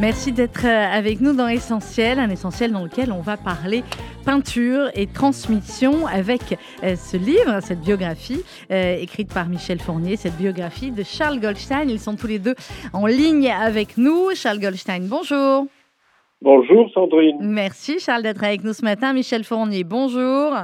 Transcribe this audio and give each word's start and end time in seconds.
Merci 0.00 0.30
d'être 0.30 0.64
euh, 0.64 0.96
avec 0.96 1.20
nous 1.20 1.34
dans 1.34 1.48
Essentiel, 1.48 2.20
un 2.20 2.30
essentiel 2.30 2.70
dans 2.70 2.84
lequel 2.84 3.10
on 3.10 3.20
va 3.20 3.36
parler 3.36 3.82
peinture 4.24 4.90
et 4.94 5.08
transmission 5.08 6.06
avec 6.06 6.56
euh, 6.84 6.94
ce 6.94 7.16
livre, 7.16 7.60
cette 7.60 7.80
biographie 7.80 8.44
euh, 8.70 8.96
écrite 8.96 9.34
par 9.34 9.48
Michel 9.48 9.80
Fournier, 9.80 10.14
cette 10.14 10.36
biographie 10.36 10.92
de 10.92 11.02
Charles 11.02 11.40
Goldstein. 11.40 11.90
Ils 11.90 11.98
sont 11.98 12.14
tous 12.14 12.28
les 12.28 12.38
deux 12.38 12.54
en 12.92 13.06
ligne 13.06 13.50
avec 13.50 13.98
nous. 13.98 14.30
Charles 14.36 14.60
Goldstein, 14.60 15.08
bonjour. 15.08 15.66
Bonjour 16.42 16.88
Sandrine. 16.94 17.38
Merci 17.40 17.98
Charles 17.98 18.22
d'être 18.22 18.44
avec 18.44 18.62
nous 18.62 18.74
ce 18.74 18.84
matin. 18.84 19.12
Michel 19.12 19.42
Fournier, 19.42 19.82
bonjour. 19.82 20.54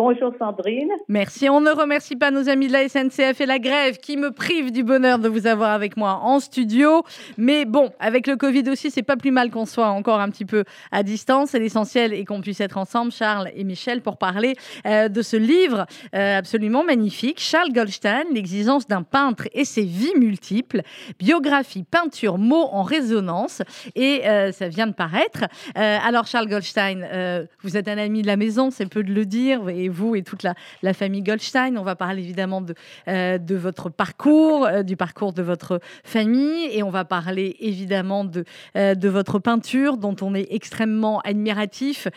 Bonjour 0.00 0.32
Sandrine. 0.38 0.92
Merci. 1.08 1.48
On 1.48 1.60
ne 1.60 1.72
remercie 1.72 2.14
pas 2.14 2.30
nos 2.30 2.48
amis 2.48 2.68
de 2.68 2.72
la 2.72 2.88
SNCF 2.88 3.40
et 3.40 3.46
la 3.46 3.58
grève 3.58 3.96
qui 3.96 4.16
me 4.16 4.30
privent 4.30 4.70
du 4.70 4.84
bonheur 4.84 5.18
de 5.18 5.28
vous 5.28 5.48
avoir 5.48 5.72
avec 5.72 5.96
moi 5.96 6.20
en 6.22 6.38
studio. 6.38 7.02
Mais 7.36 7.64
bon, 7.64 7.90
avec 7.98 8.28
le 8.28 8.36
Covid 8.36 8.70
aussi, 8.70 8.92
c'est 8.92 9.02
pas 9.02 9.16
plus 9.16 9.32
mal 9.32 9.50
qu'on 9.50 9.66
soit 9.66 9.88
encore 9.88 10.20
un 10.20 10.30
petit 10.30 10.44
peu 10.44 10.62
à 10.92 11.02
distance. 11.02 11.50
C'est 11.50 11.58
l'essentiel 11.58 12.12
et 12.12 12.24
qu'on 12.24 12.40
puisse 12.40 12.60
être 12.60 12.78
ensemble, 12.78 13.10
Charles 13.10 13.50
et 13.56 13.64
Michel, 13.64 14.00
pour 14.00 14.18
parler 14.18 14.54
euh, 14.86 15.08
de 15.08 15.20
ce 15.20 15.36
livre 15.36 15.84
euh, 16.14 16.38
absolument 16.38 16.84
magnifique. 16.84 17.40
Charles 17.40 17.72
Goldstein, 17.72 18.22
l'exigence 18.32 18.86
d'un 18.86 19.02
peintre 19.02 19.48
et 19.52 19.64
ses 19.64 19.82
vies 19.82 20.14
multiples. 20.14 20.82
Biographie, 21.18 21.82
peinture, 21.82 22.38
mots 22.38 22.68
en 22.70 22.84
résonance. 22.84 23.62
Et 23.96 24.28
euh, 24.28 24.52
ça 24.52 24.68
vient 24.68 24.86
de 24.86 24.94
paraître. 24.94 25.46
alors, 25.74 26.28
Charles 26.28 26.46
Goldstein, 26.46 27.48
vous 27.64 27.76
êtes 27.76 27.88
un 27.88 27.98
ami 27.98 28.22
de 28.22 28.28
la 28.28 28.36
maison, 28.36 28.70
c'est 28.70 28.86
peu 28.86 29.02
de 29.02 29.12
le 29.12 29.26
dire. 29.26 29.68
Et 29.68 29.87
vous 29.88 30.14
et 30.14 30.22
toute 30.22 30.42
la, 30.42 30.54
famille 30.94 31.22
Goldstein. 31.22 31.76
On 31.78 31.82
va 31.82 31.96
parler 31.96 32.22
évidemment 32.22 32.60
de, 32.60 32.74
euh, 33.08 33.38
votre 33.50 33.90
parcours, 33.90 34.66
euh, 34.66 34.82
du 34.82 34.96
parcours 34.96 35.32
de 35.32 35.42
votre 35.42 35.80
famille, 36.04 36.68
et 36.72 36.82
on 36.82 36.90
va 36.90 37.04
parler 37.04 37.56
évidemment 37.60 38.24
de, 38.24 38.44
euh, 38.76 38.94
de 38.94 39.08
votre 39.08 39.38
peinture, 39.38 39.96
dont 39.96 40.16
on 40.22 40.34
est 40.34 40.48
extrêmement 40.50 41.20
admiratif 41.20 42.08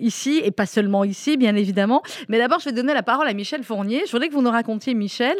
ici, 0.00 0.40
et 0.42 0.50
pas 0.50 0.66
seulement 0.66 1.04
ici, 1.04 1.36
bien 1.36 1.54
évidemment. 1.54 2.02
Mais 2.28 2.38
d'abord, 2.38 2.60
je 2.60 2.66
vais 2.66 2.72
donner 2.72 2.94
la 2.94 3.02
parole 3.02 3.28
à 3.28 3.32
Michel 3.32 3.62
Fournier. 3.62 4.02
Je 4.06 4.12
voudrais 4.12 4.28
que 4.28 4.34
vous 4.34 4.42
nous 4.42 4.50
racontiez, 4.50 4.94
Michel, 4.94 5.36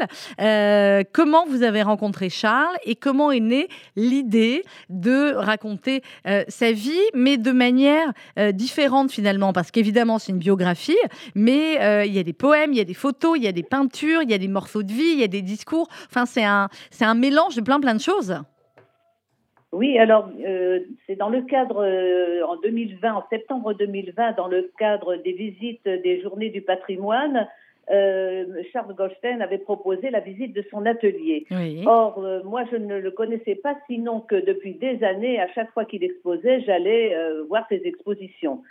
comment 1.12 1.46
vous 1.46 1.62
avez 1.62 1.82
rencontré 1.82 2.28
Charles 2.28 2.76
et 2.84 2.94
comment 2.94 3.30
est 3.30 3.40
née 3.40 3.68
l'idée 3.96 4.62
de 4.88 5.34
raconter 5.34 6.02
sa 6.48 6.72
vie, 6.72 6.92
mais 7.14 7.36
de 7.36 7.52
manière 7.52 8.12
différente 8.52 9.10
finalement, 9.10 9.52
parce 9.52 9.70
qu'évidemment, 9.70 10.18
c'est 10.18 10.32
une 10.32 10.38
biographie, 10.38 10.96
mais 11.34 11.75
euh, 11.80 12.04
il 12.04 12.14
y 12.14 12.18
a 12.18 12.22
des 12.22 12.32
poèmes, 12.32 12.72
il 12.72 12.78
y 12.78 12.80
a 12.80 12.84
des 12.84 12.94
photos, 12.94 13.36
il 13.36 13.44
y 13.44 13.48
a 13.48 13.52
des 13.52 13.62
peintures, 13.62 14.22
il 14.22 14.30
y 14.30 14.34
a 14.34 14.38
des 14.38 14.48
morceaux 14.48 14.82
de 14.82 14.92
vie, 14.92 15.12
il 15.12 15.20
y 15.20 15.24
a 15.24 15.28
des 15.28 15.42
discours. 15.42 15.88
Enfin, 16.06 16.26
c'est 16.26 16.44
un, 16.44 16.68
c'est 16.90 17.04
un 17.04 17.14
mélange 17.14 17.56
de 17.56 17.62
plein 17.62 17.80
plein 17.80 17.94
de 17.94 18.00
choses. 18.00 18.34
Oui, 19.72 19.98
alors 19.98 20.30
euh, 20.46 20.80
c'est 21.06 21.16
dans 21.16 21.28
le 21.28 21.42
cadre 21.42 21.84
euh, 21.84 22.46
en 22.46 22.56
2020, 22.56 23.14
en 23.14 23.24
septembre 23.28 23.74
2020, 23.74 24.32
dans 24.36 24.48
le 24.48 24.70
cadre 24.78 25.16
des 25.16 25.32
visites 25.32 25.84
des 25.84 26.22
Journées 26.22 26.50
du 26.50 26.62
patrimoine, 26.62 27.48
Charles 28.72 28.96
Goldstein 28.96 29.40
avait 29.42 29.58
proposé 29.58 30.10
la 30.10 30.18
visite 30.18 30.52
de 30.52 30.64
son 30.72 30.86
atelier. 30.86 31.46
Or, 31.86 32.20
moi, 32.44 32.64
je 32.72 32.76
ne 32.76 32.98
le 32.98 33.10
connaissais 33.12 33.54
pas, 33.54 33.76
sinon 33.86 34.18
que 34.18 34.34
depuis 34.34 34.74
des 34.74 35.04
années, 35.04 35.40
à 35.40 35.46
chaque 35.52 35.70
fois 35.70 35.84
qu'il 35.84 36.02
exposait, 36.02 36.62
j'allais 36.62 37.16
voir 37.48 37.64
ses 37.68 37.82
expositions. 37.84 38.62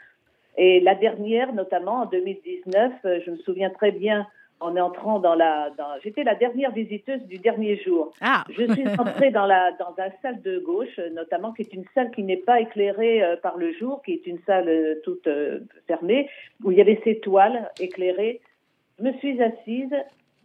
Et 0.57 0.79
la 0.79 0.95
dernière, 0.95 1.53
notamment 1.53 2.03
en 2.03 2.05
2019, 2.05 2.93
euh, 3.05 3.19
je 3.25 3.31
me 3.31 3.37
souviens 3.37 3.69
très 3.69 3.91
bien 3.91 4.25
en 4.61 4.77
entrant 4.77 5.19
dans 5.19 5.35
la. 5.35 5.69
Dans, 5.77 5.99
J'étais 6.01 6.23
la 6.23 6.35
dernière 6.35 6.71
visiteuse 6.71 7.21
du 7.23 7.37
dernier 7.39 7.77
jour. 7.83 8.13
Ah. 8.21 8.45
Je 8.49 8.71
suis 8.71 8.87
entrée 8.97 9.31
dans 9.31 9.45
la 9.45 9.73
dans 9.73 9.93
la 9.97 10.11
salle 10.21 10.41
de 10.41 10.59
gauche, 10.59 10.97
notamment 11.13 11.51
qui 11.51 11.63
est 11.63 11.73
une 11.73 11.83
salle 11.93 12.09
qui 12.11 12.23
n'est 12.23 12.37
pas 12.37 12.61
éclairée 12.61 13.21
euh, 13.21 13.35
par 13.35 13.57
le 13.57 13.73
jour, 13.73 14.01
qui 14.03 14.13
est 14.13 14.25
une 14.27 14.39
salle 14.45 14.69
euh, 14.69 14.95
toute 15.03 15.27
fermée, 15.87 16.29
où 16.63 16.71
il 16.71 16.77
y 16.77 16.81
avait 16.81 17.01
ces 17.03 17.19
toiles 17.19 17.69
éclairées. 17.81 18.39
Je 18.97 19.03
me 19.03 19.13
suis 19.17 19.41
assise 19.41 19.93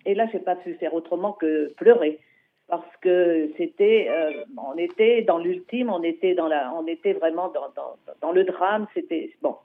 et 0.07 0.15
là, 0.15 0.27
j'ai 0.33 0.41
pas 0.41 0.57
pu 0.57 0.75
faire 0.75 0.95
autrement 0.95 1.33
que 1.33 1.73
pleurer 1.75 2.19
parce 2.67 2.97
que 3.01 3.51
c'était, 3.57 4.09
on 4.57 4.77
était 4.79 5.23
dans 5.23 5.39
l'ultime, 5.39 5.91
on 5.91 6.05
était 6.05 6.35
dans 6.35 6.47
la, 6.47 6.73
on 6.73 6.87
était 6.87 7.15
vraiment 7.15 7.49
dans, 7.49 7.69
dans, 7.75 7.97
dans 8.21 8.31
le 8.31 8.45
drame. 8.45 8.87
C'était 8.95 9.33
bon. 9.43 9.57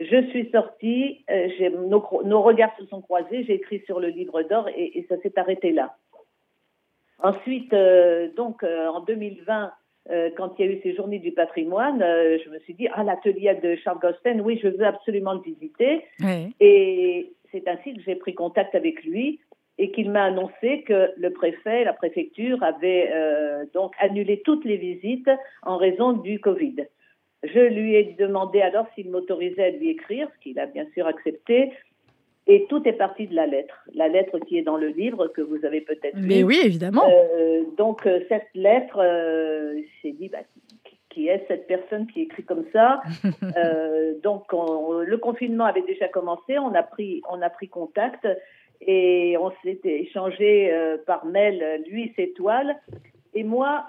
Je 0.00 0.28
suis 0.30 0.50
sortie, 0.50 1.24
euh, 1.30 1.70
nos, 1.88 2.02
nos, 2.24 2.42
regards 2.42 2.74
se 2.78 2.86
sont 2.86 3.02
croisés, 3.02 3.44
j'ai 3.44 3.54
écrit 3.54 3.82
sur 3.84 4.00
le 4.00 4.08
livre 4.08 4.42
d'or 4.42 4.66
et, 4.68 4.98
et, 4.98 5.06
ça 5.08 5.20
s'est 5.20 5.38
arrêté 5.38 5.72
là. 5.72 5.94
Ensuite, 7.22 7.72
euh, 7.72 8.28
donc 8.34 8.62
euh, 8.62 8.88
en 8.88 9.00
2020, 9.00 9.70
euh, 10.10 10.30
quand 10.36 10.54
il 10.58 10.64
y 10.64 10.68
a 10.68 10.72
eu 10.72 10.80
ces 10.82 10.94
journées 10.94 11.18
du 11.18 11.32
patrimoine, 11.32 11.98
je 12.00 12.48
me 12.50 12.58
suis 12.60 12.74
dit, 12.74 12.88
ah, 12.94 13.04
l'atelier 13.04 13.54
de 13.62 13.76
Charles 13.76 13.98
Gosten, 14.00 14.40
oui, 14.40 14.58
je 14.62 14.68
veux 14.68 14.86
absolument 14.86 15.34
le 15.34 15.40
visiter. 15.40 16.04
Oui. 16.20 16.54
Et 16.60 17.32
c'est 17.52 17.68
ainsi 17.68 17.94
que 17.94 18.00
j'ai 18.02 18.14
pris 18.14 18.34
contact 18.34 18.74
avec 18.74 19.04
lui 19.04 19.40
et 19.76 19.90
qu'il 19.90 20.10
m'a 20.10 20.24
annoncé 20.24 20.82
que 20.82 21.10
le 21.16 21.30
préfet, 21.30 21.84
la 21.84 21.92
préfecture 21.92 22.62
avait 22.62 23.12
donc 23.72 23.92
annulé 23.98 24.42
toutes 24.44 24.64
les 24.64 24.76
visites 24.76 25.30
en 25.62 25.76
raison 25.76 26.12
du 26.12 26.38
Covid. 26.40 26.76
Je 27.42 27.60
lui 27.60 27.94
ai 27.94 28.16
demandé 28.18 28.60
alors 28.60 28.86
s'il 28.94 29.10
m'autorisait 29.10 29.64
à 29.64 29.70
lui 29.70 29.88
écrire, 29.88 30.28
ce 30.34 30.42
qu'il 30.42 30.58
a 30.58 30.66
bien 30.66 30.86
sûr 30.94 31.06
accepté. 31.06 31.72
Et 32.46 32.66
tout 32.68 32.82
est 32.86 32.94
parti 32.94 33.26
de 33.26 33.34
la 33.34 33.46
lettre. 33.46 33.84
La 33.94 34.08
lettre 34.08 34.38
qui 34.40 34.58
est 34.58 34.62
dans 34.62 34.76
le 34.76 34.88
livre, 34.88 35.28
que 35.28 35.40
vous 35.40 35.64
avez 35.64 35.80
peut-être 35.80 36.16
lu. 36.16 36.26
Mais 36.26 36.42
oui, 36.42 36.60
évidemment. 36.64 37.04
Euh, 37.08 37.62
donc, 37.76 38.06
euh, 38.06 38.20
cette 38.28 38.48
lettre, 38.54 38.98
euh, 38.98 39.80
j'ai 40.02 40.12
dit, 40.12 40.28
bah, 40.28 40.38
qui 41.10 41.28
est 41.28 41.44
cette 41.48 41.66
personne 41.66 42.06
qui 42.06 42.22
écrit 42.22 42.42
comme 42.42 42.64
ça 42.72 43.02
euh, 43.56 44.14
Donc, 44.22 44.52
le 44.52 45.16
confinement 45.16 45.64
avait 45.64 45.82
déjà 45.82 46.08
commencé. 46.08 46.58
On 46.58 46.74
a 46.74 46.82
pris, 46.82 47.22
on 47.30 47.40
a 47.40 47.50
pris 47.50 47.68
contact 47.68 48.26
et 48.80 49.36
on 49.38 49.52
s'est 49.62 49.80
échangé 49.84 50.72
par 51.06 51.26
mail, 51.26 51.84
lui, 51.88 52.12
ses 52.16 52.32
toiles. 52.32 52.74
Et 53.34 53.44
moi, 53.44 53.86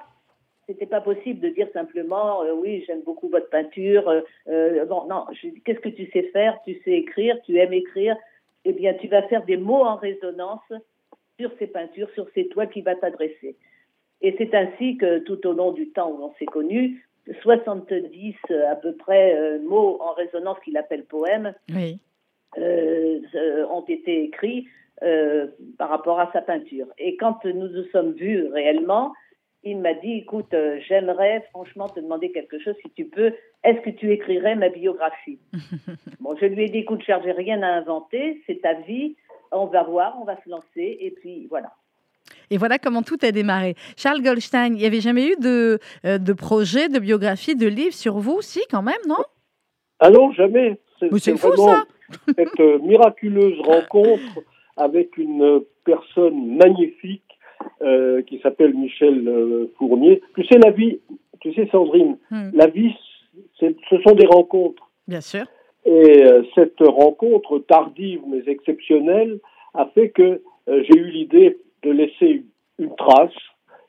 c'était 0.72 0.86
pas 0.86 1.02
possible 1.02 1.42
de 1.42 1.50
dire 1.50 1.68
simplement 1.74 2.44
euh, 2.44 2.54
oui 2.54 2.84
j'aime 2.88 3.02
beaucoup 3.02 3.28
votre 3.28 3.50
peinture 3.50 4.08
euh, 4.08 4.22
euh 4.48 4.86
bon 4.86 5.06
non 5.08 5.26
qu'est-ce 5.66 5.80
que 5.80 5.90
tu 5.90 6.10
sais 6.12 6.24
faire? 6.34 6.58
Tu 6.66 6.80
sais 6.84 6.92
écrire 6.92 7.38
tu 7.46 7.58
aimes 7.58 7.74
écrire. 7.74 8.16
Eh 8.64 8.74
bien 8.74 8.94
tu 8.94 9.08
vas 9.08 9.24
faire 9.24 9.44
des 9.44 9.58
mots 9.58 9.84
en 9.84 9.96
résonance 9.96 10.72
sur 11.40 11.52
ces 11.60 11.68
peintures 11.68 12.10
sur 12.14 12.28
ces 12.34 12.48
toiles 12.48 12.70
qui 12.70 12.82
va 12.82 12.96
t'adresser. 12.96 13.56
Et 14.22 14.36
c'est 14.38 14.54
ainsi 14.54 14.98
que 14.98 15.20
tout 15.20 15.46
au 15.46 15.54
long 15.54 15.72
du 15.72 15.90
temps 15.90 16.10
où 16.12 16.24
on 16.24 16.34
s'est 16.40 16.46
connus 16.46 17.06
70 17.42 18.36
à 18.70 18.76
peu 18.76 18.94
près 18.96 19.36
euh, 19.36 19.60
mots 19.60 19.98
en 20.02 20.14
résonance 20.14 20.58
qu'il 20.64 20.78
appelle 20.78 21.04
poèmes 21.04 21.54
oui. 21.74 22.00
ont 22.58 23.86
été 23.88 24.24
écrits 24.24 24.68
par 25.78 25.90
rapport 25.90 26.20
à 26.20 26.32
sa 26.32 26.42
peinture. 26.42 26.88
Et 27.00 27.18
quand 27.18 27.44
nous 27.44 27.68
nous 27.68 27.86
sommes 27.92 28.14
vus 28.14 28.46
réellement 28.48 29.14
il 29.64 29.78
m'a 29.80 29.94
dit, 29.94 30.14
écoute, 30.14 30.54
euh, 30.54 30.80
j'aimerais 30.88 31.46
franchement 31.52 31.88
te 31.88 32.00
demander 32.00 32.32
quelque 32.32 32.60
chose, 32.60 32.76
si 32.84 32.92
tu 32.92 33.06
peux, 33.06 33.34
est-ce 33.64 33.80
que 33.82 33.92
tu 33.92 34.12
écrirais 34.12 34.56
ma 34.56 34.70
biographie? 34.70 35.40
Bon, 36.20 36.36
je 36.40 36.46
lui 36.46 36.64
ai 36.64 36.70
dit, 36.70 36.80
écoute, 36.80 37.02
je 37.06 37.12
n'ai 37.12 37.32
rien 37.32 37.62
à 37.62 37.68
inventer, 37.68 38.42
c'est 38.48 38.62
ta 38.62 38.74
vie, 38.74 39.16
on 39.52 39.66
va 39.66 39.84
voir, 39.84 40.18
on 40.20 40.26
va 40.26 40.36
se 40.44 40.50
lancer, 40.50 40.98
et 41.00 41.12
puis 41.12 41.48
voilà. 41.50 41.72
Et 42.50 42.58
voilà 42.58 42.80
comment 42.80 43.02
tout 43.02 43.18
a 43.22 43.32
démarré. 43.32 43.76
Charles 43.98 44.22
Goldstein, 44.22 44.74
il 44.74 44.80
n'y 44.80 44.86
avait 44.86 45.02
jamais 45.02 45.28
eu 45.28 45.36
de, 45.38 45.80
euh, 46.06 46.18
de 46.18 46.34
projet, 46.34 46.90
de 46.90 47.00
biographie, 47.00 47.56
de 47.56 47.68
livre 47.68 47.94
sur 47.94 48.20
vous? 48.20 48.42
Si, 48.42 48.62
quand 48.70 48.82
même, 48.82 49.02
non? 49.08 49.24
Ah 50.00 50.10
non, 50.10 50.32
jamais. 50.34 50.80
C'est 51.00 51.38
fou, 51.38 51.56
ça 51.56 51.86
Cette 52.36 52.60
euh, 52.60 52.80
miraculeuse 52.80 53.60
rencontre 53.64 54.40
avec 54.78 55.18
une 55.18 55.62
personne 55.84 56.58
magnifique 56.58 57.24
euh, 57.82 58.22
qui 58.24 58.40
s'appelle 58.40 58.74
Michel 58.74 59.28
euh, 59.28 59.72
Fournier. 59.78 60.22
Tu 60.36 60.46
sais, 60.46 60.60
la 60.60 60.72
vie, 60.72 61.00
tu 61.40 61.54
sais, 61.54 61.68
Sandrine, 61.72 62.18
hmm. 62.30 62.52
la 62.54 62.68
vie, 62.68 62.94
ce 63.60 63.68
sont 64.08 64.14
des 64.16 64.28
rencontres. 64.28 64.90
Bien 65.08 65.22
sûr. 65.22 65.46
Et 65.86 66.24
euh, 66.24 66.44
cette 66.54 66.80
rencontre 66.80 67.60
tardive 67.60 68.22
mais 68.28 68.44
exceptionnelle 68.46 69.40
a 69.74 69.88
fait 69.96 70.10
que 70.10 70.42
j'ai 70.68 70.96
eu 70.98 71.10
l'idée 71.10 71.58
de 71.84 71.92
laisser 71.92 72.44
une 72.78 72.96
trace. 72.96 73.34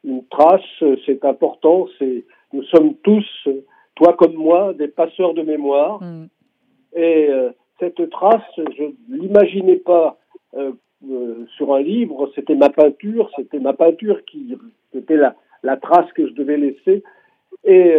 Une 0.04 0.24
trace, 0.28 0.62
c'est 1.04 1.24
important. 1.24 1.86
C'est 1.98 2.24
nous 2.52 2.62
sommes 2.64 2.94
tous, 3.02 3.48
toi 3.94 4.14
comme 4.14 4.34
moi, 4.34 4.72
des 4.72 4.88
passeurs 4.88 5.34
de 5.34 5.42
mémoire. 5.42 6.02
Hmm. 6.02 6.28
Et 6.96 7.28
cette 7.78 8.08
trace, 8.10 8.42
je 8.56 8.84
l'imaginais 9.08 9.76
pas 9.76 10.18
euh, 11.10 11.46
sur 11.56 11.74
un 11.74 11.82
livre, 11.82 12.30
c'était 12.34 12.54
ma 12.54 12.70
peinture, 12.70 13.30
c'était 13.36 13.58
ma 13.58 13.72
peinture 13.72 14.24
qui, 14.24 14.56
était 14.94 15.16
la, 15.16 15.76
trace 15.76 16.10
que 16.12 16.26
je 16.28 16.32
devais 16.32 16.56
laisser. 16.56 17.02
Et 17.64 17.94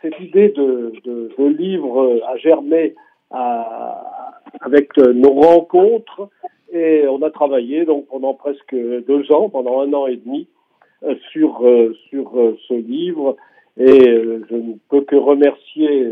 cette 0.00 0.18
idée 0.20 0.48
de, 0.50 0.92
de, 1.04 1.30
de, 1.36 1.44
livre 1.46 2.22
a 2.26 2.36
germé 2.36 2.94
à, 3.30 4.40
avec 4.60 4.96
nos 4.96 5.32
rencontres 5.32 6.30
et 6.72 7.06
on 7.08 7.20
a 7.20 7.30
travaillé 7.30 7.84
donc 7.84 8.06
pendant 8.06 8.32
presque 8.32 8.74
deux 8.74 9.30
ans, 9.32 9.50
pendant 9.50 9.80
un 9.80 9.92
an 9.92 10.06
et 10.06 10.16
demi, 10.16 10.48
sur, 11.30 11.62
sur 12.08 12.54
ce 12.68 12.74
livre. 12.74 13.36
Et 13.76 14.00
je 14.48 14.54
ne 14.54 14.74
peux 14.88 15.02
que 15.02 15.16
remercier 15.16 16.06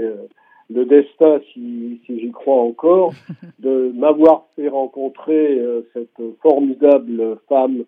le 0.72 0.84
destin, 0.84 1.40
si, 1.52 2.00
si 2.06 2.20
j'y 2.20 2.30
crois 2.30 2.62
encore, 2.62 3.12
de 3.58 3.92
m'avoir 3.94 4.46
fait 4.56 4.68
rencontrer 4.68 5.58
euh, 5.58 5.82
cette 5.92 6.20
formidable 6.42 7.38
femme 7.48 7.84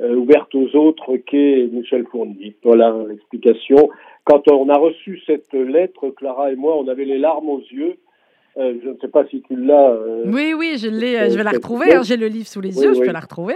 euh, 0.00 0.16
ouverte 0.16 0.54
aux 0.54 0.74
autres 0.76 1.16
qu'est 1.16 1.68
Michel 1.72 2.04
Fournier. 2.10 2.56
Voilà 2.64 2.94
l'explication. 3.08 3.88
Quand 4.24 4.50
on 4.50 4.68
a 4.68 4.76
reçu 4.76 5.20
cette 5.26 5.52
lettre, 5.52 6.10
Clara 6.10 6.50
et 6.50 6.56
moi, 6.56 6.76
on 6.76 6.88
avait 6.88 7.04
les 7.04 7.18
larmes 7.18 7.48
aux 7.48 7.62
yeux. 7.70 7.96
Euh, 8.56 8.74
je 8.82 8.88
ne 8.90 8.96
sais 8.98 9.08
pas 9.08 9.26
si 9.26 9.42
tu 9.42 9.56
l'as. 9.56 9.96
oui, 10.26 10.54
oui, 10.56 10.76
je 10.78 10.88
l'ai. 10.88 11.30
je 11.30 11.36
vais 11.36 11.42
la 11.42 11.50
retrouver. 11.50 11.92
Hein, 11.92 12.02
j'ai 12.04 12.16
le 12.16 12.28
livre 12.28 12.46
sous 12.46 12.60
les 12.60 12.76
yeux. 12.80 12.94
Je 12.94 13.00
peux 13.00 13.12
la 13.12 13.20
retrouver. 13.20 13.54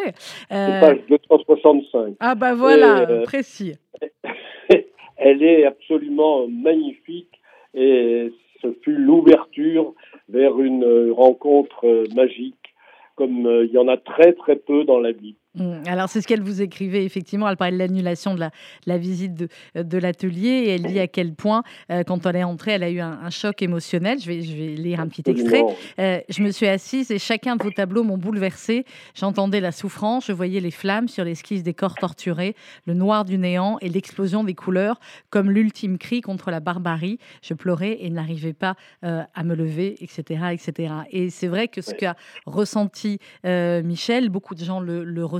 Page 0.48 1.00
265. 1.08 2.14
Ah 2.20 2.34
bah 2.34 2.54
voilà, 2.54 3.06
précis. 3.22 3.74
Elle 5.16 5.42
est 5.42 5.64
absolument 5.64 6.46
magnifique 6.46 7.40
et 7.74 8.32
ce 8.62 8.72
fut 8.82 8.96
l'ouverture 8.96 9.94
vers 10.28 10.60
une 10.60 11.12
rencontre 11.12 12.04
magique, 12.14 12.74
comme 13.14 13.46
euh, 13.46 13.64
il 13.64 13.72
y 13.72 13.78
en 13.78 13.88
a 13.88 13.96
très 13.96 14.32
très 14.32 14.56
peu 14.56 14.84
dans 14.84 15.00
la 15.00 15.12
vie. 15.12 15.36
Mmh. 15.54 15.82
Alors, 15.86 16.08
c'est 16.08 16.20
ce 16.20 16.26
qu'elle 16.26 16.42
vous 16.42 16.60
écrivait, 16.60 17.04
effectivement. 17.04 17.48
Elle 17.48 17.56
parlait 17.56 17.72
de 17.72 17.78
l'annulation 17.78 18.34
de 18.34 18.44
la, 18.86 18.98
visite 18.98 19.34
de, 19.34 19.48
de 19.74 19.98
l'atelier 19.98 20.48
et 20.48 20.70
elle 20.74 20.82
dit 20.82 21.00
à 21.00 21.08
quel 21.08 21.34
point, 21.34 21.62
euh, 21.90 22.04
quand 22.04 22.26
elle 22.26 22.36
est 22.36 22.44
entrée, 22.44 22.72
elle 22.72 22.82
a 22.82 22.90
eu 22.90 23.00
un, 23.00 23.30
choc 23.30 23.62
émotionnel. 23.62 24.20
Je 24.20 24.26
vais, 24.26 24.42
je 24.42 24.54
vais 24.54 24.74
lire 24.74 25.00
un 25.00 25.08
petit 25.08 25.28
extrait. 25.28 25.64
Euh, 25.98 26.20
je 26.28 26.42
me 26.42 26.50
suis 26.50 26.66
assise 26.66 27.10
et 27.10 27.18
chacun 27.18 27.56
de 27.56 27.62
vos 27.62 27.70
tableaux 27.70 28.04
m'ont 28.04 28.18
bouleversée. 28.18 28.84
J'entendais 29.14 29.60
la 29.60 29.72
souffrance, 29.72 30.26
je 30.26 30.32
voyais 30.32 30.60
les 30.60 30.70
flammes 30.70 31.08
sur 31.08 31.24
l'esquisse 31.24 31.62
des 31.62 31.74
corps 31.74 31.94
torturés, 31.94 32.54
le 32.86 32.94
noir 32.94 33.24
du 33.24 33.38
néant 33.38 33.78
et 33.80 33.88
l'explosion 33.88 34.44
des 34.44 34.54
couleurs, 34.54 35.00
comme 35.30 35.50
l'ultime 35.50 35.98
cri 35.98 36.20
contre 36.20 36.50
la 36.50 36.60
barbarie. 36.60 37.18
Je 37.42 37.54
pleurais 37.54 37.98
et 38.00 38.10
n'arrivais 38.10 38.52
pas 38.52 38.74
euh, 39.04 39.22
à 39.34 39.44
me 39.44 39.54
lever, 39.54 39.96
etc. 40.02 40.46
etc. 40.52 40.92
Et 41.10 41.30
c'est 41.30 41.48
vrai 41.48 41.68
que 41.68 41.80
ce 41.80 41.94
qu'a 41.94 42.16
ressenti 42.46 43.18
Michel, 43.44 44.28
beaucoup 44.28 44.54
de 44.54 44.64
gens 44.64 44.80
le, 44.80 45.04
le 45.04 45.24
ressentent 45.24 45.37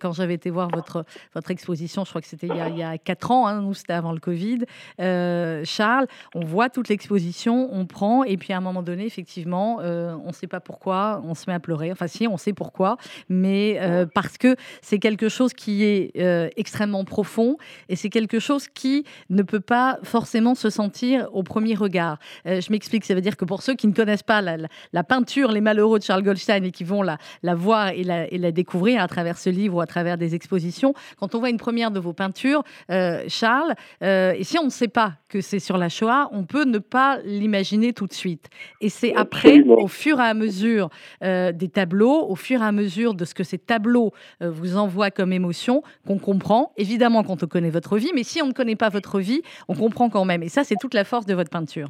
quand 0.00 0.12
j'avais 0.12 0.34
été 0.34 0.50
voir 0.50 0.68
votre, 0.70 1.04
exposition, 1.50 2.04
je 2.04 2.10
crois 2.10 2.20
que 2.20 2.26
c'était 2.26 2.48
il, 2.48 2.78
y 2.78 2.82
a 2.82 2.98
quatre 2.98 3.30
ans, 3.30 3.46
hein, 3.46 3.62
nous 3.62 3.74
c'était 3.74 3.92
avant 3.92 4.12
le 4.12 4.20
Covid. 4.20 4.60
Euh, 5.00 5.62
Charles, 5.64 6.06
on 6.34 6.44
voit 6.44 6.70
toute 6.70 6.88
l'exposition, 6.88 7.68
on 7.72 7.86
prend, 7.86 8.24
et 8.24 8.36
puis 8.36 8.52
à 8.52 8.58
un 8.58 8.60
moment 8.60 8.82
donné, 8.82 9.04
effectivement, 9.04 9.78
euh, 9.80 10.14
on 10.24 10.28
ne 10.28 10.32
sait 10.32 10.46
pas 10.46 10.60
pourquoi, 10.60 11.20
on 11.24 11.34
se 11.34 11.44
met 11.48 11.54
à 11.54 11.60
pleurer. 11.60 11.92
Enfin, 11.92 12.06
si, 12.06 12.26
on 12.26 12.36
sait 12.36 12.52
pourquoi, 12.52 12.96
mais 13.28 13.78
euh, 13.80 14.06
parce 14.06 14.38
que 14.38 14.56
c'est 14.80 14.98
quelque 14.98 15.28
chose 15.28 15.52
qui 15.52 15.84
est 15.84 16.12
extrêmement 16.56 17.04
profond 17.04 17.56
et 17.88 17.96
c'est 17.96 18.10
quelque 18.10 18.38
chose 18.38 18.68
qui 18.68 19.04
ne 19.30 19.42
peut 19.42 19.60
pas 19.60 19.98
forcément 20.02 20.54
se 20.54 20.70
sentir 20.70 21.28
au 21.32 21.42
premier 21.42 21.74
regard. 21.74 22.18
je 22.44 22.70
m'explique, 22.70 23.04
ça 23.04 23.14
veut 23.14 23.20
dire 23.20 23.36
que 23.36 23.44
pour 23.44 23.62
ceux 23.62 23.74
qui 23.74 23.86
ne 23.86 23.92
connaissent 23.92 24.22
pas 24.22 24.40
la, 24.42 25.04
peinture 25.04 25.50
Les 25.52 25.60
Malheureux 25.60 25.98
de 25.98 26.04
Charles 26.04 26.22
Goldstein 26.22 26.64
et 26.64 26.70
qui 26.70 26.84
vont 26.84 27.02
la, 27.02 27.18
voir 27.54 27.88
et 27.88 28.04
la 28.04 28.52
découvrir 28.52 29.02
à 29.02 29.08
travers 29.08 29.31
ce 29.38 29.50
livre 29.50 29.76
ou 29.76 29.80
à 29.80 29.86
travers 29.86 30.18
des 30.18 30.34
expositions, 30.34 30.94
quand 31.18 31.34
on 31.34 31.38
voit 31.38 31.50
une 31.50 31.58
première 31.58 31.90
de 31.90 32.00
vos 32.00 32.12
peintures, 32.12 32.62
euh, 32.90 33.24
Charles, 33.28 33.74
euh, 34.02 34.32
et 34.32 34.44
si 34.44 34.58
on 34.58 34.64
ne 34.64 34.70
sait 34.70 34.88
pas 34.88 35.12
que 35.28 35.40
c'est 35.40 35.58
sur 35.58 35.78
la 35.78 35.88
Shoah, 35.88 36.28
on 36.32 36.44
peut 36.44 36.64
ne 36.64 36.78
pas 36.78 37.18
l'imaginer 37.24 37.92
tout 37.92 38.06
de 38.06 38.12
suite. 38.12 38.48
Et 38.80 38.88
c'est 38.88 39.14
après, 39.14 39.62
au 39.62 39.88
fur 39.88 40.20
et 40.20 40.24
à 40.24 40.34
mesure 40.34 40.88
euh, 41.22 41.52
des 41.52 41.68
tableaux, 41.68 42.26
au 42.28 42.34
fur 42.34 42.60
et 42.62 42.64
à 42.64 42.72
mesure 42.72 43.14
de 43.14 43.24
ce 43.24 43.34
que 43.34 43.44
ces 43.44 43.58
tableaux 43.58 44.12
vous 44.40 44.76
envoient 44.76 45.10
comme 45.10 45.32
émotion, 45.32 45.82
qu'on 46.06 46.18
comprend. 46.18 46.72
Évidemment, 46.76 47.22
quand 47.22 47.42
on 47.42 47.46
connaît 47.46 47.70
votre 47.70 47.96
vie, 47.96 48.10
mais 48.14 48.24
si 48.24 48.42
on 48.42 48.48
ne 48.48 48.52
connaît 48.52 48.76
pas 48.76 48.88
votre 48.88 49.20
vie, 49.20 49.42
on 49.68 49.74
comprend 49.74 50.08
quand 50.08 50.24
même. 50.24 50.42
Et 50.42 50.48
ça, 50.48 50.64
c'est 50.64 50.76
toute 50.80 50.94
la 50.94 51.04
force 51.04 51.26
de 51.26 51.34
votre 51.34 51.50
peinture. 51.50 51.88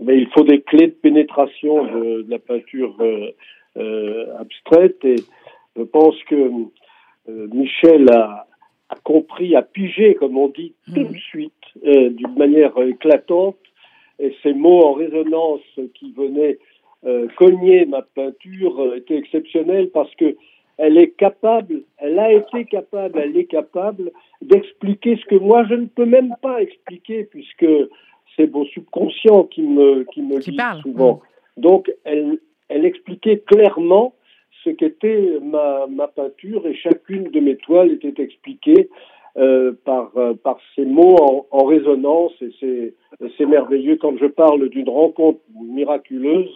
Mais 0.00 0.18
il 0.18 0.28
faut 0.34 0.42
des 0.42 0.60
clés 0.62 0.88
de 0.88 0.92
pénétration 0.92 1.84
de, 1.84 2.26
la 2.28 2.38
peinture 2.38 2.96
abstraite 4.38 5.04
et 5.04 5.16
je 5.76 5.82
pense 5.82 6.16
que 6.24 6.34
euh, 7.28 7.48
Michel 7.52 8.10
a, 8.10 8.46
compris, 9.02 9.56
a 9.56 9.62
pigé, 9.62 10.14
comme 10.14 10.36
on 10.36 10.48
dit, 10.48 10.74
tout 10.86 10.92
de 10.92 11.08
mhm. 11.08 11.16
suite, 11.16 11.52
euh, 11.86 12.10
d'une 12.10 12.36
manière 12.36 12.76
éclatante, 12.78 13.56
et 14.18 14.34
ces 14.42 14.52
mots 14.52 14.84
en 14.84 14.92
résonance 14.92 15.62
qui 15.94 16.12
venaient 16.12 16.58
euh, 17.04 17.26
cogner 17.36 17.84
ma 17.84 18.02
peinture 18.02 18.94
étaient 18.94 19.16
exceptionnels 19.16 19.90
parce 19.90 20.14
que 20.14 20.36
elle 20.76 20.98
est 20.98 21.10
capable, 21.10 21.82
elle 21.98 22.18
a 22.18 22.32
été 22.32 22.64
capable, 22.64 23.18
elle 23.18 23.36
est 23.36 23.44
capable 23.44 24.10
d'expliquer 24.42 25.16
ce 25.16 25.24
que 25.26 25.36
moi 25.36 25.64
je 25.68 25.74
ne 25.74 25.86
peux 25.86 26.06
même 26.06 26.34
pas 26.42 26.62
expliquer 26.62 27.24
puisque 27.24 27.66
c'est 28.36 28.50
mon 28.52 28.64
subconscient 28.66 29.44
qui 29.44 29.62
me 29.62 30.04
qui 30.04 30.22
me 30.22 30.38
dit 30.38 30.56
souvent. 30.82 31.20
Mhm. 31.56 31.62
Donc 31.62 31.92
elle 32.04 32.38
elle 32.68 32.84
expliquait 32.84 33.38
clairement 33.38 34.14
ce 34.64 34.70
qu'était 34.70 35.38
ma, 35.42 36.08
peinture 36.08 36.66
et 36.66 36.74
chacune 36.74 37.30
de 37.30 37.40
mes 37.40 37.56
toiles 37.56 37.92
était 37.92 38.22
expliquée 38.22 38.88
euh, 39.36 39.72
par, 39.84 40.10
euh, 40.16 40.34
par 40.34 40.58
ces 40.74 40.84
mots 40.84 41.16
en, 41.20 41.46
en 41.50 41.64
résonance 41.64 42.32
et 42.40 42.94
c'est 43.36 43.46
merveilleux 43.46 43.96
quand 43.96 44.16
je 44.18 44.26
parle 44.26 44.68
d'une 44.68 44.88
rencontre 44.88 45.40
miraculeuse 45.54 46.50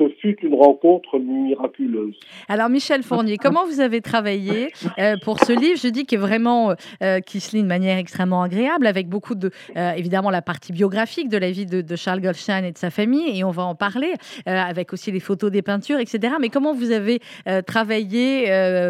ce 0.00 0.08
fut 0.20 0.36
une 0.42 0.54
rencontre 0.54 1.18
miraculeuse. 1.18 2.14
Alors 2.48 2.68
Michel 2.68 3.02
Fournier, 3.02 3.36
comment 3.36 3.66
vous 3.66 3.80
avez 3.80 4.00
travaillé 4.00 4.72
euh, 4.98 5.16
pour 5.22 5.38
ce 5.40 5.52
livre? 5.52 5.78
Je 5.82 5.88
dis 5.88 6.06
qu'il 6.06 6.18
est 6.18 6.20
vraiment, 6.20 6.74
euh, 7.02 7.20
qui 7.20 7.40
se 7.40 7.54
lit 7.54 7.62
de 7.62 7.68
manière 7.68 7.98
extrêmement 7.98 8.42
agréable, 8.42 8.86
avec 8.86 9.08
beaucoup 9.08 9.34
de, 9.34 9.50
euh, 9.76 9.92
évidemment, 9.92 10.30
la 10.30 10.42
partie 10.42 10.72
biographique 10.72 11.28
de 11.28 11.36
la 11.36 11.50
vie 11.50 11.66
de, 11.66 11.96
Charles 11.96 12.20
Goldstein 12.20 12.64
et 12.64 12.72
de 12.72 12.78
sa 12.78 12.90
famille, 12.90 13.38
et 13.38 13.44
on 13.44 13.50
va 13.50 13.64
en 13.64 13.74
parler, 13.74 14.14
avec 14.46 14.92
aussi 14.92 15.10
les 15.12 15.20
photos 15.20 15.50
des 15.50 15.60
peintures, 15.60 15.98
etc. 15.98 16.34
Mais 16.40 16.48
comment 16.48 16.72
vous 16.72 16.92
avez 16.92 17.20
travaillé 17.66 18.46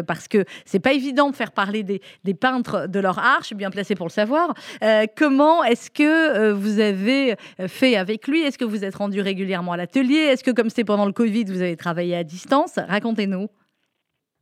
Parce 0.07 0.27
que 0.27 0.45
c'est 0.65 0.79
pas 0.79 0.93
évident 0.93 1.29
de 1.29 1.35
faire 1.35 1.51
parler 1.51 1.83
des, 1.83 2.01
des, 2.23 2.33
peintres 2.33 2.87
de 2.87 2.99
leur 2.99 3.19
art, 3.19 3.39
je 3.41 3.47
suis 3.47 3.55
bien 3.55 3.69
placée 3.69 3.95
pour 3.95 4.05
le 4.05 4.11
savoir. 4.11 4.53
comment 5.17 5.63
est-ce 5.63 5.89
que 5.89 6.51
vous 6.51 6.79
avez 6.79 7.35
fait 7.67 7.95
avec 7.95 8.27
lui? 8.27 8.41
Est-ce 8.41 8.57
que 8.57 8.65
vous 8.65 8.85
êtes 8.85 8.95
rendu 8.95 9.19
régulièrement 9.19 9.73
à 9.73 9.77
l'atelier? 9.77 10.17
Est-ce 10.17 10.43
que 10.43 10.51
comme 10.51 10.69
c'est 10.69 10.85
pendant 10.85 11.00
le 11.05 11.13
Covid, 11.13 11.45
vous 11.45 11.61
avez 11.61 11.77
travaillé 11.77 12.15
à 12.15 12.23
distance. 12.23 12.77
Racontez-nous. 12.77 13.47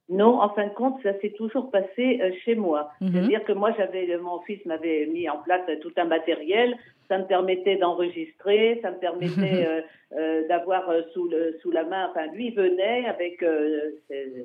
Non, 0.09 0.41
en 0.41 0.49
fin 0.49 0.65
de 0.65 0.73
compte, 0.73 0.99
ça 1.03 1.13
s'est 1.19 1.33
toujours 1.37 1.69
passé 1.69 2.19
euh, 2.21 2.31
chez 2.43 2.55
moi. 2.55 2.89
Mhm. 2.99 3.11
C'est-à-dire 3.11 3.43
que 3.43 3.51
moi, 3.51 3.71
j'avais, 3.77 4.17
mon 4.17 4.39
fils 4.41 4.65
m'avait 4.65 5.05
mis 5.05 5.29
en 5.29 5.37
place 5.37 5.61
euh, 5.69 5.75
tout 5.81 5.91
un 5.97 6.05
matériel. 6.05 6.75
Ça 7.07 7.19
me 7.19 7.25
permettait 7.25 7.75
d'enregistrer, 7.75 8.79
ça 8.81 8.89
me 8.89 8.97
permettait 8.97 9.67
euh, 10.17 10.47
d'avoir 10.47 10.91
sous, 11.13 11.27
le, 11.27 11.57
sous 11.61 11.69
la 11.69 11.83
main. 11.83 12.07
Enfin, 12.09 12.25
lui 12.33 12.49
venait 12.51 13.05
avec 13.05 13.43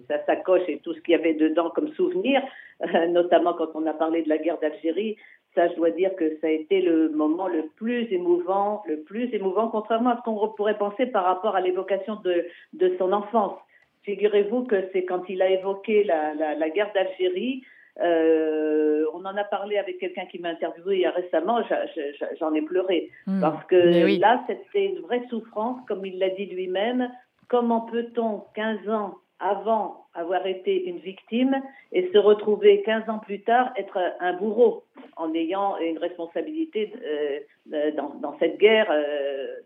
sa 0.09 0.25
sacoche 0.25 0.69
et 0.69 0.79
tout 0.79 0.93
ce 0.93 1.01
qu'il 1.01 1.13
y 1.13 1.15
avait 1.15 1.35
dedans 1.35 1.71
comme 1.71 1.89
souvenir, 1.95 2.43
notamment 3.09 3.55
quand 3.55 3.69
on 3.75 3.87
a 3.87 3.93
parlé 3.93 4.23
de 4.23 4.29
la 4.29 4.39
guerre 4.39 4.59
d'Algérie. 4.61 5.17
Ça, 5.55 5.69
je 5.69 5.75
dois 5.75 5.91
dire 5.91 6.15
que 6.17 6.37
ça 6.41 6.49
a 6.49 6.51
été 6.51 6.81
le 6.83 7.11
moment 7.11 7.47
le 7.47 7.67
plus 7.77 8.13
émouvant, 8.13 8.83
le 8.87 9.01
plus 9.01 9.33
émouvant, 9.35 9.69
contrairement 9.69 10.11
à 10.11 10.17
ce 10.17 10.23
qu'on 10.23 10.49
pourrait 10.49 10.79
penser 10.79 11.07
par 11.07 11.25
rapport 11.25 11.55
à 11.55 11.61
l'évocation 11.61 12.17
de, 12.25 12.47
de 12.73 12.95
son 12.99 13.13
enfance. 13.13 13.57
Figurez-vous 14.03 14.65
que 14.65 14.77
c'est 14.93 15.05
quand 15.05 15.29
il 15.29 15.41
a 15.43 15.51
évoqué 15.51 16.05
la, 16.05 16.35
la, 16.35 16.55
la 16.55 16.71
guerre 16.71 16.93
d'Algérie, 16.93 17.63
euh, 18.01 19.05
on 19.15 19.25
en 19.25 19.37
a 19.37 19.45
parlé 19.45 19.79
avec 19.79 19.99
quelqu'un 19.99 20.27
qui 20.27 20.41
m'a 20.41 20.49
interviewé 20.49 21.07
récemment, 21.09 21.61
j'en 22.41 22.53
ai 22.55 22.63
pleuré. 22.63 23.11
Hmm. 23.27 23.41
Parce 23.41 23.65
que 23.67 24.19
là, 24.19 24.45
c'était 24.47 24.87
une 24.87 25.01
vraie 25.01 25.23
souffrance, 25.31 25.79
comme 25.87 26.05
il 26.05 26.19
l'a 26.19 26.31
dit 26.31 26.47
lui-même. 26.47 27.09
Comment 27.49 27.83
peut-on, 27.83 28.43
15 28.55 28.89
ans 28.89 29.19
avant 29.45 30.07
avoir 30.15 30.47
été 30.47 30.89
une 30.89 30.99
victime 30.99 31.61
et 31.93 32.11
se 32.13 32.19
retrouver 32.19 32.83
15 32.83 33.11
ans 33.11 33.19
plus 33.19 33.43
tard 33.43 33.73
être 33.77 33.99
un 34.21 34.33
bourreau 34.33 34.85
en 35.17 35.35
ayant 35.35 35.77
une 35.79 35.99
responsabilité 35.99 36.93
euh, 37.05 37.91
dans, 37.93 38.15
dans, 38.15 38.39
cette 38.39 38.59
guerre 38.59 38.89
euh, 38.91 39.57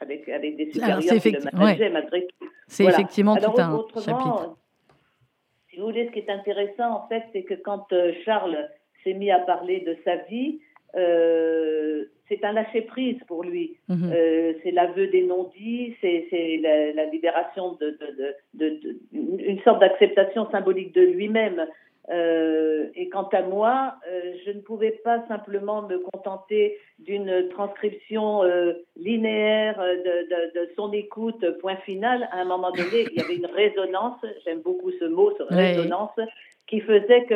avec, 0.00 0.28
avec, 0.28 0.56
des 0.56 0.70
supérieurs 0.70 1.20
qui 1.20 1.30
le 1.32 1.40
manageaient 1.52 1.90
malgré 1.90 2.28
tout. 2.28 2.46
C'est 2.68 2.84
effectivement 2.84 3.36
tout 3.36 3.60
un 3.60 4.00
chapitre. 4.00 4.56
Si 5.68 5.78
vous 5.78 5.86
voulez, 5.86 6.06
ce 6.06 6.12
qui 6.12 6.20
est 6.20 6.30
intéressant 6.30 6.90
en 6.90 7.08
fait, 7.08 7.24
c'est 7.32 7.42
que 7.42 7.54
quand 7.54 7.92
euh, 7.92 8.12
Charles 8.24 8.68
s'est 9.02 9.14
mis 9.14 9.32
à 9.32 9.40
parler 9.40 9.80
de 9.80 9.96
sa 10.04 10.16
vie, 10.16 10.60
euh, 10.94 12.04
c'est 12.28 12.44
un 12.44 12.52
lâcher 12.52 12.82
prise 12.82 13.18
pour 13.26 13.44
lui. 13.44 13.76
Mhm. 13.88 14.12
Euh, 14.12 14.52
c'est 14.62 14.70
l'aveu 14.70 15.08
des 15.08 15.22
non-dits, 15.22 15.96
c'est 16.00 16.60
la, 16.62 16.92
la, 16.92 17.04
libération 17.06 17.72
de, 17.80 17.90
de, 17.90 18.34
de, 18.54 18.80
de, 18.80 18.96
une 19.12 19.60
sorte 19.62 19.80
d'acceptation 19.80 20.50
symbolique 20.50 20.94
de 20.94 21.02
lui-même. 21.02 21.66
Euh, 22.10 22.88
et 22.96 23.08
quant 23.08 23.28
à 23.32 23.42
moi, 23.42 23.94
euh, 24.10 24.32
je 24.44 24.50
ne 24.50 24.60
pouvais 24.60 24.90
pas 25.04 25.24
simplement 25.28 25.82
me 25.82 25.98
contenter 25.98 26.78
d'une 26.98 27.48
transcription 27.50 28.42
linéaire 28.96 29.78
de, 29.78 30.60
de, 30.60 30.70
son 30.76 30.92
écoute, 30.92 31.44
point 31.58 31.76
final. 31.76 32.28
À 32.32 32.40
un 32.40 32.44
moment 32.44 32.70
donné, 32.70 33.06
il 33.10 33.18
y 33.18 33.20
avait 33.20 33.36
une 33.36 33.46
résonance, 33.46 34.20
j'aime 34.44 34.60
beaucoup 34.60 34.90
ce 34.92 35.04
mot, 35.04 35.32
ce 35.36 35.42
résonance, 35.42 36.18
qui 36.66 36.80
faisait 36.80 37.24
que, 37.24 37.34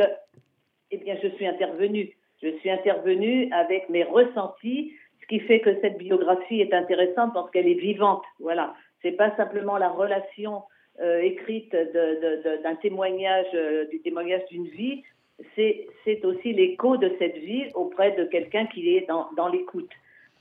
eh 0.90 0.97
bien, 0.99 1.16
je 1.23 1.28
suis 1.28 1.47
intervenue. 1.47 2.16
Je 2.43 2.49
suis 2.59 2.71
intervenue 2.71 3.50
avec 3.52 3.88
mes 3.88 4.05
ressentis, 4.05 4.93
ce 5.23 5.26
qui 5.26 5.40
fait 5.40 5.61
que 5.61 5.81
cette 5.81 5.99
biographie 5.99 6.61
est 6.61 6.75
intéressante 6.75 7.33
parce 7.35 7.50
qu'elle 7.50 7.69
est 7.69 7.75
vivante. 7.75 8.23
Voilà. 8.40 8.75
C'est 9.02 9.12
pas 9.12 9.35
simplement 9.37 9.78
la 9.78 9.88
relation 9.88 10.62
euh, 11.00 11.21
écrite 11.21 11.75
d'un 11.93 12.75
témoignage, 12.76 13.47
euh, 13.55 13.87
du 13.87 14.00
témoignage 14.00 14.45
d'une 14.50 14.66
vie, 14.66 15.02
c'est 15.55 16.25
aussi 16.25 16.55
l'écho 16.55 16.97
de 16.97 17.12
cette 17.19 17.37
vie 17.37 17.66
auprès 17.75 18.12
de 18.12 18.25
quelqu'un 18.25 18.66
qui 18.66 18.97
est 18.97 19.07
dans, 19.07 19.28
dans 19.37 19.49
l'écoute. 19.49 19.90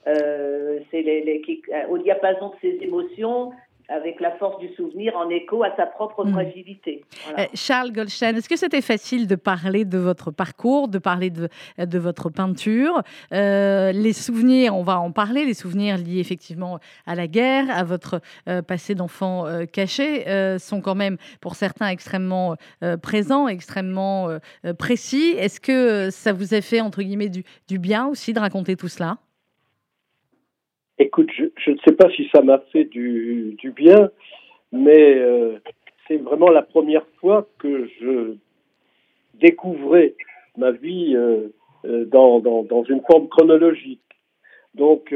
Euh, 0.07 0.79
c'est 0.91 1.01
les, 1.01 1.41
au 1.89 1.97
diapason 1.97 2.49
de 2.49 2.55
ses 2.61 2.83
émotions, 2.83 3.51
avec 3.89 4.19
la 4.19 4.31
force 4.31 4.59
du 4.59 4.73
souvenir 4.75 5.15
en 5.15 5.29
écho 5.29 5.63
à 5.63 5.75
sa 5.75 5.85
propre 5.85 6.25
hmm. 6.25 6.31
fragilité. 6.31 7.03
Euh, 7.37 7.45
Charles 7.53 7.91
Goldstein, 7.91 8.35
est-ce 8.35 8.49
que 8.49 8.55
c'était 8.55 8.81
facile 8.81 9.27
de 9.27 9.35
parler 9.35 9.85
de 9.85 9.97
votre 9.97 10.31
parcours, 10.31 10.87
de 10.87 10.99
parler 10.99 11.29
de, 11.29 11.49
de 11.77 11.99
votre 11.99 12.29
peinture? 12.29 13.01
Euh, 13.33 13.91
Les 13.91 14.13
souvenirs, 14.13 14.75
on 14.75 14.83
va 14.83 14.99
en 14.99 15.11
parler, 15.11 15.45
les 15.45 15.53
souvenirs 15.53 15.97
liés 15.97 16.19
effectivement 16.19 16.79
à 17.05 17.15
la 17.15 17.27
guerre, 17.27 17.65
à 17.69 17.83
votre 17.83 18.21
euh, 18.47 18.61
passé 18.61 18.95
d'enfant 18.95 19.45
caché, 19.71 20.25
sont 20.59 20.81
quand 20.81 20.95
même 20.95 21.17
pour 21.41 21.55
certains 21.55 21.87
extrêmement 21.87 22.55
présents, 23.01 23.47
extrêmement 23.47 24.29
précis. 24.77 25.35
Est-ce 25.37 25.59
que 25.59 26.09
ça 26.09 26.33
vous 26.33 26.53
a 26.53 26.61
fait, 26.61 26.81
entre 26.81 27.01
guillemets, 27.01 27.29
du, 27.29 27.43
du 27.67 27.79
bien 27.79 28.07
aussi 28.07 28.33
de 28.33 28.39
raconter 28.39 28.75
tout 28.75 28.87
cela? 28.87 29.17
Écoute, 30.97 31.29
je, 31.35 31.71
ne 31.71 31.77
sais 31.85 31.93
pas 31.93 32.09
si 32.11 32.27
ça 32.33 32.41
m'a 32.41 32.59
fait 32.71 32.85
du, 32.85 33.55
du, 33.57 33.71
bien, 33.71 34.09
mais 34.71 35.15
euh, 35.15 35.57
c'est 36.07 36.17
vraiment 36.17 36.49
la 36.49 36.61
première 36.61 37.05
fois 37.19 37.47
que 37.59 37.87
je 37.99 38.35
découvrais 39.33 40.15
ma 40.57 40.71
vie 40.71 41.13
euh, 41.15 41.49
euh, 41.85 42.05
dans, 42.05 42.39
dans, 42.39 42.63
dans, 42.63 42.83
une 42.83 43.01
forme 43.01 43.27
chronologique. 43.27 44.01
Donc, 44.73 45.13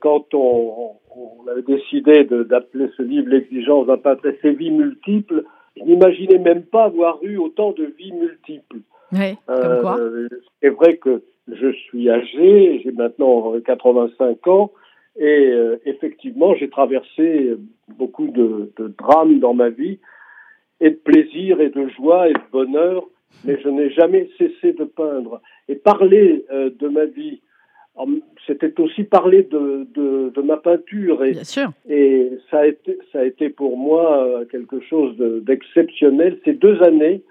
quand 0.00 0.34
on, 0.34 0.96
on, 1.14 1.46
avait 1.48 1.62
décidé 1.62 2.24
d'appeler 2.24 2.88
ce 2.96 3.02
livre 3.02 3.28
L'exigence 3.28 3.86
d'un 3.86 3.96
peintre 3.96 4.26
et 4.26 4.38
ses 4.42 4.52
vies 4.52 4.70
multiples, 4.70 5.44
je 5.76 5.82
n'imaginais 5.84 6.38
même 6.38 6.62
pas 6.62 6.84
avoir 6.84 7.22
eu 7.22 7.36
autant 7.36 7.70
de 7.70 7.84
vies 7.96 8.12
multiples. 8.12 8.78
Oui, 9.12 9.36
comme 9.46 9.80
quoi 9.80 9.96
C'est 10.60 10.70
vrai 10.70 10.96
que 10.96 11.22
je 11.52 11.72
suis 11.72 12.10
âgé, 12.10 12.80
j'ai 12.84 12.92
maintenant 12.92 13.54
85 13.60 14.46
ans, 14.48 14.72
et 15.16 15.50
euh, 15.50 15.76
effectivement, 15.84 16.54
j'ai 16.54 16.68
traversé 16.68 17.56
beaucoup 17.88 18.28
de, 18.28 18.70
de, 18.76 18.88
drames 18.98 19.40
dans 19.40 19.54
ma 19.54 19.68
vie, 19.68 19.98
et 20.80 20.90
de 20.90 20.96
plaisir, 20.96 21.60
et 21.60 21.70
de 21.70 21.88
joie, 21.88 22.28
et 22.28 22.34
de 22.34 22.50
bonheur, 22.52 23.04
mais 23.44 23.60
je 23.60 23.68
n'ai 23.68 23.90
jamais 23.90 24.30
cessé 24.38 24.72
de 24.72 24.84
peindre. 24.84 25.40
Et 25.68 25.74
parler 25.74 26.44
euh, 26.52 26.70
de 26.78 26.88
ma 26.88 27.04
vie, 27.06 27.40
c'était 28.46 28.78
aussi 28.80 29.04
parler 29.04 29.42
de, 29.42 29.86
de, 29.94 30.30
de, 30.34 30.42
ma 30.42 30.56
peinture. 30.56 31.24
Et, 31.24 31.32
Bien 31.32 31.44
sûr. 31.44 31.70
et 31.88 32.30
ça, 32.50 32.60
a 32.60 32.66
été, 32.66 32.98
ça 33.12 33.20
a 33.20 33.24
été 33.24 33.48
pour 33.50 33.76
moi 33.76 34.24
euh, 34.24 34.44
quelque 34.44 34.80
chose 34.80 35.16
d'exceptionnel. 35.18 36.38
Ces 36.44 36.52
deux 36.52 36.80
années, 36.82 37.22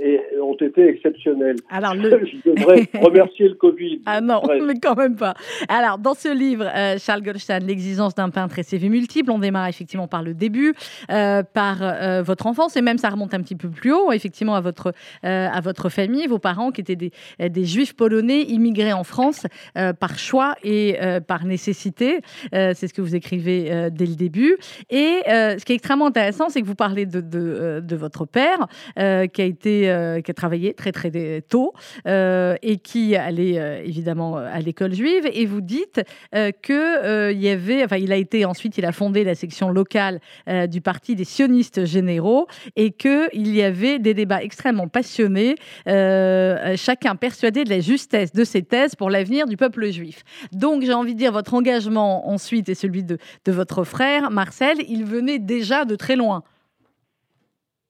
et 0.00 0.20
ont 0.42 0.54
été 0.54 0.88
exceptionnels. 0.88 1.56
Alors 1.70 1.94
le... 1.94 2.10
Je 2.26 2.50
devrais 2.50 2.88
remercier 3.00 3.48
le 3.48 3.54
Covid. 3.54 4.00
Ah 4.06 4.20
non, 4.20 4.42
mais 4.66 4.74
quand 4.80 4.96
même 4.96 5.16
pas. 5.16 5.34
Alors, 5.68 5.98
dans 5.98 6.14
ce 6.14 6.34
livre, 6.34 6.64
euh, 6.74 6.96
Charles 6.98 7.22
Goldstein, 7.22 7.60
L'exigence 7.66 8.14
d'un 8.14 8.30
peintre 8.30 8.58
et 8.58 8.62
ses 8.62 8.78
vies 8.78 8.88
multiples, 8.88 9.30
on 9.30 9.38
démarre 9.38 9.68
effectivement 9.68 10.08
par 10.08 10.22
le 10.22 10.34
début, 10.34 10.74
euh, 11.10 11.42
par 11.42 11.78
euh, 11.82 12.22
votre 12.22 12.46
enfance, 12.46 12.76
et 12.76 12.82
même 12.82 12.98
ça 12.98 13.10
remonte 13.10 13.34
un 13.34 13.42
petit 13.42 13.54
peu 13.54 13.68
plus 13.68 13.92
haut, 13.92 14.12
effectivement, 14.12 14.54
à 14.54 14.60
votre, 14.60 14.92
à 15.22 15.60
votre 15.60 15.88
famille, 15.88 16.26
vos 16.26 16.38
parents 16.38 16.70
qui 16.70 16.80
étaient 16.80 16.96
des, 16.96 17.12
des 17.38 17.64
juifs 17.64 17.94
polonais 17.94 18.42
immigrés 18.42 18.92
en 18.92 19.04
France 19.04 19.46
par 19.74 20.18
choix 20.18 20.54
et 20.64 20.96
par 21.26 21.44
nécessité. 21.44 22.20
c'est 22.52 22.74
ce 22.88 22.94
que 22.94 23.02
vous 23.02 23.14
écrivez 23.14 23.90
dès 23.90 24.06
le 24.06 24.14
début. 24.14 24.56
Et 24.90 25.20
ce 25.26 25.64
qui 25.64 25.72
est 25.72 25.76
extrêmement 25.76 26.06
intéressant, 26.06 26.48
c'est 26.48 26.60
que 26.60 26.66
vous 26.66 26.74
parlez 26.74 27.06
de, 27.06 27.20
de, 27.20 27.80
de 27.80 27.96
votre 27.96 28.24
père, 28.24 28.66
qui 28.96 29.42
a 29.42 29.44
été 29.44 29.81
euh, 29.88 30.20
qui 30.20 30.30
a 30.30 30.34
travaillé 30.34 30.74
très 30.74 30.92
très 30.92 31.42
tôt 31.42 31.72
euh, 32.06 32.56
et 32.62 32.78
qui 32.78 33.16
allait 33.16 33.58
euh, 33.58 33.82
évidemment 33.84 34.36
à 34.36 34.58
l'école 34.60 34.94
juive. 34.94 35.28
Et 35.32 35.46
vous 35.46 35.60
dites 35.60 36.02
que 36.32 37.32
il 37.32 37.40
y 37.40 37.48
avait, 37.48 37.84
enfin, 37.84 37.96
il 37.96 38.12
a 38.12 38.16
été 38.16 38.44
ensuite, 38.44 38.78
il 38.78 38.84
a 38.84 38.92
fondé 38.92 39.24
la 39.24 39.34
section 39.34 39.70
locale 39.70 40.20
du 40.68 40.80
parti 40.80 41.14
des 41.14 41.24
sionistes 41.24 41.84
généraux 41.84 42.46
et 42.76 42.90
que 42.90 43.34
il 43.34 43.54
y 43.54 43.62
avait 43.62 43.98
des 43.98 44.14
débats 44.14 44.42
extrêmement 44.42 44.88
passionnés, 44.88 45.56
chacun 45.86 47.16
persuadé 47.16 47.64
de 47.64 47.70
la 47.70 47.80
justesse 47.80 48.32
de 48.32 48.44
ses 48.44 48.62
thèses 48.62 48.94
pour 48.94 49.10
l'avenir 49.10 49.46
du 49.46 49.56
peuple 49.56 49.90
juif. 49.90 50.24
Donc, 50.52 50.82
j'ai 50.82 50.94
envie 50.94 51.14
de 51.14 51.18
dire, 51.18 51.32
votre 51.32 51.54
engagement 51.54 52.28
ensuite 52.28 52.68
et 52.68 52.74
celui 52.74 53.02
de 53.02 53.18
votre 53.46 53.84
frère 53.84 54.30
Marcel, 54.30 54.78
il 54.88 55.04
venait 55.04 55.38
déjà 55.38 55.84
de 55.84 55.96
très 55.96 56.16
loin. 56.16 56.42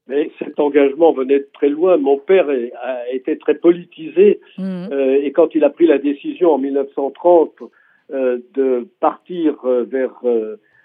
Mais 0.08 0.30
cet 0.38 0.58
engagement 0.58 1.12
venait 1.12 1.38
de 1.38 1.48
très 1.52 1.68
loin. 1.68 1.96
Mon 1.96 2.18
père 2.18 2.48
a 2.48 3.08
été 3.12 3.38
très 3.38 3.54
politisé 3.54 4.40
mmh. 4.58 4.88
euh, 4.92 5.20
et 5.22 5.30
quand 5.30 5.54
il 5.54 5.62
a 5.62 5.70
pris 5.70 5.86
la 5.86 5.98
décision 5.98 6.52
en 6.52 6.58
1930 6.58 7.52
euh, 8.12 8.38
de 8.54 8.88
partir 8.98 9.64
euh, 9.64 9.84
vers 9.84 10.20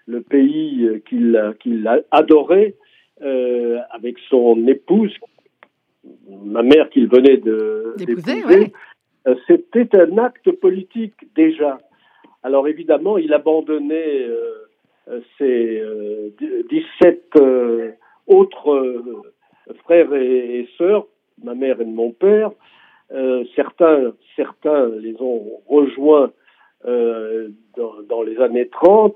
le 0.06 0.22
pays 0.22 1.02
qu'il 1.10 2.02
adorait 2.12 2.76
avec 3.20 4.18
son 4.30 4.68
épouse, 4.68 5.14
ma 6.30 6.62
mère 6.62 6.90
qu'il 6.92 7.08
venait 7.08 7.38
de 7.38 7.96
d'épouser, 7.98 8.72
c'était 9.48 9.98
un 9.98 10.20
acte 10.20 10.52
politique 10.52 11.16
déjà. 11.36 11.80
Alors 12.44 12.68
évidemment, 12.68 13.18
il 13.18 13.34
abandonnait 13.34 14.28
ses 15.38 15.84
17 16.70 17.36
autres 18.28 18.70
euh, 18.70 19.24
frères 19.84 20.14
et, 20.14 20.68
sœurs, 20.78 21.08
ma 21.44 21.56
mère 21.56 21.82
et 21.82 21.86
mon 21.86 22.12
père. 22.12 22.52
Euh, 23.14 23.46
certains, 23.56 24.14
certains 24.36 24.90
les 25.00 25.16
ont 25.22 25.62
rejoints 25.68 26.32
euh, 26.86 27.50
dans, 28.10 28.22
les 28.22 28.38
années 28.40 28.68
30 28.68 29.16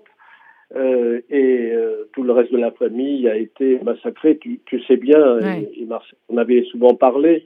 et 1.30 1.74
tout 2.14 2.24
le 2.24 2.32
reste 2.32 2.54
de 2.54 2.58
la 2.58 2.72
famille 2.72 3.28
a 3.28 3.36
été 3.36 3.80
massacré. 3.84 4.38
Tu, 4.38 4.82
sais 4.88 4.96
bien, 4.96 5.40
on 6.30 6.38
avait 6.38 6.64
souvent 6.72 6.96
parlé, 6.96 7.46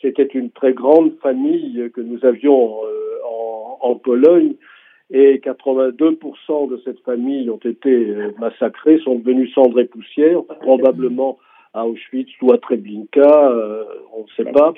c'était 0.00 0.28
une 0.32 0.50
très 0.50 0.72
grande 0.72 1.16
famille 1.20 1.90
que 1.92 2.00
nous 2.00 2.24
avions 2.24 2.80
en, 3.24 3.78
en 3.80 3.94
Pologne 3.96 4.54
et 5.12 5.38
82% 5.38 6.70
de 6.70 6.80
cette 6.84 7.00
famille 7.00 7.50
ont 7.50 7.58
été 7.58 7.90
euh, 7.90 8.32
massacrés, 8.38 8.98
sont 9.04 9.16
devenus 9.16 9.52
cendres 9.54 9.78
et 9.78 9.84
poussière, 9.84 10.42
probablement 10.60 11.38
à 11.74 11.86
Auschwitz 11.86 12.30
ou 12.40 12.52
à 12.52 12.58
Treblinka, 12.58 13.20
euh, 13.20 13.84
on 14.14 14.22
ne 14.22 14.28
sait 14.36 14.50
pas. 14.50 14.72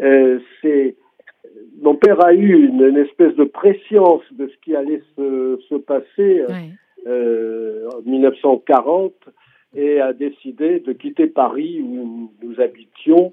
Euh, 0.00 0.40
c'est 0.60 0.96
mon 1.80 1.94
père 1.94 2.24
a 2.24 2.32
eu 2.32 2.68
une, 2.68 2.96
espèce 2.96 3.34
de 3.36 3.44
préscience 3.44 4.22
de 4.32 4.48
ce 4.48 4.56
qui 4.64 4.74
allait 4.74 5.02
se, 5.16 5.58
se 5.68 5.74
passer 5.76 6.44
euh, 7.06 7.88
en 7.94 8.02
1940 8.02 9.12
et 9.74 10.00
a 10.00 10.12
décidé 10.12 10.80
de 10.80 10.92
quitter 10.92 11.26
Paris 11.26 11.80
où 11.80 12.30
nous 12.42 12.60
habitions 12.60 13.32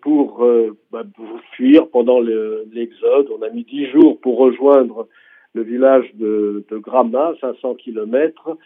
pour, 0.00 0.44
euh, 0.44 0.76
bah, 0.90 1.04
pour, 1.14 1.26
fuir 1.52 1.88
pendant 1.88 2.20
l'exode. 2.20 3.28
On 3.38 3.42
a 3.42 3.50
mis 3.50 3.64
dix 3.64 3.86
jours 3.86 4.20
pour 4.20 4.38
rejoindre 4.38 5.08
le 5.54 5.62
village 5.62 6.10
de, 6.14 6.64
de 6.68 6.76
Grama, 6.78 7.34
500 7.40 7.74
kilomètres, 7.76 8.56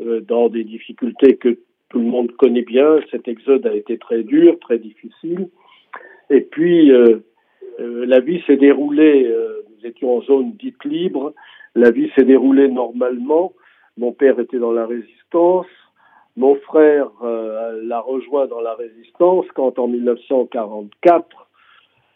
euh, 0.00 0.20
dans 0.20 0.48
des 0.48 0.64
difficultés 0.64 1.36
que 1.36 1.58
tout 1.90 1.98
le 1.98 2.06
monde 2.06 2.32
connaît 2.32 2.62
bien. 2.62 3.00
Cet 3.10 3.28
exode 3.28 3.66
a 3.66 3.74
été 3.74 3.98
très 3.98 4.22
dur, 4.22 4.58
très 4.60 4.78
difficile. 4.78 5.48
Et 6.30 6.40
puis, 6.40 6.92
la 7.78 8.20
vie 8.20 8.40
s'est 8.46 8.56
déroulée, 8.56 9.28
nous 9.68 9.86
étions 9.88 10.18
en 10.18 10.22
zone 10.22 10.52
dite 10.52 10.84
libre, 10.84 11.34
la 11.74 11.90
vie 11.90 12.08
s'est 12.14 12.24
déroulée 12.24 12.68
normalement. 12.68 13.52
Mon 13.98 14.12
père 14.12 14.38
était 14.38 14.60
dans 14.60 14.70
la 14.70 14.86
résistance, 14.86 15.66
mon 16.40 16.54
frère 16.54 17.10
euh, 17.22 17.82
l'a 17.84 18.00
rejoint 18.00 18.46
dans 18.46 18.62
la 18.62 18.72
résistance 18.72 19.44
quand 19.54 19.78
en 19.78 19.88
1944, 19.88 21.26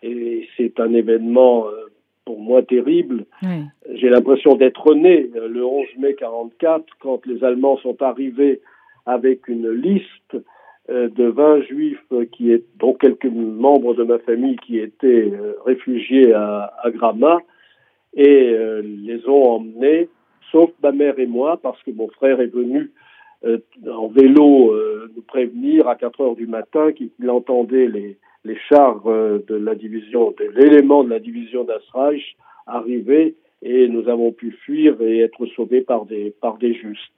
et 0.02 0.49
c'est 0.57 0.81
un 0.81 0.95
événement 0.95 1.66
euh, 1.66 1.90
pour 2.25 2.40
moi 2.40 2.62
terrible, 2.62 3.26
j'ai 3.93 4.09
l'impression 4.09 4.54
d'être 4.54 4.95
né 4.95 5.31
euh, 5.37 5.47
le 5.47 5.62
11 5.62 5.85
mai 5.99 6.14
44 6.14 6.85
quand 7.00 7.26
les 7.26 7.45
Allemands 7.45 7.76
sont 7.78 8.00
arrivés 8.00 8.62
avec 9.04 9.47
une 9.47 9.69
liste 9.69 10.38
de 10.88 11.25
20 11.25 11.62
juifs 11.62 12.12
qui 12.33 12.50
est, 12.50 12.64
dont 12.78 12.95
quelques 12.95 13.26
membres 13.26 13.95
de 13.95 14.04
ma 14.04 14.19
famille 14.19 14.57
qui 14.57 14.78
étaient 14.78 15.33
réfugiés 15.64 16.33
à, 16.35 16.73
à 16.83 16.90
Grama 16.90 17.38
et 18.14 18.57
les 18.83 19.26
ont 19.26 19.45
emmenés, 19.57 20.09
sauf 20.52 20.71
ma 20.83 20.93
mère 20.93 21.19
et 21.19 21.26
moi, 21.26 21.59
parce 21.62 21.83
que 21.83 21.90
mon 21.90 22.09
frère 22.09 22.40
est 22.40 22.52
venu 22.52 22.90
en 23.91 24.09
vélo 24.09 24.75
nous 25.15 25.23
prévenir 25.23 25.89
à 25.89 25.97
4 25.97 26.21
heures 26.21 26.37
du 26.37 26.47
matin 26.47 26.93
qu'il 26.93 27.31
entendait 27.31 27.89
les, 27.89 28.17
les 28.45 28.57
chars 28.69 29.03
de 29.05 29.55
la 29.55 29.75
division, 29.75 30.35
de 30.39 30.51
l'élément 30.55 31.05
de 31.05 31.11
la 31.11 31.19
division 31.19 31.65
d'Asraj 31.65 32.37
arriver 32.67 33.35
et 33.63 33.89
nous 33.89 34.09
avons 34.09 34.33
pu 34.33 34.53
fuir 34.65 35.01
et 35.01 35.21
être 35.21 35.47
sauvés 35.47 35.81
par 35.81 36.05
des, 36.05 36.35
par 36.41 36.59
des 36.59 36.75
justes. 36.75 37.13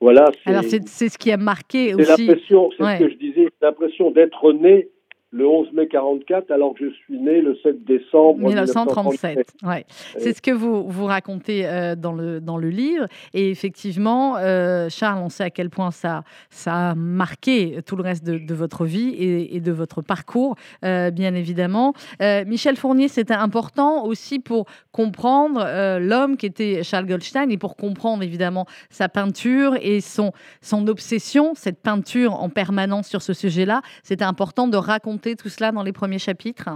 Voilà. 0.00 0.30
Alors 0.46 0.64
c'est 0.64 1.08
ce 1.08 1.16
qui 1.16 1.30
a 1.30 1.36
marqué 1.36 1.94
aussi. 1.94 2.26
C'est 2.26 2.40
ce 2.40 2.98
que 2.98 3.08
je 3.08 3.16
disais, 3.16 3.48
l'impression 3.60 4.10
d'être 4.10 4.52
né 4.52 4.88
le 5.32 5.46
11 5.48 5.72
mai 5.72 5.88
44, 5.88 6.50
alors 6.50 6.74
que 6.74 6.90
je 6.90 6.94
suis 6.94 7.18
né 7.18 7.40
le 7.40 7.56
7 7.62 7.84
décembre 7.84 8.38
1937. 8.38 9.54
Ouais. 9.62 9.86
C'est 10.18 10.36
ce 10.36 10.42
que 10.42 10.50
vous, 10.50 10.86
vous 10.86 11.06
racontez 11.06 11.66
euh, 11.66 11.96
dans, 11.96 12.12
le, 12.12 12.38
dans 12.38 12.58
le 12.58 12.68
livre. 12.68 13.06
Et 13.32 13.50
effectivement, 13.50 14.36
euh, 14.36 14.90
Charles, 14.90 15.22
on 15.22 15.30
sait 15.30 15.44
à 15.44 15.50
quel 15.50 15.70
point 15.70 15.90
ça, 15.90 16.22
ça 16.50 16.90
a 16.90 16.94
marqué 16.94 17.78
tout 17.86 17.96
le 17.96 18.02
reste 18.02 18.24
de, 18.24 18.54
votre 18.54 18.84
vie 18.84 19.14
et, 19.18 19.60
de 19.60 19.72
votre 19.72 20.02
parcours, 20.02 20.54
euh, 20.84 21.10
bien 21.10 21.34
évidemment. 21.34 21.94
Michel 22.20 22.76
Fournier, 22.76 23.08
c'était 23.08 23.32
important 23.32 24.04
aussi 24.04 24.38
pour 24.38 24.66
comprendre 24.92 25.98
l'homme 25.98 26.36
qui 26.36 26.44
était 26.44 26.82
Charles 26.82 27.06
Goldstein 27.06 27.50
et 27.50 27.56
pour 27.56 27.76
comprendre 27.76 28.22
évidemment 28.22 28.66
sa 28.90 29.08
peinture 29.08 29.76
et 29.80 30.00
son, 30.02 30.32
son 30.60 30.86
obsession, 30.88 31.54
cette 31.54 31.80
peinture 31.80 32.34
en 32.34 32.50
permanence 32.50 33.08
sur 33.08 33.22
ce 33.22 33.32
sujet-là. 33.32 33.80
C'était 34.02 34.24
important 34.24 34.68
de 34.68 34.76
raconter 34.76 35.21
tout 35.30 35.48
cela 35.48 35.72
dans 35.72 35.82
les 35.82 35.92
premiers 35.92 36.18
chapitres 36.18 36.68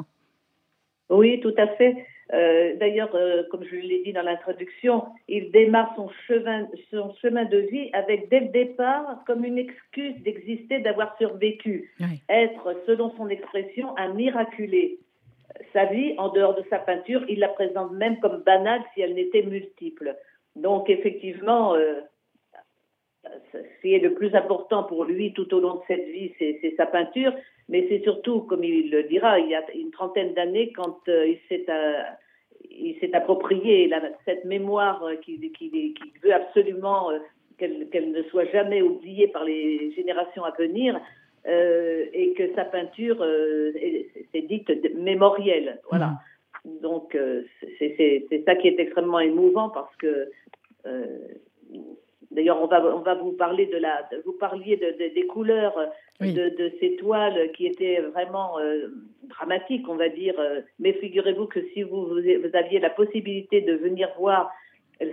Oui, 1.11 1.41
tout 1.41 1.55
à 1.59 1.67
fait. 1.77 1.97
Euh, 2.35 2.75
d'ailleurs, 2.77 3.15
euh, 3.15 3.45
comme 3.51 3.63
je 3.65 3.77
l'ai 3.77 4.03
dit 4.05 4.13
dans 4.13 4.23
l'introduction, 4.23 5.05
il 5.29 5.53
démarre 5.53 5.93
son 5.95 6.09
chemin, 6.27 6.67
son 6.91 7.15
chemin 7.23 7.45
de 7.45 7.59
vie 7.59 7.91
avec 7.93 8.29
dès 8.31 8.41
le 8.41 8.49
départ 8.49 9.23
comme 9.27 9.45
une 9.45 9.59
excuse 9.59 10.21
d'exister, 10.23 10.81
d'avoir 10.81 11.17
survécu, 11.19 11.93
être, 12.29 12.75
selon 12.87 13.15
son 13.17 13.29
expression, 13.29 13.97
un 13.97 14.13
miraculé. 14.15 14.99
Sa 15.73 15.85
vie, 15.87 16.15
en 16.19 16.31
dehors 16.31 16.55
de 16.55 16.65
sa 16.69 16.79
peinture, 16.79 17.25
il 17.29 17.39
la 17.39 17.49
présente 17.49 17.93
même 17.93 18.19
comme 18.19 18.43
banale 18.43 18.83
si 18.93 19.03
elle 19.03 19.15
n'était 19.15 19.43
multiple. 19.43 20.17
Donc, 20.57 20.91
effectivement, 20.91 21.75
euh, 21.75 22.01
ce 23.53 23.59
qui 23.81 23.95
est 23.95 23.99
le 23.99 24.15
plus 24.15 24.35
important 24.35 24.85
pour 24.85 25.05
lui 25.05 25.33
tout 25.33 25.53
au 25.55 25.61
long 25.61 25.77
de 25.77 25.81
cette 25.87 26.07
vie, 26.07 26.33
c'est 26.39 26.75
sa 26.77 26.87
peinture, 26.87 27.33
mais 27.69 27.87
c'est 27.89 28.03
surtout, 28.03 28.41
comme 28.43 28.65
il 28.65 28.91
le 28.91 29.05
dira, 29.05 29.39
il 29.39 29.49
y 29.49 29.55
a 29.55 29.65
une 29.75 29.91
trentaine 29.91 30.35
d'années, 30.35 30.73
quand 30.73 31.01
euh, 31.09 31.27
il 31.27 31.39
s'est 31.49 31.65
euh, 31.69 32.03
il 32.71 32.97
s'est 33.01 33.15
approprié 33.15 33.91
cette 34.25 34.45
mémoire 34.45 35.03
qu'il 35.23 35.41
veut 36.23 36.35
absolument 36.35 37.11
euh, 37.11 37.19
qu'elle 37.59 38.13
ne 38.13 38.23
soit 38.25 38.45
jamais 38.47 38.83
oubliée 38.83 39.29
par 39.29 39.45
les 39.45 39.93
générations 39.93 40.45
à 40.45 40.51
venir, 40.53 41.01
et 41.49 42.35
que 42.37 42.53
sa 42.57 42.65
peinture 42.65 43.25
c'est 44.33 44.43
dite 44.43 44.69
mémorielle. 44.97 45.81
Voilà. 45.89 46.19
Mmh. 46.65 46.81
Donc 46.83 47.17
c'est 47.79 48.43
ça 48.45 48.57
qui 48.57 48.69
est 48.69 48.81
extrêmement 48.81 49.21
émouvant 49.21 49.71
parce 49.71 49.95
que 49.97 50.29
D'ailleurs, 52.31 52.61
on 52.61 52.67
va, 52.67 52.85
on 52.95 53.01
va 53.01 53.15
vous 53.15 53.33
parler 53.33 53.67
de 53.67 53.77
la, 53.77 54.09
vous 54.25 54.33
parliez 54.33 54.77
de, 54.77 55.15
des 55.15 55.27
couleurs 55.27 55.77
de, 56.21 56.73
ces 56.81 56.97
toiles 56.97 57.53
qui 57.53 57.67
étaient 57.67 58.01
vraiment 58.01 58.59
euh, 58.59 58.89
dramatiques, 59.25 59.89
on 59.89 59.97
va 59.97 60.09
dire. 60.09 60.35
Mais 60.79 60.93
figurez-vous 60.95 61.47
que 61.47 61.61
si 61.73 61.83
vous, 61.83 62.07
vous, 62.07 62.51
aviez 62.55 62.81
la 62.81 62.91
possibilité 62.91 63.61
de 63.61 63.75
venir 63.75 64.09
voir 64.19 64.51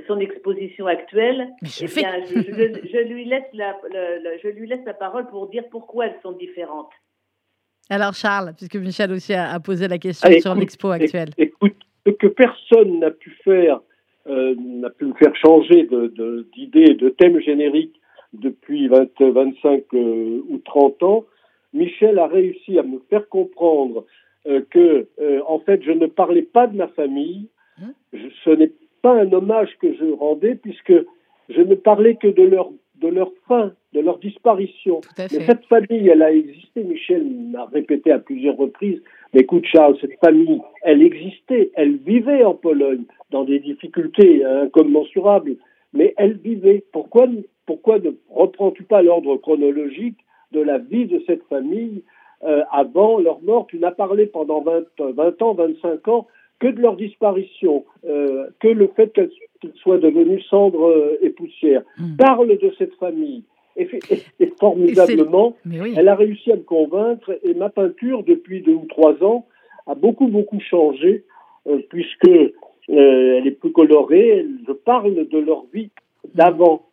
son 0.08 0.20
exposition 0.20 0.88
actuelle, 0.88 1.50
je, 1.62 1.86
eh 1.86 1.88
bien, 1.88 2.24
je, 2.26 3.00
lui 3.00 3.26
laisse 3.26 3.44
la, 3.54 3.78
je 4.42 4.48
lui 4.48 4.68
laisse 4.68 4.86
la 4.86 4.94
parole 4.94 5.28
pour 5.28 5.50
dire 5.50 5.64
pourquoi 5.70 6.08
elles 6.08 6.20
sont 6.24 6.32
différentes. 6.32 6.92
Alors 7.90 8.14
Charles, 8.14 8.54
puisque 8.56 8.76
Michel 8.78 9.12
aussi 9.12 9.34
a, 9.34 9.60
posé 9.60 9.88
la 9.88 9.98
question 9.98 10.30
sur 10.40 10.56
l'expo 10.56 10.90
actuelle. 10.90 11.30
Écoute, 11.38 11.76
ce 12.06 12.12
que 12.12 12.28
personne 12.28 13.00
n'a 13.00 13.12
pu 13.12 13.32
faire 13.44 13.82
euh, 14.28 14.56
n'a 14.58 14.90
pu 14.90 15.06
me 15.06 15.14
faire 15.14 15.36
changer 15.36 15.88
d'idée, 16.54 16.94
de, 16.94 16.94
de, 16.94 17.10
thème 17.10 17.40
générique 17.40 18.00
depuis 18.34 18.88
20, 18.88 19.10
25 19.20 19.84
euh, 19.94 20.42
ou 20.50 20.58
30 20.66 21.04
ans, 21.04 21.26
Michel 21.74 22.20
a 22.20 22.28
réussi 22.28 22.78
à 22.80 22.84
me 22.84 23.00
faire 23.10 23.28
comprendre 23.30 24.06
euh, 24.48 24.62
que, 24.70 25.08
euh, 25.22 25.42
en 25.48 25.60
fait, 25.60 25.82
je 25.84 25.92
ne 25.92 26.06
parlais 26.06 26.42
pas 26.44 26.68
de 26.68 26.78
ma 26.78 26.88
famille. 26.90 27.48
Hein? 27.82 27.94
Ce 28.44 28.50
n'est 28.50 28.72
pas 29.02 29.14
un 29.14 29.32
hommage 29.32 29.76
que 29.80 29.94
je 29.94 30.06
rendais, 30.06 30.56
puisque 30.56 30.94
je 31.50 31.62
ne 31.62 31.76
parlais 31.76 32.16
que 32.16 32.28
de 32.28 32.44
leur, 32.44 32.70
de 33.02 33.08
leur 33.08 33.32
fin, 33.48 33.74
de 33.94 34.00
leur 34.00 34.20
disparition. 34.20 35.02
Mais 35.18 35.28
cette 35.28 35.66
famille, 35.66 36.08
elle 36.08 36.22
a 36.22 36.32
existé. 36.32 36.84
Michel 36.84 37.24
m'a 37.26 37.66
répété 37.66 38.12
à 38.12 38.20
plusieurs 38.20 38.58
reprises. 38.58 39.02
Mais 39.34 39.41
écoute, 39.41 39.65
Charles, 39.65 39.98
cette 40.00 40.19
famille, 40.24 40.62
elle 40.84 41.02
existait. 41.02 41.72
Elle 41.76 41.98
vivait 41.98 42.43
en 42.43 42.54
Pologne 42.54 43.04
dans 43.32 43.43
des 43.43 43.60
difficultés 43.60 44.43
incommensurables. 44.46 45.56
Mais 45.93 46.13
elle 46.17 46.38
vivait. 46.38 46.84
Pourquoi, 46.91 47.28
pourquoi 47.65 48.00
ne 48.00 48.12
reprends-tu 48.30 48.84
pas 48.84 49.02
l'ordre 49.02 49.38
chronologique 49.38 50.17
de 50.52 50.62
la 50.62 50.78
vie 50.78 51.06
de 51.06 51.22
cette 51.26 51.43
famille 51.48 52.04
euh, 52.43 52.63
avant 52.72 53.19
leur 53.19 53.41
mort? 53.41 53.67
Tu 53.67 53.80
n'as 53.80 53.91
parlé 53.91 54.28
pendant 54.28 54.62
20, 54.62 54.84
20 55.00 55.41
ans, 55.41 55.54
25 55.54 56.08
ans 56.08 56.28
que 56.60 56.67
de 56.67 56.82
leur 56.82 56.96
disparition, 56.96 57.84
euh, 58.06 58.48
que 58.60 58.67
le 58.67 58.88
fait 58.96 59.12
qu'elle 59.13 59.32
soit 59.76 59.98
devenue 59.98 60.41
cendre 60.43 60.88
euh, 60.88 61.17
et 61.22 61.30
poussière. 61.30 61.84
Hmm. 61.98 62.15
Parle 62.17 62.58
de 62.58 62.74
cette 62.78 62.93
famille. 62.96 63.43
Et, 63.76 63.88
formidablement, 64.60 65.56
elle 65.96 66.08
a 66.08 66.16
réussi 66.16 66.52
à 66.52 66.56
me 66.56 66.62
convaincre 66.62 67.38
et 67.44 67.54
ma 67.54 67.70
peinture, 67.70 68.24
depuis 68.24 68.62
deux 68.62 68.74
ou 68.74 68.86
trois 68.88 69.22
ans, 69.24 69.46
a 69.88 69.96
beaucoup, 69.96 70.28
beaucoup 70.28 70.60
changé, 70.60 71.24
euh, 71.68 71.80
puisque 71.90 72.30
elle 72.88 73.48
est 73.48 73.58
plus 73.60 73.72
colorée, 73.72 74.46
je 74.68 74.74
parle 74.74 75.28
de 75.28 75.38
leur 75.38 75.66
vie 75.74 75.90
d'avant. 76.36 76.86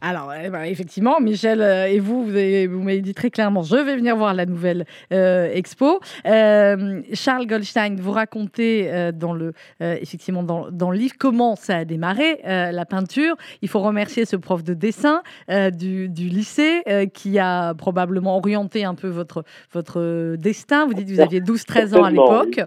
Alors, 0.00 0.32
eh 0.34 0.48
ben, 0.50 0.62
effectivement, 0.62 1.20
Michel 1.20 1.60
euh, 1.60 1.86
et 1.86 1.98
vous, 1.98 2.24
vous, 2.24 2.82
m'avez 2.82 3.00
dit 3.00 3.14
très 3.14 3.30
clairement, 3.30 3.62
je 3.62 3.76
vais 3.76 3.96
venir 3.96 4.16
voir 4.16 4.34
la 4.34 4.46
nouvelle 4.46 4.86
euh, 5.12 5.50
expo. 5.52 6.00
Euh, 6.26 7.02
Charles 7.14 7.46
Goldstein, 7.46 7.96
vous 7.96 8.12
racontez 8.12 8.90
dans 9.14 9.32
le, 9.32 9.52
effectivement 9.80 10.42
dans, 10.42 10.70
dans, 10.70 10.90
le 10.90 10.98
livre 10.98 11.14
comment 11.18 11.56
ça 11.56 11.78
a 11.78 11.84
démarré, 11.84 12.40
la 12.44 12.84
peinture. 12.84 13.36
Il 13.62 13.68
faut 13.68 13.80
remercier 13.80 14.24
ce 14.24 14.36
prof 14.36 14.62
de 14.62 14.74
dessin 14.74 15.22
du, 15.48 16.08
du, 16.08 16.28
lycée 16.28 16.82
qui 17.14 17.38
a 17.38 17.74
probablement 17.74 18.36
orienté 18.36 18.84
un 18.84 18.94
peu 18.94 19.08
votre, 19.08 19.44
votre 19.72 20.36
destin. 20.36 20.86
Vous 20.86 20.94
dites 20.94 21.08
que 21.08 21.14
vous 21.14 21.20
aviez 21.20 21.40
12-13 21.40 21.96
ans 21.96 22.04
à 22.04 22.10
l'époque, 22.10 22.60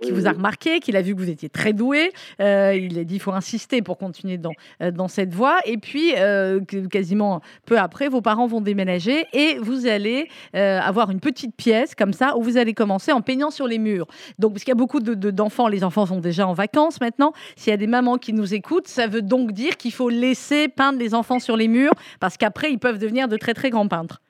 qui 0.00 0.10
vous 0.10 0.26
a 0.26 0.32
remarqué, 0.32 0.80
qu'il 0.80 0.96
a 0.96 1.02
vu 1.02 1.14
que 1.14 1.20
vous 1.20 1.30
étiez 1.30 1.48
très 1.48 1.72
doué. 1.72 2.12
il 2.38 2.98
a 2.98 3.04
dit 3.04 3.14
il 3.14 3.20
faut 3.20 3.32
insister 3.32 3.82
pour 3.82 3.98
continuer 3.98 4.38
dans, 4.38 4.52
dans 4.80 5.08
cette 5.08 5.34
voie. 5.34 5.58
Et 5.64 5.78
puis, 5.78 6.14
euh, 6.16 6.37
quasiment 6.90 7.40
peu 7.66 7.78
après, 7.78 8.08
vos 8.08 8.20
parents 8.20 8.46
vont 8.46 8.60
déménager 8.60 9.24
et 9.32 9.58
vous 9.58 9.86
allez 9.86 10.28
euh, 10.54 10.80
avoir 10.80 11.10
une 11.10 11.20
petite 11.20 11.54
pièce 11.56 11.94
comme 11.94 12.12
ça 12.12 12.36
où 12.36 12.42
vous 12.42 12.56
allez 12.56 12.74
commencer 12.74 13.12
en 13.12 13.20
peignant 13.20 13.50
sur 13.50 13.66
les 13.66 13.78
murs. 13.78 14.06
Donc, 14.38 14.52
parce 14.52 14.64
qu'il 14.64 14.72
y 14.72 14.76
a 14.76 14.76
beaucoup 14.76 15.00
d'enfants, 15.00 15.66
de, 15.66 15.72
les 15.72 15.84
enfants 15.84 16.06
sont 16.06 16.20
déjà 16.20 16.46
en 16.46 16.52
vacances 16.52 17.00
maintenant. 17.00 17.32
S'il 17.56 17.70
y 17.70 17.74
a 17.74 17.76
des 17.76 17.86
mamans 17.86 18.18
qui 18.18 18.32
nous 18.32 18.54
écoutent, 18.54 18.88
ça 18.88 19.06
veut 19.06 19.22
donc 19.22 19.52
dire 19.52 19.76
qu'il 19.76 19.92
faut 19.92 20.08
laisser 20.08 20.68
peindre 20.68 20.98
les 20.98 21.14
enfants 21.14 21.38
sur 21.38 21.56
les 21.56 21.68
murs 21.68 21.92
parce 22.20 22.36
qu'après, 22.36 22.70
ils 22.70 22.78
peuvent 22.78 22.98
devenir 22.98 23.28
de 23.28 23.36
très 23.36 23.54
très 23.54 23.70
grands 23.70 23.88
peintres. 23.88 24.20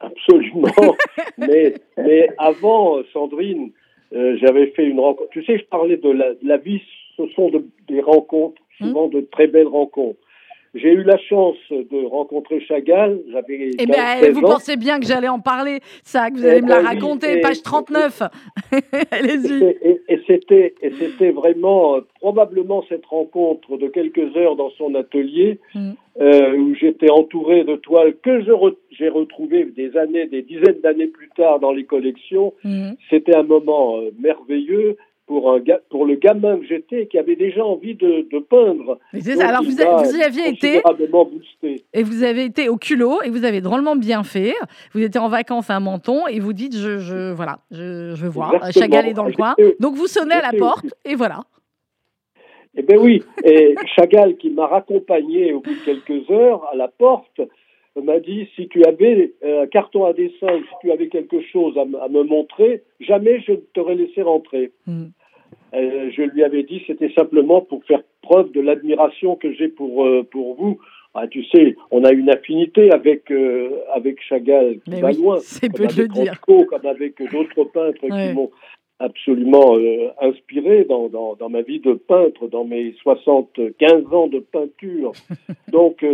Absolument. 0.00 0.96
mais, 1.38 1.74
mais 1.98 2.28
avant, 2.38 2.98
Sandrine, 3.12 3.72
euh, 4.12 4.36
j'avais 4.40 4.68
fait 4.68 4.84
une 4.84 5.00
rencontre. 5.00 5.30
Tu 5.30 5.44
sais, 5.44 5.58
je 5.58 5.64
parlais 5.64 5.96
de 5.96 6.10
la, 6.42 6.56
vie, 6.56 6.80
ce 7.16 7.26
sont 7.28 7.50
des 7.88 8.00
rencontres, 8.00 8.60
souvent 8.78 9.04
hum. 9.04 9.10
de 9.10 9.20
très 9.20 9.46
belles 9.46 9.68
rencontres. 9.68 10.18
J'ai 10.74 10.92
eu 10.92 11.02
la 11.02 11.18
chance 11.18 11.56
de 11.70 12.06
rencontrer 12.06 12.60
Chagall. 12.60 13.20
J'avais. 13.32 13.72
Eh 13.78 13.86
bien, 13.86 14.30
vous 14.32 14.40
pensez 14.40 14.76
bien 14.76 15.00
que 15.00 15.06
j'allais 15.06 15.28
en 15.28 15.40
parler, 15.40 15.80
ça, 16.04 16.30
que 16.30 16.36
vous 16.36 16.46
allez 16.46 16.58
eh 16.58 16.62
me 16.62 16.68
la 16.68 16.80
ben 16.80 16.86
raconter, 16.86 17.40
page 17.40 17.62
39. 17.62 18.22
Allez-y. 19.10 19.64
Et, 19.82 20.00
et 20.08 20.20
c'était, 20.28 20.74
et 20.80 20.90
c'était 20.92 21.30
vraiment 21.32 21.96
euh, 21.96 22.00
probablement 22.20 22.84
cette 22.88 23.06
rencontre 23.06 23.78
de 23.78 23.88
quelques 23.88 24.36
heures 24.36 24.54
dans 24.54 24.70
son 24.70 24.94
atelier 24.94 25.58
mm. 25.74 25.90
euh, 26.20 26.56
où 26.56 26.74
j'étais 26.74 27.10
entouré 27.10 27.64
de 27.64 27.74
toiles 27.76 28.14
que 28.22 28.40
je 28.42 28.52
j'ai 28.90 29.08
retrouvées 29.08 29.64
des 29.64 29.96
années, 29.96 30.26
des 30.26 30.42
dizaines 30.42 30.80
d'années 30.82 31.06
plus 31.08 31.30
tard 31.36 31.58
dans 31.58 31.72
les 31.72 31.84
collections. 31.84 32.54
Mm. 32.62 32.90
C'était 33.08 33.34
un 33.34 33.42
moment 33.42 33.98
euh, 33.98 34.10
merveilleux 34.20 34.96
pour, 35.30 35.52
un, 35.52 35.60
pour 35.90 36.06
le 36.06 36.16
gamin 36.16 36.58
que 36.58 36.66
j'étais 36.66 37.06
qui 37.06 37.16
avait 37.16 37.36
déjà 37.36 37.64
envie 37.64 37.94
de, 37.94 38.26
peindre. 38.40 38.98
Alors 39.40 39.62
vous, 39.62 39.76
y 39.76 40.22
aviez 40.24 40.48
été 40.48 40.82
et 41.92 42.02
vous 42.02 42.24
avez 42.24 42.46
été 42.46 42.68
au 42.68 42.76
culot 42.76 43.22
et 43.22 43.30
vous 43.30 43.44
avez 43.44 43.60
drôlement 43.60 43.94
bien 43.94 44.24
fait. 44.24 44.54
Vous 44.92 45.00
étiez 45.00 45.20
en 45.20 45.28
vacances 45.28 45.70
à 45.70 45.78
Menton 45.78 46.26
et 46.26 46.40
vous 46.40 46.52
dites 46.52 46.76
je, 46.76 46.98
je 46.98 47.32
voilà 47.32 47.60
je, 47.70 48.16
je 48.16 48.24
veux 48.24 48.28
voir 48.28 48.72
Chagall 48.72 49.06
est 49.06 49.14
dans 49.14 49.26
le 49.26 49.32
coin. 49.32 49.54
Donc 49.78 49.94
vous 49.94 50.08
sonnez 50.08 50.34
à 50.34 50.50
la 50.50 50.58
porte 50.58 50.86
et 51.04 51.14
voilà. 51.14 51.42
Eh 52.76 52.82
bien 52.82 52.98
oui, 52.98 53.22
et 53.44 53.76
Chagall 53.94 54.36
qui 54.36 54.50
m'a 54.50 54.66
raccompagné 54.66 55.52
au 55.52 55.60
bout 55.60 55.70
de 55.70 55.84
quelques 55.84 56.28
heures 56.32 56.68
à 56.72 56.74
la 56.74 56.88
porte 56.88 57.40
m'a 58.02 58.18
dit 58.18 58.48
si 58.56 58.68
tu 58.68 58.84
avais 58.84 59.32
un 59.44 59.66
carton 59.66 60.06
à 60.06 60.12
dessin, 60.12 60.58
si 60.58 60.74
tu 60.80 60.90
avais 60.90 61.08
quelque 61.08 61.40
chose 61.52 61.76
à, 61.78 61.84
me 61.84 62.22
montrer, 62.22 62.82
jamais 63.00 63.40
je 63.40 63.52
ne 63.52 63.56
t'aurais 63.74 63.94
laissé 63.94 64.22
rentrer. 64.22 64.72
Hmm. 64.86 65.08
Euh, 65.74 66.10
je 66.16 66.22
lui 66.22 66.42
avais 66.42 66.62
dit 66.62 66.82
c'était 66.86 67.12
simplement 67.12 67.60
pour 67.60 67.84
faire 67.84 68.02
preuve 68.22 68.50
de 68.52 68.60
l'admiration 68.60 69.36
que 69.36 69.52
j'ai 69.52 69.68
pour, 69.68 70.04
euh, 70.04 70.26
pour 70.30 70.54
vous. 70.56 70.78
Ah, 71.14 71.26
tu 71.26 71.44
sais, 71.44 71.76
on 71.90 72.04
a 72.04 72.12
une 72.12 72.30
affinité 72.30 72.92
avec, 72.92 73.30
euh, 73.30 73.70
avec 73.94 74.20
Chagall 74.22 74.78
qui 74.84 75.00
va 75.00 75.12
loin. 75.12 75.38
C'est 75.40 75.72
peu 75.72 75.86
de 75.86 76.02
le 76.02 76.08
dire. 76.08 76.40
Comme 76.40 76.86
avec 76.86 77.20
d'autres 77.32 77.64
peintres 77.64 78.00
qui 78.00 78.34
m'ont 78.34 78.50
absolument 79.00 79.76
inspiré 80.20 80.84
dans, 80.84 81.08
dans, 81.08 81.34
dans, 81.34 81.48
ma 81.48 81.62
vie 81.62 81.80
de 81.80 81.94
peintre, 81.94 82.48
dans 82.48 82.64
mes 82.64 82.94
75 83.02 84.12
ans 84.12 84.26
de 84.28 84.40
peinture. 84.40 85.12
Donc, 85.72 86.04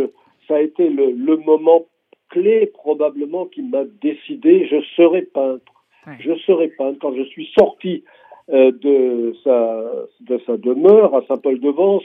ça 0.47 0.57
a 0.57 0.61
été 0.61 0.89
le, 0.89 1.11
le 1.11 1.37
moment 1.39 1.85
clé 2.31 2.67
probablement 2.67 3.47
qui 3.47 3.63
m'a 3.63 3.85
décidé, 4.01 4.67
je 4.67 4.81
serai 4.97 5.23
peintre. 5.23 5.73
Je 6.21 6.35
serai 6.47 6.69
peintre. 6.69 6.99
Quand 7.01 7.15
je 7.15 7.25
suis 7.25 7.51
sorti 7.59 8.05
de, 8.49 9.35
sa, 9.43 9.83
de 10.21 10.41
sa 10.47 10.57
demeure 10.57 11.15
à 11.15 11.23
Saint-Paul-de-Vence, 11.27 12.05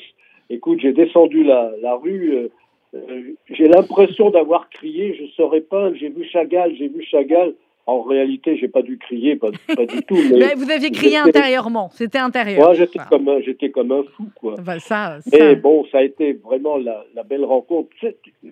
écoute, 0.51 0.80
j'ai 0.82 0.93
descendu 0.93 1.43
la, 1.43 1.71
la 1.82 1.95
rue, 1.95 2.34
euh, 2.36 2.49
euh, 2.95 3.34
j'ai 3.49 3.67
l'impression 3.67 4.30
d'avoir 4.30 4.69
crié, 4.69 5.15
je 5.15 5.25
serai 5.36 5.62
peintre, 5.62 5.95
j'ai 5.99 6.10
vu 6.10 6.25
Chagall, 6.25 6.75
j'ai 6.77 6.88
vu 6.88 7.04
Chagall. 7.04 7.54
En 7.88 8.04
réalité, 8.04 8.58
j'ai 8.58 8.67
pas 8.67 8.84
dû 8.84 8.99
crier, 8.99 9.36
pas, 9.36 9.49
pas 9.75 9.88
du 9.88 10.04
tout. 10.04 10.15
Mais, 10.32 10.54
vous 10.56 10.69
aviez 10.69 10.91
crié 10.91 11.17
intérieurement, 11.17 11.89
c'était 11.91 12.19
intérieur. 12.19 12.60
Moi, 12.60 12.73
j'étais 12.75 12.99
comme 13.10 13.27
un, 13.27 13.41
j'étais 13.41 13.71
comme 13.71 13.91
un 13.91 14.04
fou, 14.15 14.25
quoi. 14.36 14.56
Bah, 14.63 14.80
ça, 14.80 15.17
ça... 15.21 15.56
bon, 15.56 15.84
ça 15.91 15.97
a 15.97 16.04
été 16.04 16.34
vraiment 16.34 16.77
la, 16.77 17.04
la 17.15 17.23
belle 17.23 17.43
rencontre. 17.43 17.89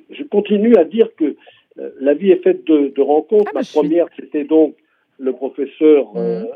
Je 0.10 0.24
continue 0.24 0.76
à 0.78 0.84
dire 0.84 1.10
que 1.16 1.36
euh, 1.78 1.92
la 2.02 2.16
vie 2.16 2.32
est 2.32 2.44
faite 2.44 2.66
de, 2.66 2.92
de 2.94 3.02
rencontres. 3.02 3.52
Ah, 3.54 3.60
la 3.60 3.66
première, 3.72 4.08
c'était 4.20 4.46
donc 4.46 4.74
le 5.20 5.32
professeur 5.32 6.08
euh, 6.16 6.42
mhm. 6.42 6.48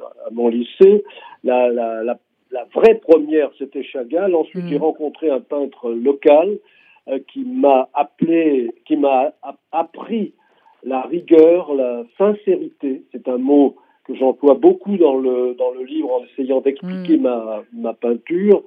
À, 0.00 0.30
mon 0.30 0.48
lycée. 0.48 1.04
La, 1.44 1.68
la, 1.68 2.02
la, 2.02 2.18
la 2.50 2.64
vraie 2.74 2.96
première, 2.96 3.50
c'était 3.58 3.84
Chagall. 3.84 4.34
Ensuite, 4.34 4.66
j'ai 4.68 4.76
mhm. 4.76 4.82
rencontré 4.82 5.30
un 5.30 5.40
peintre 5.40 5.90
local 5.90 6.58
euh, 7.08 7.18
qui 7.32 7.44
m'a 7.44 7.88
appelé, 7.94 8.70
qui 8.86 8.96
m'a 8.96 9.32
appris 9.72 10.32
la 10.84 11.02
rigueur, 11.02 11.74
la 11.74 12.04
sincérité. 12.16 13.02
C'est 13.12 13.28
un 13.28 13.38
mot 13.38 13.76
que 14.04 14.14
j'emploie 14.14 14.54
beaucoup 14.54 14.96
dans 14.96 15.16
le, 15.16 15.54
dans 15.54 15.70
le 15.72 15.84
livre 15.84 16.12
en 16.12 16.24
essayant 16.24 16.60
d'expliquer 16.60 17.18
mm. 17.18 17.22
ma, 17.22 17.62
ma 17.72 17.94
peinture. 17.94 18.62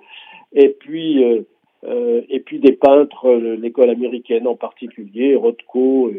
Et 0.53 0.69
puis, 0.69 1.23
euh, 1.23 1.41
euh, 1.83 2.21
et 2.29 2.39
puis 2.39 2.59
des 2.59 2.73
peintres, 2.73 3.27
euh, 3.27 3.55
l'école 3.55 3.89
américaine 3.89 4.47
en 4.47 4.55
particulier, 4.55 5.35
Rothko. 5.35 6.11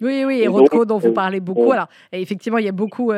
oui, 0.00 0.24
oui, 0.26 0.40
et 0.42 0.48
Rothko 0.48 0.84
dont 0.84 0.98
vous 0.98 1.12
parlez 1.12 1.40
beaucoup. 1.40 1.72
Alors, 1.72 1.88
effectivement, 2.12 2.58
il 2.58 2.64
y 2.64 2.68
a 2.68 2.72
beaucoup, 2.72 3.12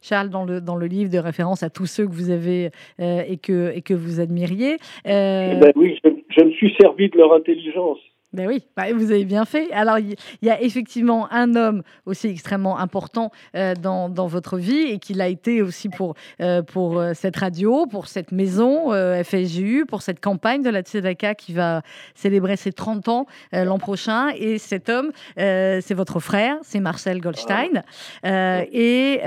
Charles, 0.00 0.30
dans 0.30 0.44
le, 0.44 0.60
dans 0.60 0.76
le 0.76 0.86
livre 0.86 1.10
de 1.10 1.18
référence 1.18 1.62
à 1.62 1.70
tous 1.70 1.86
ceux 1.86 2.06
que 2.06 2.12
vous 2.12 2.30
avez 2.30 2.70
et, 2.98 3.36
que, 3.36 3.72
et 3.74 3.82
que 3.82 3.94
vous 3.94 4.20
admiriez. 4.20 4.76
Eh 5.04 5.56
ben 5.60 5.72
oui, 5.76 5.98
je, 6.04 6.10
je 6.30 6.44
me 6.44 6.50
suis 6.52 6.74
servi 6.80 7.08
de 7.08 7.18
leur 7.18 7.32
intelligence. 7.32 7.98
Ben 8.32 8.48
oui, 8.48 8.64
bah, 8.74 8.84
vous 8.94 9.10
avez 9.10 9.26
bien 9.26 9.44
fait. 9.44 9.70
Alors, 9.72 9.98
il 9.98 10.16
y 10.40 10.48
a 10.48 10.62
effectivement 10.62 11.30
un 11.30 11.54
homme 11.54 11.82
aussi 12.06 12.28
extrêmement 12.28 12.78
important 12.78 13.30
euh, 13.54 13.74
dans, 13.74 14.08
dans, 14.08 14.26
votre 14.26 14.56
vie 14.56 14.84
et 14.90 14.98
qui 14.98 15.12
l'a 15.12 15.28
été 15.28 15.60
aussi 15.60 15.90
pour, 15.90 16.14
euh, 16.40 16.62
pour 16.62 16.98
euh, 16.98 17.12
cette 17.12 17.36
radio, 17.36 17.84
pour 17.84 18.06
cette 18.06 18.32
maison 18.32 18.90
FSJU, 19.22 19.84
pour 19.86 20.00
cette 20.00 20.20
campagne 20.20 20.62
de 20.62 20.70
la 20.70 20.80
Tzedaka 20.80 21.34
qui 21.34 21.52
va 21.52 21.82
célébrer 22.14 22.56
ses 22.56 22.72
30 22.72 23.08
ans 23.08 23.26
l'an 23.52 23.78
prochain. 23.78 24.28
Et 24.34 24.56
cet 24.56 24.88
homme, 24.88 25.12
c'est 25.36 25.94
votre 25.94 26.20
frère, 26.20 26.56
c'est 26.62 26.80
Marcel 26.80 27.20
Goldstein. 27.20 27.82
et 28.24 29.20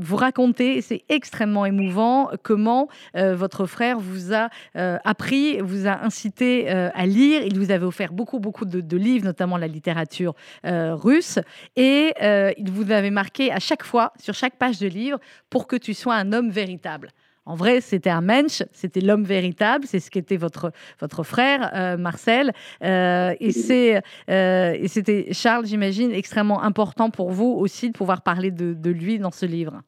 vous 0.00 0.16
racontez, 0.16 0.80
c'est 0.80 1.02
extrêmement 1.08 1.66
émouvant, 1.66 2.30
comment 2.42 2.88
votre 3.14 3.66
frère 3.66 3.98
vous 3.98 4.32
a 4.32 4.48
appris, 4.74 5.60
vous 5.60 5.86
a 5.86 6.04
incité 6.04 6.68
à 6.68 7.06
lire. 7.06 7.42
Il 7.44 7.58
vous 7.58 7.70
avait 7.70 7.86
offert 7.86 8.12
beaucoup 8.12 8.27
beaucoup, 8.36 8.64
de, 8.66 8.96
livres, 8.96 9.24
notamment 9.24 9.56
la 9.56 9.66
littérature 9.66 10.34
euh, 10.66 10.94
russe. 10.94 11.38
Et 11.76 12.12
euh, 12.22 12.52
vous 12.66 12.90
avait 12.90 13.10
marqué 13.10 13.50
à 13.50 13.58
chaque 13.58 13.84
fois, 13.84 14.12
sur 14.20 14.34
chaque 14.34 14.56
page 14.56 14.78
de 14.78 14.86
livre, 14.86 15.18
pour 15.50 15.66
que 15.66 15.76
tu 15.76 15.94
sois 15.94 16.14
un 16.14 16.32
homme 16.32 16.50
véritable. 16.50 17.10
En 17.46 17.54
vrai, 17.54 17.80
c'était 17.80 18.10
un 18.10 18.20
mensch, 18.20 18.62
c'était 18.72 19.00
l'homme 19.00 19.24
véritable, 19.24 19.86
c'est 19.86 20.00
ce 20.00 20.10
qu'était 20.10 20.36
votre, 20.36 20.70
votre 21.00 21.22
frère, 21.22 21.70
euh, 21.74 21.96
Marcel. 21.96 22.52
et 22.82 23.50
c'était, 23.50 25.32
Charles, 25.32 25.64
j'imagine, 25.64 26.12
extrêmement 26.12 26.62
important 26.62 27.08
pour 27.08 27.30
vous 27.30 27.56
aussi 27.58 27.88
de 27.88 27.96
pouvoir 27.96 28.20
parler 28.20 28.50
de, 28.50 28.90
lui 28.90 29.18
dans 29.18 29.30
ce 29.30 29.46
livre. 29.46 29.80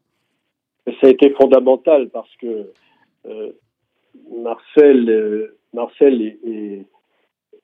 Ça 0.87 1.09
a 1.09 1.11
été 1.11 1.31
fondamental 1.39 2.09
parce 2.09 2.35
que 2.37 2.73
Marcel, 4.43 5.51
Marcel 5.73 6.21
est, 6.23 6.87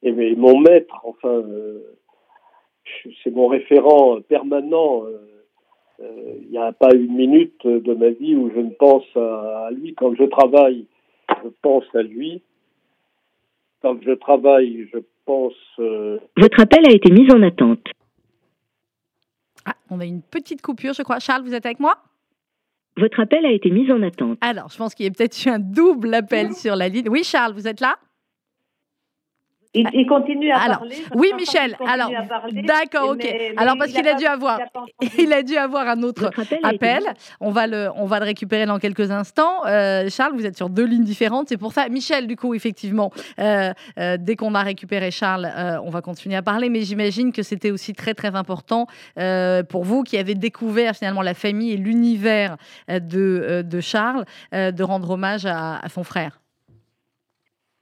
et 0.02 0.37
mon 0.37 0.59
maître, 0.59 0.94
enfin, 1.04 1.28
euh, 1.28 1.96
c'est 3.22 3.30
mon 3.30 3.48
référent 3.48 4.20
permanent. 4.20 5.04
Euh, 5.04 5.18
euh, 6.00 6.35
il 6.42 6.50
n'y 6.50 6.59
a 6.59 6.72
pas 6.72 6.94
une 6.94 7.14
minute 7.14 7.66
de 7.66 7.94
ma 7.94 8.11
vie 8.11 8.37
où 8.37 8.50
je 8.54 8.61
ne 8.61 8.70
pense 8.70 9.04
à, 9.16 9.70
lui. 9.72 9.94
Quand 9.94 10.14
je 10.14 10.24
travaille, 10.24 10.87
je 11.42 11.48
pense 11.62 11.85
à 11.94 12.02
lui. 12.02 12.42
Quand 13.82 13.96
je 14.02 14.12
travaille, 14.12 14.88
je 14.92 14.98
pense. 15.24 15.54
Votre 16.37 16.61
appel 16.61 16.87
a 16.87 16.92
été 16.92 17.11
mis 17.11 17.30
en 17.32 17.42
attente. 17.42 17.87
Ah, 19.64 19.74
on 19.90 20.00
a 20.00 20.04
une 20.04 20.22
petite 20.22 20.62
coupure, 20.62 20.92
je 20.92 21.02
crois. 21.02 21.18
Charles, 21.18 21.42
vous 21.42 21.54
êtes 21.54 21.66
avec 21.66 21.80
moi? 21.80 21.96
Votre 22.98 23.20
appel 23.20 23.44
a 23.44 23.50
été 23.50 23.70
mis 23.70 23.90
en 23.90 24.02
attente. 24.02 24.38
Alors, 24.40 24.70
je 24.70 24.76
pense 24.76 24.94
qu'il 24.94 25.04
y 25.04 25.09
a 25.09 25.12
peut-être 25.12 25.44
eu 25.44 25.48
un 25.48 25.59
double 25.59 26.14
appel 26.14 26.52
sur 26.52 26.76
la 26.76 26.88
ligne. 26.88 27.09
Oui, 27.09 27.24
Charles, 27.24 27.52
vous 27.52 27.68
êtes 27.68 27.80
là? 27.80 27.96
Il, 29.76 30.06
continue 30.06 30.50
à 30.50 30.58
parler. 30.66 30.96
Oui, 31.14 31.32
Michel. 31.36 31.76
Alors, 31.86 32.10
d'accord, 32.52 33.10
ok. 33.10 33.26
alors 33.56 33.76
parce 33.78 33.92
qu'il 33.92 34.06
a, 34.06 34.14
dû 34.14 34.26
avoir, 34.26 34.60
il 35.18 35.32
a 35.32 35.42
dû 35.42 35.56
avoir 35.56 35.88
un 35.88 36.02
autre 36.02 36.30
appel. 36.62 37.02
On 37.40 37.50
va 37.50 37.66
le, 37.66 37.90
on 37.96 38.06
va 38.06 38.18
le 38.18 38.24
récupérer 38.24 38.66
dans 38.66 38.78
quelques 38.78 39.10
instants. 39.10 39.66
Euh, 39.66 40.08
Charles, 40.08 40.34
vous 40.34 40.46
êtes 40.46 40.56
sur 40.56 40.70
deux 40.70 40.84
lignes 40.84 41.04
différentes, 41.04 41.48
c'est 41.48 41.56
pour 41.56 41.72
ça. 41.72 41.88
Michel, 41.88 42.26
du 42.26 42.36
coup, 42.36 42.54
effectivement, 42.54 43.12
euh, 43.38 43.72
euh, 43.98 44.16
dès 44.18 44.36
qu'on 44.36 44.54
a 44.54 44.62
récupéré 44.62 45.10
Charles, 45.10 45.50
on 45.84 45.90
va 45.90 46.00
continuer 46.00 46.36
à 46.36 46.42
parler. 46.42 46.68
Mais 46.68 46.82
j'imagine 46.82 47.32
que 47.32 47.42
c'était 47.42 47.70
aussi 47.70 47.92
très 47.92 48.14
très 48.14 48.34
important 48.34 48.86
pour 49.68 49.84
vous 49.84 50.02
qui 50.02 50.16
avez 50.16 50.34
découvert 50.34 50.94
finalement 50.94 51.22
la 51.22 51.34
famille 51.34 51.72
et 51.72 51.76
l'univers 51.76 52.56
de, 52.88 53.62
de 53.64 53.80
Charles, 53.80 54.24
de 54.52 54.82
rendre 54.82 55.10
hommage 55.10 55.46
à 55.46 55.82
son 55.88 56.04
frère. 56.04 56.40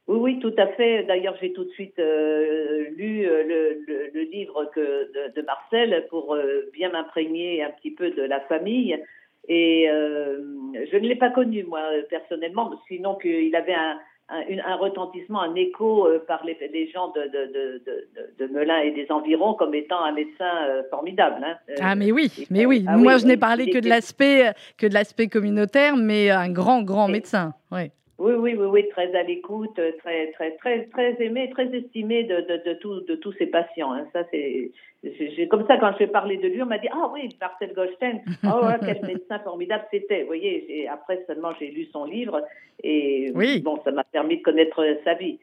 Oui, 0.06 0.18
oui, 0.20 0.38
tout 0.38 0.52
à 0.58 0.66
fait. 0.66 1.04
D'ailleurs, 1.04 1.34
j'ai 1.40 1.52
tout 1.52 1.64
de 1.64 1.70
suite 1.70 1.98
euh, 1.98 2.84
lu 2.96 3.26
euh, 3.26 3.42
le, 3.42 4.10
le, 4.12 4.20
livre 4.22 4.70
que, 4.74 4.80
de, 4.80 5.34
de, 5.34 5.42
Marcel 5.46 6.06
pour 6.10 6.34
euh, 6.34 6.70
bien 6.74 6.90
m'imprégner 6.90 7.62
un 7.62 7.70
petit 7.70 7.90
peu 7.90 8.10
de 8.10 8.22
la 8.22 8.40
famille. 8.40 9.02
Et 9.48 9.86
je 9.86 10.96
ne 10.96 11.06
l'ai 11.06 11.16
pas 11.16 11.28
connu, 11.28 11.64
moi, 11.64 11.82
personnellement, 12.08 12.72
sinon 12.88 13.14
qu'il 13.16 13.54
avait 13.54 13.74
un, 13.74 13.98
un, 14.30 14.42
un, 14.64 14.76
retentissement, 14.76 15.42
un 15.42 15.54
écho 15.54 16.08
par 16.26 16.42
les, 16.46 16.56
les 16.72 16.90
gens 16.90 17.08
de, 17.08 17.24
de, 17.24 17.84
de, 18.38 18.46
Melun 18.46 18.78
et 18.78 18.92
des 18.92 19.06
environs 19.10 19.52
comme 19.52 19.74
étant 19.74 20.02
un 20.02 20.12
médecin 20.12 20.82
formidable. 20.88 21.44
Hein. 21.44 21.56
ah, 21.82 21.94
mais 21.94 22.10
oui, 22.10 22.46
mais 22.48 22.64
oui. 22.64 22.86
Ah 22.88 22.96
moi, 22.96 23.18
je 23.18 23.26
n'ai 23.26 23.36
parlé 23.36 23.68
que 23.68 23.78
de 23.78 23.88
l'aspect 23.88 24.54
que 24.78 24.86
de 24.86 24.94
l'aspect 24.94 25.28
communautaire, 25.28 25.94
mais 25.94 26.30
un 26.30 26.50
grand, 26.50 26.82
grand 26.82 27.08
médecin. 27.08 27.52
Oui. 27.70 27.90
Oui, 28.18 28.32
oui, 28.34 28.54
oui, 28.54 28.66
oui, 28.66 28.88
très 28.90 29.12
à 29.16 29.24
l'écoute, 29.24 29.74
très, 29.74 30.30
très, 30.32 30.52
très, 30.52 30.84
très 30.86 31.16
aimé, 31.20 31.50
très 31.50 31.66
estimé 31.74 32.22
de, 32.22 32.42
de, 32.42 32.62
de, 32.64 32.74
tout, 32.74 33.00
de 33.00 33.16
tous 33.16 33.32
ses 33.32 33.46
patients. 33.46 33.92
Hein. 33.92 34.06
Ça, 34.12 34.22
c'est, 34.30 34.70
comme 35.48 35.66
ça 35.66 35.76
quand 35.78 35.92
je 35.98 36.04
parlé 36.06 36.36
de 36.36 36.46
lui, 36.46 36.62
on 36.62 36.66
m'a 36.66 36.78
dit 36.78 36.88
ah 36.92 37.10
oui, 37.12 37.28
Marcel 37.40 37.74
Goldstein, 37.74 38.20
oh 38.44 38.68
quel 38.80 39.02
médecin 39.02 39.38
formidable 39.40 39.84
c'était. 39.90 40.20
Vous 40.20 40.28
voyez, 40.28 40.88
après 40.88 41.24
seulement 41.26 41.52
j'ai 41.58 41.70
lu 41.70 41.86
son 41.92 42.04
livre 42.04 42.40
et 42.82 43.32
bon, 43.62 43.80
ça 43.84 43.90
m'a 43.90 44.04
permis 44.04 44.38
de 44.38 44.42
connaître 44.42 44.82
sa 45.04 45.14
vie. 45.14 45.38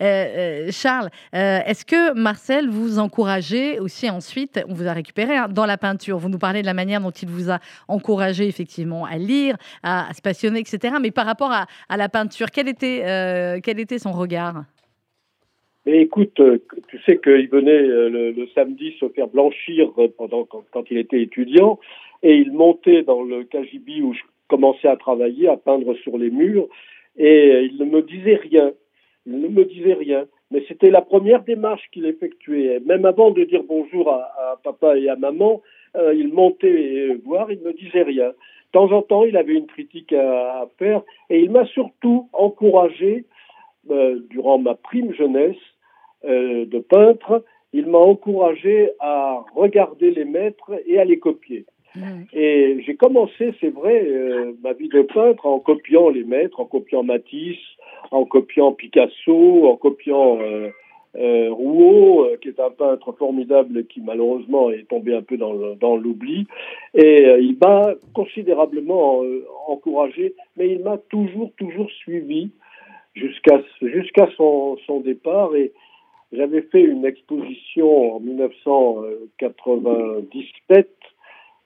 Charles, 0.00 1.10
est-ce 1.32 1.84
que 1.84 2.14
Marcel 2.14 2.68
vous 2.68 2.98
encourageait 2.98 3.78
aussi 3.78 4.08
ensuite, 4.10 4.60
on 4.68 4.74
vous 4.74 4.86
a 4.86 4.92
récupéré 4.92 5.36
hein, 5.36 5.48
dans 5.48 5.66
la 5.66 5.78
peinture, 5.78 6.18
vous 6.18 6.28
nous 6.28 6.38
parlez 6.38 6.60
de 6.60 6.66
la 6.66 6.74
manière 6.74 7.00
dont 7.00 7.10
il 7.10 7.28
vous 7.28 7.50
a 7.50 7.58
encouragé 7.88 8.46
effectivement 8.46 9.04
à 9.04 9.16
lire, 9.16 9.56
à, 9.82 10.12
se 10.14 10.22
passionner, 10.22 10.60
etc. 10.60 10.96
Mais 11.00 11.10
par 11.10 11.26
rapport 11.26 11.52
à, 11.52 11.96
la 11.96 12.08
peinture, 12.08 12.50
quel 12.50 12.68
était, 12.68 13.98
son 13.98 14.12
regard? 14.12 14.64
Mais 15.84 16.02
écoute, 16.02 16.38
euh, 16.38 16.58
tu 16.88 17.00
sais 17.02 17.18
qu'il 17.18 17.48
venait 17.48 17.70
euh, 17.72 18.08
le, 18.08 18.46
samedi 18.54 18.92
se 19.00 19.08
faire 19.08 19.26
blanchir 19.26 19.90
euh, 19.98 20.08
pendant 20.16 20.44
quand, 20.44 20.84
il 20.90 20.98
était 20.98 21.20
étudiant, 21.20 21.80
et 22.22 22.36
il 22.36 22.52
montait 22.52 23.02
dans 23.02 23.22
le 23.22 23.42
KGB 23.44 24.00
où 24.02 24.12
je 24.14 24.20
commençais 24.46 24.86
à 24.86 24.96
travailler, 24.96 25.48
à 25.48 25.56
peindre 25.56 25.94
sur 25.96 26.18
les 26.18 26.30
murs, 26.30 26.68
et 27.16 27.68
il 27.70 27.78
ne 27.78 27.84
me 27.84 28.02
disait 28.02 28.36
rien. 28.36 28.72
Il 29.26 29.40
ne 29.40 29.48
me 29.48 29.64
disait 29.64 29.94
rien. 29.94 30.26
Mais 30.50 30.64
c'était 30.68 30.90
la 30.90 31.00
première 31.00 31.42
démarche 31.42 31.88
qu'il 31.92 32.06
effectuait. 32.06 32.80
Même 32.84 33.04
avant 33.04 33.30
de 33.30 33.44
dire 33.44 33.62
bonjour 33.66 34.10
à, 34.10 34.60
papa 34.62 34.98
et 34.98 35.08
à 35.08 35.16
maman, 35.16 35.62
il 35.96 36.32
montait 36.32 37.16
voir, 37.24 37.50
il 37.50 37.60
ne 37.60 37.64
me 37.64 37.72
disait 37.72 38.02
rien. 38.02 38.28
De 38.28 38.34
temps 38.72 38.92
en 38.92 39.02
temps, 39.02 39.24
il 39.24 39.36
avait 39.36 39.54
une 39.54 39.66
critique 39.66 40.12
à, 40.12 40.66
faire, 40.78 41.02
et 41.30 41.40
il 41.40 41.50
m'a 41.50 41.66
surtout 41.66 42.28
encouragé 42.32 43.24
durant 44.30 44.58
ma 44.58 44.74
prime 44.74 45.14
jeunesse 45.14 45.56
euh, 46.24 46.66
de 46.66 46.78
peintre, 46.78 47.44
il 47.72 47.86
m'a 47.86 47.98
encouragé 47.98 48.92
à 49.00 49.44
regarder 49.54 50.10
les 50.10 50.24
maîtres 50.24 50.72
et 50.86 50.98
à 50.98 51.04
les 51.04 51.18
copier. 51.18 51.66
Et 52.32 52.82
j'ai 52.84 52.96
commencé, 52.96 53.52
c'est 53.60 53.68
vrai, 53.68 54.02
euh, 54.06 54.52
ma 54.62 54.72
vie 54.72 54.88
de 54.88 55.02
peintre 55.02 55.46
en 55.46 55.58
copiant 55.58 56.08
les 56.08 56.24
maîtres, 56.24 56.60
en 56.60 56.64
copiant 56.64 57.02
Matisse, 57.02 57.58
en 58.10 58.24
copiant 58.24 58.72
Picasso, 58.72 59.68
en 59.68 59.76
copiant 59.76 60.38
euh, 60.40 60.70
euh 61.16 61.52
Rouault, 61.52 62.28
qui 62.40 62.48
est 62.48 62.60
un 62.60 62.70
peintre 62.70 63.12
formidable 63.12 63.84
qui 63.86 64.00
malheureusement 64.00 64.70
est 64.70 64.88
tombé 64.88 65.14
un 65.14 65.22
peu 65.22 65.36
dans 65.36 65.96
l'oubli. 65.96 66.46
Et 66.94 67.26
il 67.40 67.58
m'a 67.60 67.92
considérablement 68.14 69.22
encouragé, 69.68 70.34
mais 70.56 70.70
il 70.70 70.80
m'a 70.80 70.96
toujours, 70.96 71.50
toujours 71.58 71.90
suivi 71.90 72.50
jusqu'à 73.14 73.60
jusqu'à 73.82 74.30
son 74.36 75.00
départ. 75.04 75.54
Et, 75.54 75.72
j'avais 76.32 76.62
fait 76.62 76.80
une 76.80 77.04
exposition 77.04 78.16
en 78.16 78.20
1997 78.20 80.88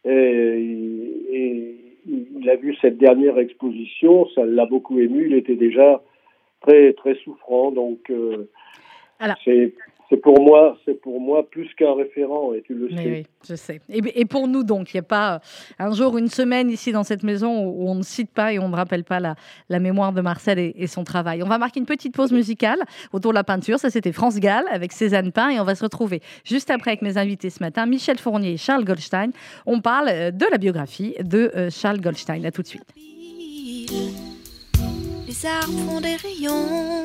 et, 0.06 1.76
il 2.08 2.48
a 2.48 2.56
vu 2.56 2.76
cette 2.80 2.98
dernière 2.98 3.38
exposition, 3.38 4.28
ça 4.34 4.44
l'a 4.44 4.66
beaucoup 4.66 5.00
ému, 5.00 5.26
il 5.26 5.34
était 5.34 5.56
déjà 5.56 6.02
très 6.60 6.92
très 6.92 7.14
souffrant, 7.16 7.72
donc 7.72 7.98
euh, 8.10 8.48
c'est 9.44 9.74
c'est 10.08 10.18
pour 10.18 10.40
moi, 10.40 10.76
c'est 10.84 11.00
pour 11.00 11.20
moi 11.20 11.48
plus 11.48 11.68
qu'un 11.74 11.94
référent, 11.94 12.52
et 12.54 12.62
tu 12.62 12.74
le 12.74 12.88
sais. 12.88 13.10
Oui, 13.10 13.26
je 13.48 13.54
sais. 13.56 13.80
Et, 13.88 14.24
pour 14.24 14.46
nous 14.46 14.62
donc, 14.62 14.94
il 14.94 14.96
n'y 14.96 15.00
a 15.00 15.04
pas 15.04 15.40
un 15.78 15.92
jour, 15.92 16.16
une 16.16 16.28
semaine 16.28 16.70
ici 16.70 16.92
dans 16.92 17.02
cette 17.02 17.22
maison 17.22 17.64
où 17.64 17.88
on 17.88 17.96
ne 17.96 18.02
cite 18.02 18.30
pas 18.30 18.52
et 18.52 18.58
on 18.58 18.68
ne 18.68 18.76
rappelle 18.76 19.04
pas 19.04 19.18
la, 19.18 19.34
la 19.68 19.80
mémoire 19.80 20.12
de 20.12 20.20
Marcel 20.20 20.58
et, 20.58 20.86
son 20.86 21.02
travail. 21.02 21.42
On 21.42 21.48
va 21.48 21.58
marquer 21.58 21.80
une 21.80 21.86
petite 21.86 22.14
pause 22.14 22.32
musicale 22.32 22.78
autour 23.12 23.32
de 23.32 23.36
la 23.36 23.44
peinture. 23.44 23.78
Ça, 23.78 23.90
c'était 23.90 24.12
France 24.12 24.38
Gall 24.38 24.64
avec 24.70 24.92
Cézanne 24.92 25.32
Pain, 25.32 25.50
et 25.50 25.58
on 25.58 25.64
va 25.64 25.74
se 25.74 25.82
retrouver 25.82 26.20
juste 26.44 26.70
après 26.70 26.92
avec 26.92 27.02
mes 27.02 27.18
invités 27.18 27.50
ce 27.50 27.60
matin, 27.60 27.86
Michel 27.86 28.18
Fournier 28.18 28.52
et 28.52 28.56
Charles 28.56 28.84
Goldstein. 28.84 29.30
On 29.66 29.80
parle 29.80 30.08
euh, 30.08 30.30
de 30.30 30.46
la 30.50 30.58
biographie 30.58 31.14
de 31.20 31.50
euh, 31.56 31.70
Charles 31.70 32.00
Goldstein. 32.00 32.44
À 32.44 32.52
tout 32.52 32.62
de 32.62 32.66
suite. 32.68 32.84
Les 35.26 35.46
arbres 35.46 35.78
font 35.88 36.00
des 36.00 36.16
rayons 36.16 37.04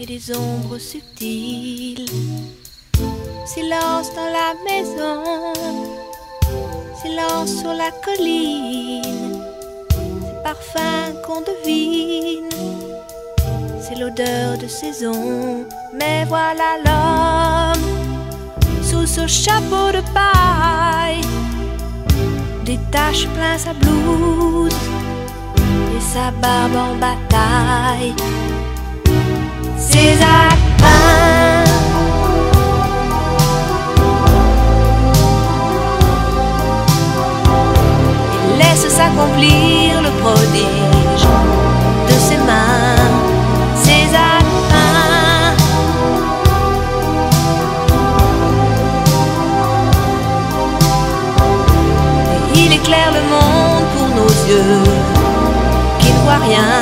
et 0.00 0.06
des 0.06 0.34
ombres 0.34 0.78
subtiles. 0.78 2.06
Silence 3.44 4.08
dans 4.14 4.30
la 4.40 4.54
maison, 4.66 5.52
silence 7.02 7.60
sur 7.60 7.74
la 7.74 7.90
colline. 8.04 9.42
C'est 10.22 10.42
parfum 10.42 11.12
qu'on 11.24 11.40
devine, 11.42 12.48
c'est 13.80 13.96
l'odeur 13.96 14.56
de 14.58 14.66
saison. 14.66 15.66
Mais 15.92 16.24
voilà 16.24 16.78
l'homme 16.84 17.82
sous 18.82 19.06
ce 19.06 19.26
chapeau 19.26 19.92
de 19.92 20.02
paille, 20.14 21.20
détache 22.64 23.26
plein 23.28 23.58
sa 23.58 23.74
blouse 23.74 24.72
et 25.96 26.00
sa 26.00 26.30
barbe 26.30 26.76
en 26.76 26.94
bataille. 26.96 28.14
S'accomplir 39.00 40.02
le 40.02 40.10
prodige 40.20 41.26
de 42.08 42.12
ses 42.12 42.36
mains. 42.38 42.96
César 43.74 44.40
Il 52.54 52.72
éclaire 52.74 53.12
le 53.12 53.22
monde 53.32 53.84
pour 53.96 54.08
nos 54.08 54.28
yeux 54.48 54.82
qui 55.98 56.12
ne 56.12 56.18
voient 56.18 56.44
rien. 56.46 56.79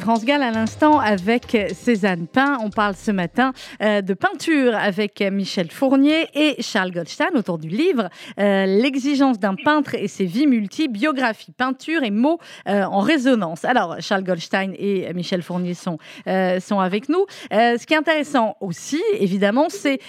France 0.00 0.24
Gall 0.24 0.42
à 0.42 0.50
l'instant 0.50 0.98
avec 0.98 1.56
Cézanne 1.72 2.26
Pain. 2.26 2.58
On 2.62 2.70
parle 2.70 2.94
ce 2.96 3.10
matin 3.10 3.52
euh, 3.80 4.02
de 4.02 4.14
peinture 4.14 4.74
avec 4.74 5.20
Michel 5.20 5.70
Fournier 5.70 6.28
et 6.34 6.60
Charles 6.60 6.90
Goldstein 6.90 7.36
autour 7.36 7.58
du 7.58 7.68
livre 7.68 8.08
euh, 8.40 8.66
L'exigence 8.66 9.38
d'un 9.38 9.54
peintre 9.54 9.94
et 9.94 10.08
ses 10.08 10.24
vies 10.24 10.46
multiples, 10.46 10.92
biographie, 10.92 11.52
peinture 11.52 12.02
et 12.02 12.10
mots 12.10 12.38
euh, 12.68 12.82
en 12.84 13.00
résonance. 13.00 13.64
Alors, 13.64 13.96
Charles 14.00 14.24
Goldstein 14.24 14.72
et 14.78 15.12
Michel 15.14 15.42
Fournier 15.42 15.74
sont, 15.74 15.98
sont 16.26 16.80
avec 16.80 17.08
nous. 17.08 17.24
ce 17.50 17.86
qui 17.86 17.94
est 17.94 17.98
intéressant 17.98 18.56
aussi, 18.60 19.02
évidemment, 19.18 19.68
c'est 19.68 20.00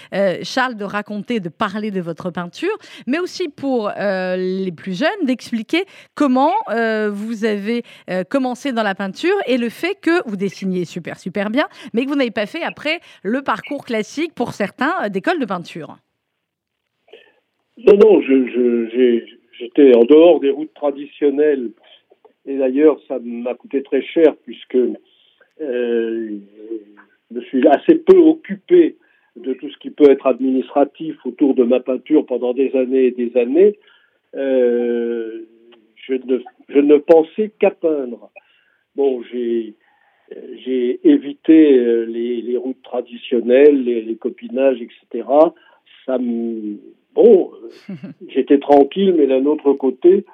Charles 0.44 0.76
de 0.76 0.86
raconter, 0.86 1.40
de 1.40 1.50
parler 1.50 1.92
de 1.92 2.02
votre 2.02 2.32
peinture, 2.32 2.76
mais 3.06 3.20
aussi 3.20 3.48
pour 3.48 3.92
les 3.98 4.72
plus 4.76 4.98
jeunes 4.98 5.26
d'expliquer 5.26 5.86
comment 6.16 6.54
vous 6.68 7.46
avez 7.46 7.84
commencé 8.30 8.72
dans 8.72 8.84
la 8.84 8.96
peinture 8.96 9.36
et 9.46 9.58
le 9.58 9.70
fait 9.78 9.96
que 10.02 10.28
vous 10.28 10.36
dessiniez 10.36 10.86
super, 10.86 11.18
super 11.20 11.50
bien, 11.50 11.68
mais 11.94 12.04
que 12.04 12.10
vous 12.10 12.16
n'avez 12.16 12.32
pas 12.32 12.46
fait 12.46 12.64
après 12.64 13.00
le 13.24 13.42
parcours 13.42 13.86
classique 13.86 14.34
pour 14.34 14.52
certains 14.52 14.94
euh, 15.06 15.10
d'école 15.10 15.40
de 15.40 15.46
peinture. 15.46 15.98
Non, 17.78 17.96
non, 17.98 18.22
j'étais 18.22 19.96
en 19.96 20.04
dehors 20.04 20.40
des 20.40 20.50
routes 20.50 20.74
traditionnelles. 20.74 21.72
Et 22.48 22.58
d'ailleurs, 22.58 22.98
ça 23.08 23.20
m'a 23.22 23.54
coûté 23.54 23.84
très 23.84 24.02
cher 24.02 24.36
puisque 24.44 24.76
euh, 24.76 26.40
je 27.30 27.36
me 27.36 27.42
suis 27.42 27.68
assez 27.68 27.96
peu 27.96 28.18
occupé 28.18 28.98
de 29.36 29.54
tout 29.54 29.70
ce 29.70 29.78
qui 29.78 29.92
peut 29.92 30.10
être 30.10 30.26
administratif 30.26 31.16
autour 31.26 31.54
de 31.54 31.64
ma 31.64 31.80
peinture 31.80 32.26
pendant 32.26 32.54
des 32.54 32.76
années 32.76 33.08
et 33.08 33.12
des 33.12 33.38
années, 33.38 33.78
euh, 34.36 35.46
je, 35.96 36.14
ne, 36.14 36.40
je 36.70 36.80
ne 36.80 36.98
pensais 36.98 37.52
qu'à 37.60 37.72
peindre. 37.72 38.32
Bon, 38.98 39.22
j'ai 39.32 39.76
j'ai 40.66 41.00
évité 41.08 41.78
euh, 41.78 42.06
les, 42.06 42.42
les, 42.42 42.58
routes 42.58 42.82
traditionnelles, 42.84 43.84
les, 43.84 44.02
les, 44.02 44.16
copinages, 44.16 44.82
etc. 44.82 45.28
Ça 46.06 46.18
me... 46.18 46.78
Bon, 47.14 47.52
j'étais 48.28 48.60
tranquille, 48.60 49.16
mais 49.18 49.28
d'un 49.28 49.46
autre 49.46 49.74
côté, 49.74 50.26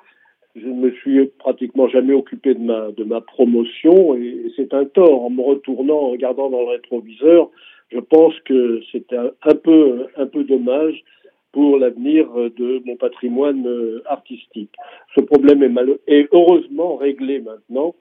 je 0.55 0.65
ne 0.65 0.73
me 0.73 0.91
suis 0.93 1.25
pratiquement 1.37 1.87
jamais 1.89 2.13
occupé 2.13 2.53
de 2.53 2.59
ma, 2.59 2.91
de 2.91 3.03
ma 3.03 3.21
promotion 3.21 4.15
et, 4.15 4.51
c'est 4.55 4.73
un 4.73 4.85
tort. 4.85 5.25
En 5.25 5.29
me 5.29 5.41
retournant, 5.41 5.99
en 5.99 6.09
regardant 6.11 6.49
dans 6.49 6.61
le 6.61 6.69
rétroviseur, 6.69 7.51
je 7.91 7.99
pense 7.99 8.33
que 8.45 8.81
c'est 8.91 9.11
un, 9.13 9.31
un, 9.43 9.55
peu, 9.55 10.07
un 10.17 10.25
peu 10.25 10.43
dommage 10.43 11.03
pour 11.51 11.77
l'avenir 11.77 12.27
de 12.33 12.81
mon 12.85 12.95
patrimoine 12.95 13.67
euh, 13.67 14.01
artistique. 14.07 14.71
Ce 15.15 15.21
problème 15.21 15.61
est, 15.61 15.69
mal, 15.69 15.97
est 16.07 16.27
heureusement 16.31 16.95
réglé 16.95 17.41
maintenant. 17.41 17.93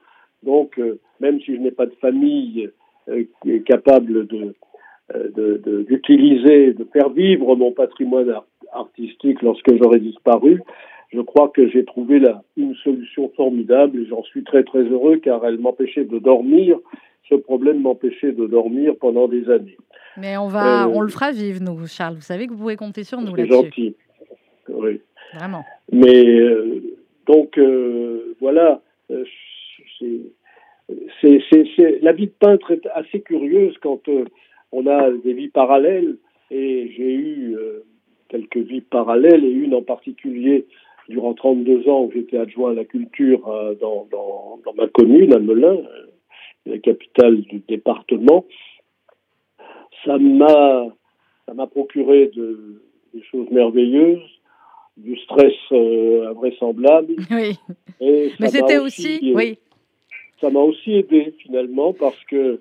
Donc, 0.43 0.77
euh, 0.79 0.99
même 1.19 1.39
si 1.41 1.55
je 1.55 1.61
n'ai 1.61 1.71
pas 1.71 1.85
de 1.85 1.95
famille 2.01 2.69
euh, 3.09 3.23
capable 3.65 4.27
de, 4.27 4.55
d'utiliser, 5.87 6.73
de, 6.73 6.83
de, 6.83 6.87
faire 6.91 7.09
vivre 7.09 7.55
mon 7.55 7.71
patrimoine 7.71 8.33
artistique 8.71 9.41
lorsque 9.41 9.75
j'aurai 9.75 9.99
disparu, 9.99 10.61
je 11.13 11.21
crois 11.21 11.49
que 11.49 11.69
j'ai 11.69 11.85
trouvé 11.85 12.19
là 12.19 12.41
une 12.57 12.75
solution 12.75 13.31
formidable 13.35 13.99
et 13.99 14.05
j'en 14.07 14.23
suis 14.23 14.43
très 14.43 14.63
très 14.63 14.83
heureux 14.83 15.17
car 15.17 15.45
elle 15.45 15.59
m'empêchait 15.59 16.05
de 16.05 16.19
dormir. 16.19 16.77
Ce 17.29 17.35
problème 17.35 17.81
m'empêchait 17.81 18.33
de 18.33 18.47
dormir 18.47 18.95
pendant 18.99 19.27
des 19.27 19.49
années. 19.49 19.77
Mais 20.17 20.37
on 20.37 20.47
va, 20.47 20.83
euh, 20.83 20.91
on 20.93 21.01
le 21.01 21.07
fera 21.07 21.31
vivre 21.31 21.61
nous, 21.61 21.87
Charles. 21.87 22.15
Vous 22.15 22.21
savez 22.21 22.47
que 22.47 22.51
vous 22.51 22.59
pouvez 22.59 22.75
compter 22.75 23.03
sur 23.03 23.21
nous 23.21 23.33
là-dessus. 23.35 23.47
C'est 23.47 23.63
gentil. 23.63 23.95
Oui. 24.69 25.01
Vraiment. 25.33 25.63
Mais 25.91 26.25
euh, 26.25 26.81
donc 27.25 27.57
euh, 27.57 28.35
voilà, 28.41 28.81
c'est, 31.21 31.41
c'est, 31.51 31.99
la 32.01 32.13
vie 32.13 32.27
de 32.27 32.33
peintre 32.39 32.71
est 32.71 32.85
assez 32.93 33.21
curieuse 33.21 33.77
quand 33.81 34.01
on 34.71 34.87
a 34.87 35.11
des 35.11 35.33
vies 35.33 35.49
parallèles 35.49 36.17
et 36.51 36.91
j'ai 36.95 37.13
eu 37.13 37.57
quelques 38.29 38.57
vies 38.57 38.81
parallèles 38.81 39.45
et 39.45 39.51
une 39.51 39.75
en 39.75 39.81
particulier 39.81 40.65
durant 41.09 41.33
32 41.33 41.89
ans 41.89 42.03
où 42.03 42.11
j'étais 42.11 42.37
adjoint 42.37 42.71
à 42.71 42.73
la 42.73 42.85
culture 42.85 43.47
euh, 43.47 43.75
dans, 43.75 44.07
dans, 44.11 44.59
dans, 44.65 44.73
ma 44.73 44.87
commune, 44.87 45.33
à 45.33 45.39
Melun, 45.39 45.75
euh, 45.75 46.05
la 46.65 46.77
capitale 46.79 47.41
du 47.41 47.59
département, 47.67 48.45
ça 50.05 50.17
m'a 50.17 50.87
ça 51.45 51.53
m'a 51.53 51.67
procuré 51.67 52.31
de, 52.33 52.81
des 53.13 53.21
choses 53.23 53.49
merveilleuses, 53.51 54.21
du 54.95 55.17
stress 55.17 55.53
euh, 55.73 56.29
invraisemblable. 56.29 57.15
Oui. 57.29 57.57
Mais 57.99 58.47
c'était 58.47 58.77
aussi, 58.77 59.33
oui. 59.35 59.57
Ça 60.43 60.49
m'a 60.49 60.59
aussi 60.59 60.95
aidé 60.95 61.33
finalement 61.39 61.93
parce 61.93 62.21
que 62.25 62.59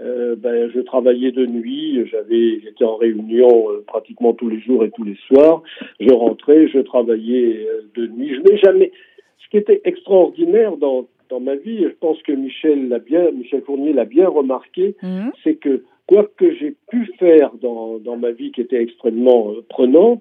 euh, 0.00 0.34
ben, 0.34 0.68
je 0.74 0.80
travaillais 0.80 1.30
de 1.30 1.46
nuit, 1.46 2.04
j'avais, 2.10 2.58
j'étais 2.60 2.82
en 2.82 2.96
réunion 2.96 3.70
euh, 3.70 3.84
pratiquement 3.86 4.32
tous 4.32 4.48
les 4.48 4.58
jours 4.58 4.82
et 4.84 4.90
tous 4.90 5.04
les 5.04 5.16
soirs. 5.28 5.62
Je 6.00 6.12
rentrais, 6.12 6.66
je 6.66 6.80
travaillais 6.80 7.68
euh, 7.68 7.82
de 7.94 8.08
nuit. 8.08 8.34
Je 8.34 8.40
n'ai 8.40 8.58
jamais. 8.58 8.90
Ce 9.38 9.48
qui 9.48 9.58
était 9.58 9.80
extraordinaire 9.84 10.76
dans, 10.76 11.06
dans 11.28 11.38
ma 11.38 11.54
vie, 11.54 11.84
et 11.84 11.88
je 11.90 11.94
pense 12.00 12.20
que 12.22 12.32
Michel 12.32 12.88
l'a 12.88 12.98
bien, 12.98 13.30
Michel 13.30 13.62
Fournier 13.62 13.92
l'a 13.92 14.06
bien 14.06 14.28
remarqué, 14.28 14.96
mmh. 15.00 15.28
c'est 15.44 15.54
que 15.54 15.84
quoi 16.08 16.28
que 16.36 16.52
j'ai 16.52 16.74
pu 16.90 17.12
faire 17.20 17.52
dans, 17.62 18.00
dans 18.00 18.16
ma 18.16 18.32
vie 18.32 18.50
qui 18.50 18.60
était 18.60 18.82
extrêmement 18.82 19.54
prenant, 19.68 20.20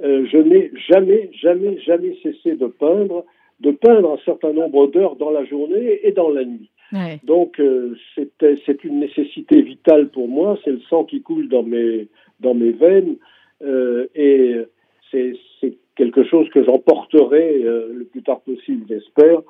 je 0.00 0.38
n'ai 0.38 0.70
jamais, 0.88 1.28
jamais, 1.34 1.78
jamais 1.80 2.16
cessé 2.22 2.54
de 2.54 2.66
peindre, 2.66 3.24
de 3.60 3.70
peindre 3.70 4.12
un 4.12 4.18
certain 4.24 4.52
nombre 4.52 4.86
d'heures 4.86 5.16
dans 5.16 5.30
la 5.30 5.44
journée 5.44 6.00
et 6.02 6.12
dans 6.12 6.30
la 6.30 6.44
nuit. 6.44 6.70
Donc 7.24 7.60
euh, 7.60 7.94
c'est 8.14 8.84
une 8.84 9.00
nécessité 9.00 9.60
vitale 9.60 10.08
pour 10.08 10.26
moi, 10.28 10.58
c'est 10.64 10.70
le 10.70 10.80
sang 10.88 11.04
qui 11.04 11.20
coule 11.20 11.48
dans 11.48 11.62
mes, 11.62 12.08
dans 12.40 12.54
mes 12.54 12.70
veines 12.70 13.16
euh, 13.62 14.06
et 14.14 14.56
c'est 15.10 15.34
quelque 15.96 16.24
chose 16.24 16.48
que 16.50 16.64
j'emporterai 16.64 17.62
euh, 17.64 17.92
le 17.92 18.04
plus 18.04 18.22
tard 18.22 18.40
possible, 18.40 18.86
j'espère. 18.88 19.42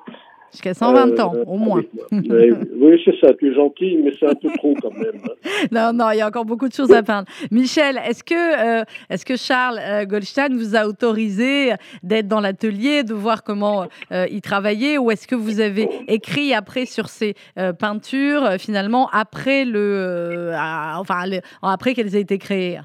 Jusqu'à 0.51 0.73
120 0.73 1.19
ans, 1.19 1.33
au 1.45 1.57
moins. 1.57 1.83
oui, 2.11 3.01
c'est 3.05 3.19
ça, 3.19 3.33
tu 3.35 3.51
es 3.51 3.53
gentil, 3.53 3.97
mais 4.03 4.11
c'est 4.19 4.27
un 4.27 4.35
peu 4.35 4.49
trop 4.57 4.73
quand 4.81 4.91
même. 4.91 5.21
non, 5.71 5.93
non, 5.93 6.11
il 6.11 6.17
y 6.17 6.21
a 6.21 6.27
encore 6.27 6.45
beaucoup 6.45 6.67
de 6.67 6.73
choses 6.73 6.91
à 6.91 7.03
peindre. 7.03 7.27
Michel, 7.51 7.97
est-ce 8.07 8.23
que, 8.23 8.79
euh, 8.79 8.83
est 9.09 9.23
que 9.23 9.35
Charles 9.35 9.79
euh, 9.79 10.05
Goldstein 10.05 10.55
vous 10.55 10.75
a 10.75 10.87
autorisé 10.87 11.73
d'être 12.03 12.27
dans 12.27 12.39
l'atelier, 12.39 13.03
de 13.03 13.13
voir 13.13 13.43
comment 13.43 13.85
euh, 14.11 14.25
il 14.31 14.41
travaillait, 14.41 14.97
ou 14.97 15.11
est-ce 15.11 15.27
que 15.27 15.35
vous 15.35 15.59
avez 15.59 15.87
écrit 16.07 16.53
après 16.53 16.85
sur 16.85 17.09
ces 17.09 17.35
peintures, 17.79 18.53
finalement, 18.57 19.09
après, 19.11 19.65
le, 19.65 20.51
enfin, 20.97 21.25
après 21.61 21.93
qu'elles 21.93 22.15
aient 22.15 22.21
été 22.21 22.37
créées? 22.37 22.79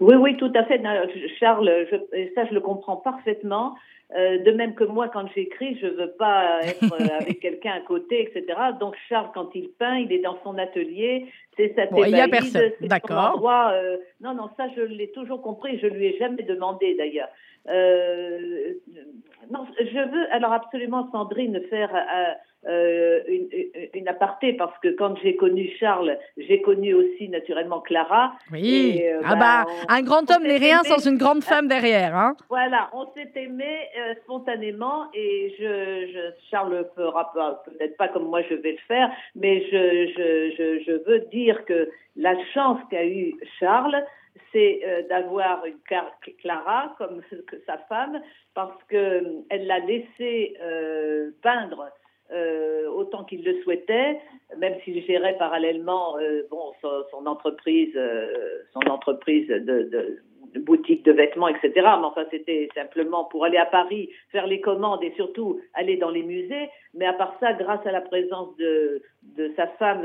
Oui, 0.00 0.16
oui, 0.16 0.36
tout 0.36 0.52
à 0.54 0.64
fait. 0.64 0.82
Charles, 1.40 1.70
ça, 2.34 2.44
je 2.46 2.54
le 2.54 2.60
comprends 2.60 2.96
parfaitement. 2.96 3.74
Euh, 4.12 4.38
de 4.38 4.52
même 4.52 4.74
que 4.74 4.84
moi, 4.84 5.08
quand 5.08 5.26
j'écris, 5.34 5.78
je 5.80 5.86
veux 5.86 6.10
pas 6.12 6.60
être 6.62 6.84
euh, 6.84 7.08
avec 7.20 7.40
quelqu'un 7.40 7.72
à 7.72 7.80
côté, 7.80 8.22
etc. 8.22 8.46
Donc 8.78 8.94
Charles, 9.08 9.30
quand 9.34 9.50
il 9.54 9.70
peint, 9.70 9.96
il 9.96 10.12
est 10.12 10.20
dans 10.20 10.38
son 10.44 10.56
atelier, 10.58 11.26
c'est 11.56 11.74
sa 11.74 11.86
bon, 11.86 12.04
Il 12.04 12.10
y 12.10 12.20
a 12.20 12.28
personne, 12.28 12.72
d'accord. 12.82 13.42
Euh, 13.72 13.96
non, 14.20 14.34
non, 14.34 14.50
ça 14.56 14.66
je 14.76 14.82
l'ai 14.82 15.10
toujours 15.10 15.40
compris. 15.40 15.78
Je 15.80 15.86
lui 15.86 16.06
ai 16.06 16.18
jamais 16.18 16.42
demandé 16.42 16.94
d'ailleurs. 16.94 17.28
non, 19.50 19.66
je 19.80 20.10
veux 20.10 20.32
alors 20.32 20.52
absolument 20.52 21.08
Sandrine 21.10 21.60
faire 21.70 21.90
euh, 22.68 23.20
une, 23.28 23.48
une, 23.94 24.08
aparté 24.08 24.52
parce 24.54 24.76
que 24.78 24.88
quand 24.88 25.16
j'ai 25.22 25.36
connu 25.36 25.70
Charles, 25.78 26.18
j'ai 26.36 26.60
connu 26.62 26.94
aussi 26.94 27.28
naturellement 27.28 27.80
Clara. 27.80 28.34
Oui. 28.52 28.98
Et, 28.98 29.12
euh, 29.12 29.20
ah 29.24 29.36
bah, 29.36 29.64
bah 29.66 29.72
un 29.88 30.02
grand 30.02 30.30
homme 30.30 30.44
n'est 30.44 30.56
rien 30.56 30.82
sans 30.84 31.06
une 31.06 31.18
grande 31.18 31.42
femme 31.42 31.68
derrière. 31.68 32.16
Hein. 32.16 32.36
Voilà, 32.48 32.90
on 32.92 33.06
s'est 33.14 33.32
aimé 33.36 33.78
euh, 33.98 34.14
spontanément 34.24 35.06
et 35.14 35.54
je, 35.58 36.12
je 36.12 36.48
Charles 36.50 36.86
fera 36.96 37.32
peut-être 37.64 37.96
pas 37.96 38.08
comme 38.08 38.28
moi 38.28 38.42
je 38.48 38.54
vais 38.54 38.72
le 38.72 38.84
faire, 38.88 39.10
mais 39.34 39.62
je, 39.70 40.12
je, 40.16 40.54
je, 40.56 40.84
je 40.84 41.10
veux 41.10 41.20
dire 41.30 41.64
que 41.64 41.88
la 42.16 42.34
chance 42.52 42.78
qu'a 42.90 43.04
eu 43.04 43.34
Charles, 43.58 44.04
c'est 44.52 44.80
euh, 44.86 45.02
d'avoir 45.08 45.64
une 45.66 45.78
Clara 46.40 46.94
comme 46.98 47.20
sa 47.66 47.78
femme 47.88 48.20
parce 48.54 48.82
que 48.84 49.22
elle 49.50 49.66
l'a 49.66 49.80
laissé 49.80 50.56
euh, 50.62 51.30
peindre 51.42 51.90
euh, 52.34 52.88
autant 52.88 53.22
qu'il 53.22 53.44
le 53.44 53.62
souhaitait, 53.62 54.18
même 54.58 54.74
s'il 54.82 55.04
gérait 55.04 55.36
parallèlement 55.38 56.18
euh, 56.18 56.42
bon, 56.50 56.72
son, 56.80 57.26
entreprise, 57.26 57.92
euh, 57.94 58.62
son 58.72 58.90
entreprise 58.90 59.46
de, 59.46 60.18
boutique 60.56 61.04
de 61.04 61.12
vêtements, 61.12 61.46
etc. 61.46 61.70
Mais 61.74 62.06
enfin, 62.06 62.24
c'était 62.32 62.68
simplement 62.74 63.24
pour 63.26 63.44
aller 63.44 63.58
à 63.58 63.66
Paris, 63.66 64.10
faire 64.32 64.48
les 64.48 64.60
commandes 64.60 65.04
et 65.04 65.12
surtout 65.14 65.60
aller 65.74 65.96
dans 65.96 66.10
les 66.10 66.24
musées. 66.24 66.68
Mais 66.94 67.06
à 67.06 67.12
part 67.12 67.36
ça, 67.38 67.52
grâce 67.52 67.86
à 67.86 67.92
la 67.92 68.00
présence 68.00 68.56
de, 68.56 69.02
de 69.36 69.52
sa 69.54 69.68
femme 69.68 70.04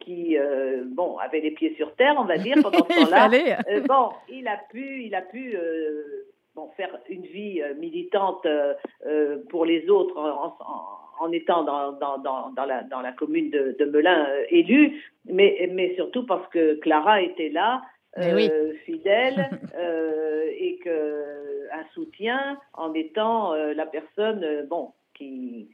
qui 0.00 0.36
bon 0.86 1.16
avait 1.18 1.40
les 1.40 1.52
pieds 1.52 1.74
sur 1.76 1.94
terre, 1.94 2.16
on 2.18 2.24
va 2.24 2.36
dire 2.36 2.56
pendant 2.62 2.84
ce 2.84 3.04
temps-là, 3.04 3.82
bon, 3.86 4.10
il 4.28 4.46
a 4.46 4.58
pu, 4.70 5.04
il 5.04 5.14
a 5.14 5.22
pu 5.22 5.56
bon, 6.54 6.68
faire 6.76 6.98
une 7.08 7.26
vie 7.26 7.62
militante 7.78 8.46
pour 9.50 9.64
les 9.66 9.88
autres 9.90 10.18
en, 10.18 10.56
en 10.60 11.01
étant 11.30 11.62
dans, 11.64 11.92
dans, 11.92 12.18
dans, 12.18 12.50
dans, 12.50 12.64
la, 12.64 12.82
dans 12.82 13.00
la 13.00 13.12
commune 13.12 13.50
de, 13.50 13.76
de 13.78 13.84
Melun 13.84 14.26
euh, 14.26 14.44
élue, 14.48 15.02
mais, 15.26 15.68
mais 15.72 15.94
surtout 15.94 16.26
parce 16.26 16.46
que 16.48 16.74
Clara 16.80 17.22
était 17.22 17.50
là, 17.50 17.82
euh, 18.18 18.72
fidèle, 18.84 19.48
euh, 19.76 20.46
et 20.58 20.78
que 20.78 21.70
un 21.72 21.84
soutien 21.94 22.58
en 22.74 22.92
étant 22.92 23.54
la 23.54 23.86
personne 23.86 24.66
bon 24.68 24.92
qui 25.14 25.70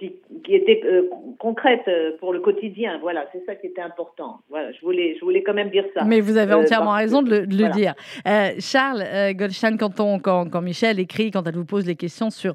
qui, 0.00 0.54
était 0.54 0.80
euh, 0.84 1.08
concrète 1.38 1.82
euh, 1.88 2.16
pour 2.18 2.32
le 2.32 2.40
quotidien. 2.40 2.98
Voilà, 3.00 3.26
c'est 3.32 3.44
ça 3.44 3.54
qui 3.54 3.66
était 3.66 3.82
important. 3.82 4.40
Voilà, 4.48 4.72
je 4.72 4.80
voulais, 4.80 5.16
je 5.18 5.24
voulais 5.24 5.42
quand 5.42 5.54
même 5.54 5.70
dire 5.70 5.84
ça. 5.94 6.04
Mais 6.04 6.20
vous 6.20 6.36
avez 6.36 6.52
euh, 6.52 6.58
entièrement 6.58 6.92
raison 6.92 7.22
de 7.22 7.46
le, 7.48 7.68
dire. 7.70 7.94
Charles 8.58 9.34
Goldstein, 9.34 9.76
quand, 9.76 10.00
on, 10.00 10.18
quand, 10.18 10.48
quand, 10.48 10.62
Michel 10.62 10.98
écrit, 10.98 11.30
quand 11.30 11.46
elle 11.46 11.54
vous 11.54 11.64
pose 11.64 11.86
les 11.86 11.96
questions 11.96 12.30
sur, 12.30 12.54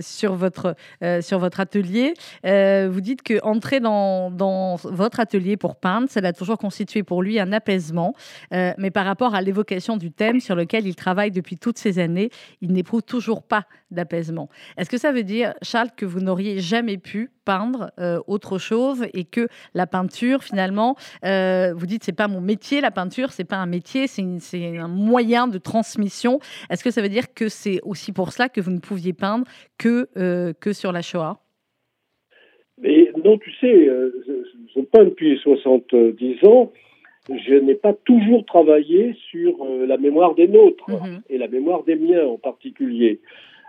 sur, 0.00 0.34
votre, 0.34 0.74
sur 1.20 1.38
votre 1.38 1.60
atelier, 1.60 2.14
vous 2.44 3.00
dites 3.00 3.22
que 3.22 3.42
entrer 3.42 3.80
dans, 3.80 4.30
dans 4.30 4.76
votre 4.76 5.20
atelier 5.20 5.56
pour 5.56 5.76
peindre, 5.76 6.08
ça 6.08 6.20
a 6.22 6.32
toujours 6.32 6.58
constitué 6.58 7.02
pour 7.02 7.22
lui 7.22 7.38
un 7.38 7.52
apaisement. 7.52 8.14
mais 8.50 8.90
par 8.90 9.04
rapport 9.04 9.34
à 9.34 9.40
l'évocation 9.40 9.96
du 9.96 10.10
thème 10.12 10.40
sur 10.40 10.54
lequel 10.54 10.86
il 10.86 10.94
travaille 10.94 11.30
depuis 11.30 11.56
toutes 11.56 11.78
ces 11.78 11.98
années, 11.98 12.30
il 12.60 12.72
n'éprouve 12.72 13.02
toujours 13.02 13.42
pas 13.42 13.64
d'apaisement. 13.90 14.48
Est-ce 14.76 14.90
que 14.90 14.98
ça 14.98 15.12
veut 15.12 15.22
dire, 15.22 15.54
Charles, 15.62 15.90
que 15.96 16.06
vous 16.06 16.20
n'auriez 16.20 16.41
n'auriez 16.42 16.60
jamais 16.60 16.98
pu 16.98 17.30
peindre 17.44 17.90
euh, 17.98 18.18
autre 18.26 18.58
chose 18.58 19.06
et 19.14 19.24
que 19.24 19.48
la 19.74 19.86
peinture, 19.86 20.42
finalement, 20.42 20.96
euh, 21.24 21.72
vous 21.74 21.86
dites 21.86 22.04
c'est 22.04 22.16
pas 22.16 22.28
mon 22.28 22.40
métier, 22.40 22.80
la 22.80 22.90
peinture, 22.90 23.30
c'est 23.30 23.48
pas 23.48 23.56
un 23.56 23.66
métier, 23.66 24.06
c'est 24.06 24.78
un 24.78 24.88
moyen 24.88 25.48
de 25.48 25.58
transmission. 25.58 26.38
Est-ce 26.70 26.84
que 26.84 26.90
ça 26.90 27.02
veut 27.02 27.08
dire 27.08 27.34
que 27.34 27.48
c'est 27.48 27.80
aussi 27.82 28.12
pour 28.12 28.32
cela 28.32 28.48
que 28.48 28.60
vous 28.60 28.70
ne 28.70 28.80
pouviez 28.80 29.12
peindre 29.12 29.44
que, 29.78 30.08
euh, 30.16 30.52
que 30.60 30.72
sur 30.72 30.92
la 30.92 31.02
Shoah? 31.02 31.38
Mais 32.80 33.12
non, 33.24 33.38
tu 33.38 33.52
sais, 33.60 33.88
je, 34.74 34.80
peins 34.80 35.04
depuis 35.04 35.38
70 35.38 36.44
ans. 36.46 36.72
Je 37.28 37.54
n'ai 37.54 37.76
pas 37.76 37.92
toujours 37.92 38.44
travaillé 38.44 39.14
sur 39.30 39.64
la 39.86 39.96
mémoire 39.96 40.34
des 40.34 40.48
nôtres 40.48 40.90
mm-hmm. 40.90 41.20
et 41.30 41.38
la 41.38 41.46
mémoire 41.46 41.84
des 41.84 41.94
miens 41.94 42.26
en 42.26 42.38
particulier. 42.38 43.20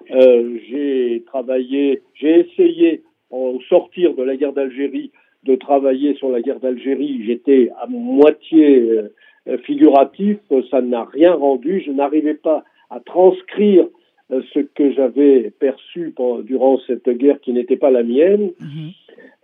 J'ai 0.09 1.23
travaillé, 1.25 2.01
j'ai 2.13 2.41
essayé 2.41 3.03
au 3.31 3.59
sortir 3.67 4.13
de 4.13 4.23
la 4.23 4.35
guerre 4.35 4.53
d'Algérie, 4.53 5.11
de 5.43 5.55
travailler 5.55 6.13
sur 6.15 6.29
la 6.29 6.41
guerre 6.41 6.59
d'Algérie, 6.59 7.23
j'étais 7.25 7.69
à 7.81 7.87
moitié 7.87 9.01
euh, 9.47 9.57
figuratif, 9.59 10.37
ça 10.71 10.81
n'a 10.81 11.03
rien 11.03 11.33
rendu, 11.33 11.83
je 11.85 11.91
n'arrivais 11.91 12.33
pas 12.33 12.63
à 12.89 12.99
transcrire 13.01 13.87
euh, 14.31 14.41
ce 14.53 14.59
que 14.59 14.93
j'avais 14.93 15.51
perçu 15.59 16.13
durant 16.45 16.79
cette 16.87 17.09
guerre 17.09 17.41
qui 17.41 17.51
n'était 17.51 17.75
pas 17.75 17.91
la 17.91 18.03
mienne. 18.03 18.51
Mhm. 18.59 18.91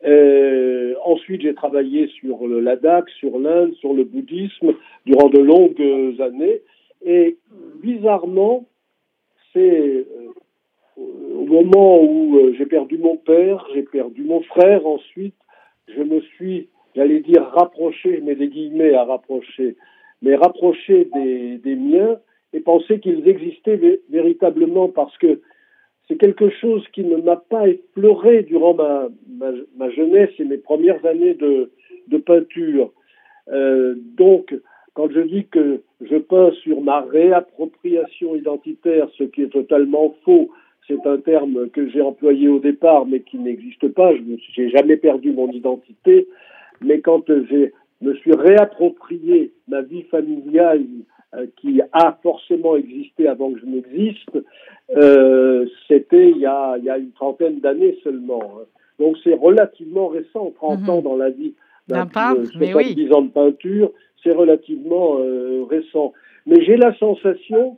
Euh, 0.06 0.94
ensuite, 1.04 1.42
j'ai 1.42 1.54
travaillé 1.54 2.08
sur 2.08 2.48
le 2.48 2.62
Ladakh, 2.62 3.10
sur 3.20 3.38
l'Inde, 3.40 3.74
sur 3.74 3.94
le 3.94 4.06
bouddhisme 4.06 4.74
durant 5.06 5.28
de 5.28 5.40
longues 5.40 6.22
années. 6.22 6.62
Et 7.06 7.38
bizarrement, 7.84 8.66
c'est 9.52 10.06
au 11.00 11.46
moment 11.46 12.02
où 12.02 12.38
euh, 12.38 12.54
j'ai 12.58 12.66
perdu 12.66 12.98
mon 12.98 13.18
père, 13.18 13.66
j'ai 13.74 13.84
perdu 13.84 14.24
mon 14.24 14.42
frère 14.42 14.86
ensuite, 14.86 15.36
je 15.88 16.02
me 16.02 16.22
suis, 16.22 16.68
j'allais 16.96 17.22
dire 17.22 17.44
rapproché, 17.44 18.22
mets 18.22 18.36
des 18.36 18.50
guillemets 18.50 18.94
à 18.94 19.04
rapprocher, 19.06 19.76
mais 20.22 20.36
rapproché 20.36 21.10
des, 21.14 21.58
des 21.58 21.76
miens 21.76 22.18
et 22.54 22.60
penser 22.60 23.00
qu'ils 23.00 23.28
existaient 23.28 24.00
véritablement 24.10 24.90
parce 24.90 25.16
que 25.18 25.42
c'est 26.08 26.18
quelque 26.18 26.50
chose 26.50 26.84
qui 26.94 27.04
ne 27.04 27.18
m'a 27.18 27.36
pas 27.36 27.68
effleuré 27.68 28.44
durant 28.44 28.74
ma, 28.74 29.08
ma, 29.78 29.90
jeunesse 29.92 30.32
et 30.40 30.44
mes 30.44 30.58
premières 30.58 31.06
années 31.06 31.36
de, 31.36 31.72
de 32.08 32.18
peinture. 32.18 32.92
Euh, 33.52 33.96
donc, 34.18 34.56
quand 34.96 35.12
je 35.12 35.20
dis 35.22 35.46
que 35.46 35.82
je 36.02 36.18
peins 36.18 36.52
sur 36.64 36.82
ma 36.82 37.02
réappropriation 37.02 38.36
identitaire, 38.36 39.08
ce 39.18 39.24
qui 39.24 39.44
est 39.44 39.54
totalement 39.54 40.16
faux, 40.26 40.50
c'est 40.88 41.06
un 41.06 41.18
terme 41.18 41.70
que 41.70 41.88
j'ai 41.90 42.02
employé 42.02 42.48
au 42.48 42.60
départ, 42.60 43.06
mais 43.06 43.22
qui 43.22 43.38
n'existe 43.38 43.88
pas. 43.90 44.12
Je 44.16 44.62
n'ai 44.62 44.70
jamais 44.70 44.98
perdu 44.98 45.32
mon 45.32 45.52
identité. 45.52 46.28
Mais 46.82 47.00
quand 47.00 47.24
je 47.28 47.70
me 48.02 48.16
suis 48.16 48.34
réapproprié 48.34 49.52
ma 49.68 49.82
vie 49.82 50.04
familiale 50.04 50.86
euh, 51.36 51.46
qui 51.58 51.82
a 51.92 52.18
forcément 52.24 52.76
existé 52.76 53.28
avant 53.28 53.52
que 53.52 53.60
je 53.60 53.66
n'existe, 53.66 54.38
euh, 54.96 55.68
c'était 55.88 56.32
il, 56.32 56.40
y 56.40 56.46
a, 56.46 56.98
une 56.98 57.12
trentaine 57.12 57.60
d'années 57.60 57.98
seulement. 58.04 58.42
Hein. 58.44 58.66
Donc 59.00 59.18
c'est 59.24 59.36
relativement 59.36 60.08
récent, 60.08 60.52
30 60.56 60.82
mhm. 60.82 60.90
ans 60.90 61.02
dans 61.02 61.18
la 61.18 61.30
vie 61.30 61.54
d'un 61.88 62.06
peintre, 62.06 62.52
mais 62.60 62.74
oui. 62.74 62.96
10 62.96 63.12
ans 63.14 63.22
de 63.24 63.30
peinture, 63.30 63.92
c'est 64.24 64.32
relativement 64.32 65.18
euh, 65.20 65.64
récent. 65.70 66.14
Mais 66.46 66.64
j'ai 66.64 66.78
la 66.78 66.96
sensation 66.98 67.78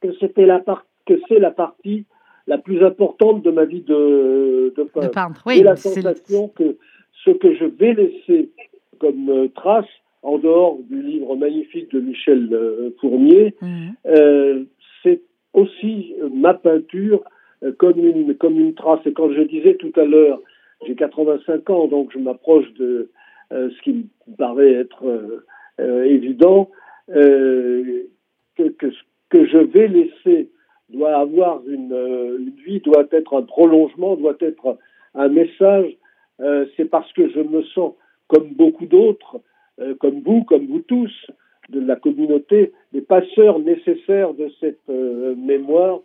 que 0.00 0.12
c'était 0.20 0.46
la 0.46 0.58
partie 0.58 0.85
que 1.06 1.14
c'est 1.28 1.38
la 1.38 1.50
partie 1.50 2.04
la 2.46 2.58
plus 2.58 2.84
importante 2.84 3.42
de 3.42 3.50
ma 3.50 3.64
vie 3.64 3.80
de, 3.80 4.72
de 4.76 4.82
peintre. 4.84 5.44
J'ai 5.48 5.62
la 5.62 5.76
sensation 5.76 6.48
que 6.48 6.76
ce 7.24 7.30
que 7.30 7.54
je 7.54 7.64
vais 7.64 7.94
laisser 7.94 8.50
comme 8.98 9.28
euh, 9.28 9.48
trace, 9.54 9.86
en 10.22 10.38
dehors 10.38 10.78
du 10.88 11.02
livre 11.02 11.36
magnifique 11.36 11.92
de 11.92 12.00
Michel 12.00 12.48
euh, 12.52 12.90
Fournier, 13.00 13.54
mhm. 13.60 13.94
euh, 14.06 14.64
c'est 15.02 15.20
aussi 15.52 16.14
ma 16.32 16.54
peinture 16.54 17.22
comme 17.78 17.98
une, 17.98 18.34
comme 18.34 18.58
une 18.58 18.74
trace. 18.74 19.00
Et 19.06 19.12
quand 19.12 19.32
je 19.32 19.42
disais 19.42 19.74
tout 19.74 19.92
à 19.96 20.04
l'heure, 20.04 20.40
j'ai 20.86 20.94
85 20.94 21.70
ans, 21.70 21.86
donc 21.86 22.10
je 22.12 22.18
m'approche 22.18 22.70
de 22.74 23.10
ce 23.50 23.82
qui 23.82 23.92
me 23.92 24.36
paraît 24.36 24.72
être 24.72 25.04
évident, 25.78 26.70
que, 27.08 28.08
que, 28.56 28.86
que 29.30 29.46
je 29.46 29.56
vais 29.56 29.88
laisser 29.88 30.50
doit 30.90 31.16
avoir 31.16 31.60
une, 31.66 31.92
euh, 31.92 32.38
une, 32.38 32.50
vie, 32.64 32.80
doit 32.80 33.06
être 33.10 33.36
un 33.36 33.42
prolongement, 33.42 34.16
doit 34.16 34.36
être 34.40 34.78
un 35.14 35.28
message. 35.28 35.96
Euh, 36.40 36.66
c'est 36.76 36.84
parce 36.84 37.12
que 37.12 37.28
je 37.30 37.40
me 37.40 37.62
sens 37.62 37.94
comme 38.28 38.48
beaucoup 38.52 38.86
d'autres, 38.86 39.40
euh, 39.80 39.94
comme 39.94 40.20
vous, 40.20 40.44
comme 40.44 40.66
vous 40.66 40.80
tous, 40.80 41.12
de 41.68 41.80
la 41.80 41.96
communauté, 41.96 42.72
des 42.92 43.00
passeurs 43.00 43.58
nécessaires 43.58 44.34
de 44.34 44.48
cette 44.60 44.88
mémoire 44.88 46.00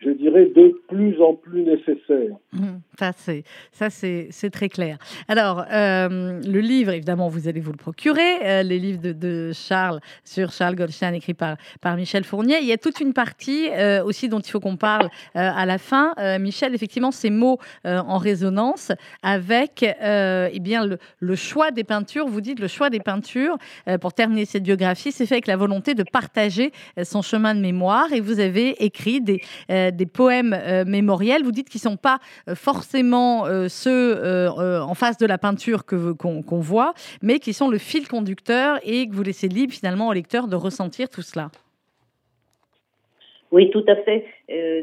je 0.00 0.10
dirais, 0.10 0.46
de 0.46 0.80
plus 0.88 1.20
en 1.20 1.34
plus 1.34 1.62
nécessaire. 1.62 2.34
Mmh, 2.52 2.78
ça, 2.98 3.90
c'est, 3.90 4.50
très 4.50 4.70
clair. 4.70 4.96
Alors, 5.28 5.64
euh, 5.70 6.40
le 6.42 6.60
livre, 6.60 6.92
évidemment, 6.92 7.28
vous 7.28 7.48
allez 7.48 7.60
vous 7.60 7.72
le 7.72 7.76
procurer, 7.76 8.38
euh, 8.42 8.62
les 8.62 8.78
livres 8.78 9.00
de, 9.02 9.52
Charles 9.52 10.00
sur 10.24 10.52
Charles 10.52 10.74
Goldstein, 10.74 11.14
écrit 11.14 11.34
par, 11.34 11.56
par 11.80 11.96
Michel 11.96 12.24
Fournier. 12.24 12.58
Il 12.62 12.66
y 12.66 12.72
a 12.72 12.78
toute 12.78 13.00
une 13.00 13.12
partie 13.12 13.68
euh, 13.70 14.02
aussi 14.02 14.28
dont 14.28 14.40
il 14.40 14.50
faut 14.50 14.60
qu'on 14.60 14.76
parle 14.76 15.08
à 15.34 15.66
la 15.66 15.78
fin. 15.78 16.14
Michel, 16.38 16.74
effectivement, 16.74 17.10
ces 17.10 17.30
mots 17.30 17.58
en 17.84 18.18
résonance 18.18 18.92
avec 19.22 19.82
eh 19.82 20.60
bien, 20.60 20.86
le, 21.20 21.34
choix 21.34 21.70
des 21.70 21.84
peintures. 21.84 22.26
Vous 22.26 22.40
dites 22.40 22.60
le 22.60 22.68
choix 22.68 22.90
des 22.90 23.00
peintures, 23.00 23.56
pour 24.00 24.12
terminer 24.12 24.44
cette 24.44 24.62
biographie, 24.62 25.12
c'est 25.12 25.26
fait 25.26 25.34
avec 25.34 25.46
la 25.46 25.56
volonté 25.56 25.94
de 25.94 26.02
partager 26.02 26.72
son 27.02 27.22
chemin 27.22 27.54
de 27.54 27.60
mémoire. 27.60 28.12
Et 28.12 28.20
vous 28.20 28.40
avez 28.40 28.82
écrit 28.84 29.20
des 29.20 29.40
des 29.96 30.06
poèmes 30.06 30.56
euh, 30.58 30.84
mémoriels. 30.84 31.42
Vous 31.42 31.52
dites 31.52 31.68
qu'ils 31.68 31.80
ne 31.84 31.90
sont 31.92 31.96
pas 31.96 32.18
euh, 32.48 32.54
forcément 32.54 33.46
euh, 33.46 33.68
ceux 33.68 34.20
en 34.50 34.94
face 34.94 35.16
de 35.18 35.26
la 35.26 35.38
peinture 35.38 35.84
que 35.84 36.12
qu'on 36.12 36.60
voit, 36.60 36.92
mais 37.22 37.38
qui 37.38 37.52
sont 37.52 37.68
le 37.68 37.78
fil 37.78 38.08
conducteur 38.08 38.78
et 38.84 39.08
que 39.08 39.14
vous 39.14 39.22
laissez 39.22 39.48
libre 39.48 39.72
finalement 39.72 40.08
au 40.08 40.12
lecteur 40.12 40.48
de 40.48 40.56
ressentir 40.56 41.08
tout 41.08 41.22
cela. 41.22 41.50
Oui, 43.52 43.70
tout 43.70 43.84
à 43.88 43.96
fait. 43.96 44.24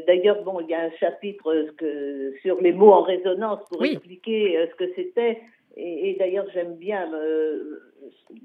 D'ailleurs, 0.06 0.42
bon, 0.42 0.60
il 0.60 0.68
y 0.68 0.74
a 0.74 0.80
un 0.80 0.90
chapitre 1.00 1.68
que, 1.78 2.34
sur 2.42 2.60
les 2.60 2.72
mots 2.72 2.92
en 2.92 3.02
résonance 3.02 3.60
pour 3.70 3.84
expliquer 3.84 4.68
ce 4.70 4.76
que 4.76 4.92
c'était. 4.94 5.40
Et, 5.80 6.16
d'ailleurs, 6.18 6.46
j'aime 6.52 6.74
bien 6.74 7.08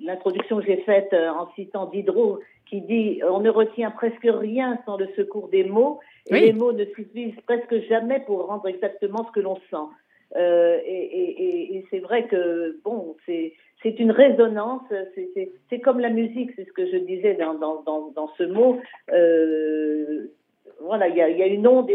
l'introduction 0.01 0.59
que 0.59 0.65
j'ai 0.65 0.77
faite 0.77 1.13
en 1.13 1.51
citant 1.55 1.87
Diderot, 1.87 2.39
qui 2.69 2.81
dit 2.81 3.21
On 3.27 3.39
ne 3.39 3.49
retient 3.49 3.91
presque 3.91 4.27
rien 4.27 4.79
sans 4.85 4.97
le 4.97 5.07
secours 5.15 5.49
des 5.49 5.63
mots, 5.63 5.99
et 6.27 6.39
les 6.39 6.53
mots 6.53 6.73
ne 6.73 6.85
suffisent 6.85 7.39
presque 7.45 7.79
jamais 7.87 8.19
pour 8.21 8.45
rendre 8.45 8.67
exactement 8.67 9.25
ce 9.25 9.31
que 9.31 9.39
l'on 9.39 9.55
sent. 9.71 9.89
Euh, 10.35 10.79
et, 10.85 10.91
et, 10.91 11.77
et 11.77 11.85
c'est 11.91 11.99
vrai 11.99 12.27
que 12.27 12.79
bon, 12.83 13.15
c'est 13.25 13.53
c'est 13.83 13.99
une 13.99 14.11
résonance. 14.11 14.81
C'est 15.69 15.79
comme 15.79 15.99
la 15.99 16.09
musique, 16.09 16.51
c'est 16.55 16.65
ce 16.65 16.71
que 16.71 16.89
je 16.89 16.97
disais 16.97 17.35
dans 17.35 17.53
dans, 17.55 17.83
dans, 17.83 18.11
dans 18.11 18.29
ce 18.37 18.43
mot. 18.43 18.79
Euh, 19.11 20.27
voilà, 20.83 21.07
il 21.07 21.15
y 21.15 21.21
a, 21.21 21.29
y 21.29 21.41
a, 21.41 21.47
une 21.47 21.67
onde 21.67 21.89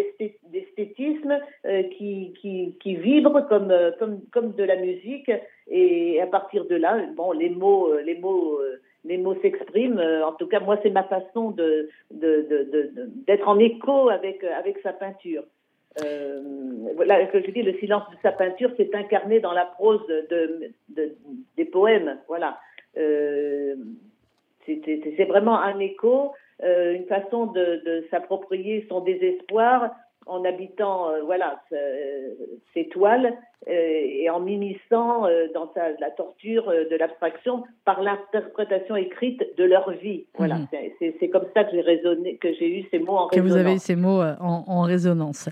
d'esthétisme 0.51 1.39
euh, 1.67 1.83
qui, 1.97 2.35
qui, 2.41 2.77
qui, 2.81 2.97
vibre 2.97 3.47
comme, 3.49 3.73
comme, 3.99 4.21
comme 4.33 4.55
de 4.55 4.65
la 4.65 4.77
musique. 4.77 5.31
Et 5.71 6.21
à 6.21 6.27
partir 6.27 6.65
de 6.65 6.75
là, 6.75 6.99
bon, 7.15 7.33
les 7.33 7.51
mots, 7.51 7.93
les 7.99 8.19
mots 8.19 8.59
les 9.05 9.19
mots 9.19 9.37
s'expriment. 9.41 9.99
Euh, 9.99 10.27
en 10.27 10.33
tout 10.33 10.47
cas, 10.47 10.61
moi, 10.61 10.79
c'est 10.83 10.91
ma 10.91 11.05
façon 11.05 11.51
de, 11.51 11.89
d'être 12.11 13.49
en 13.49 13.59
écho 13.59 14.09
avec, 14.11 14.45
avec 14.45 14.79
sa 14.83 14.93
peinture. 14.93 15.45
Euh, 16.05 16.43
que 17.33 17.43
je 17.43 17.51
dis, 17.51 17.63
le 17.63 17.77
silence 17.79 18.09
de 18.11 18.17
sa 18.23 18.33
peinture 18.33 18.71
s'est 18.77 18.95
incarné 18.95 19.41
dans 19.41 19.53
la 19.53 19.65
prose 19.65 20.07
de, 20.07 20.71
des 21.57 21.65
poèmes. 21.65 22.19
Voilà. 22.29 22.59
Euh, 22.97 23.75
c'est 24.67 25.25
vraiment 25.25 25.59
un 25.61 25.79
écho, 25.79 26.33
euh, 26.65 26.95
une 26.95 27.07
façon 27.07 27.47
de 27.47 28.07
s'approprier 28.11 28.87
son 28.89 29.01
désespoir 29.01 29.91
en 30.29 30.45
habitant 30.45 31.11
euh, 31.11 31.23
voilà 31.25 31.61
ces 32.75 32.89
toiles 32.89 33.35
euh, 33.67 33.73
et 33.73 34.31
en 34.31 34.41
m'immisçant 34.41 35.27
euh, 35.27 35.47
dans 35.55 35.71
la 36.01 36.11
torture 36.11 36.67
de 36.69 36.97
l'abstraction 36.97 37.65
par 37.85 38.03
l'interprétation 38.03 38.95
écrite 38.95 39.43
de 39.57 39.65
leur 39.65 39.91
vie. 39.93 40.27
Voilà, 40.37 40.59
mhm. 40.59 40.69
c'est 41.19 41.29
comme 41.29 41.47
ça 41.55 41.65
que 41.65 41.73
j'ai 41.73 41.81
raisonné, 41.81 42.37
que 42.37 42.53
j'ai 42.55 42.69
eu 42.69 42.85
ces 42.91 42.99
mots 42.99 43.17
en 43.17 43.27
résonance. 43.27 43.31
Que 43.31 43.41
vous 43.41 43.57
avez 43.57 43.75
eu 43.75 43.79
ces 43.79 43.97
mots 43.97 44.21
en, 44.41 44.83
résonance. 44.83 45.49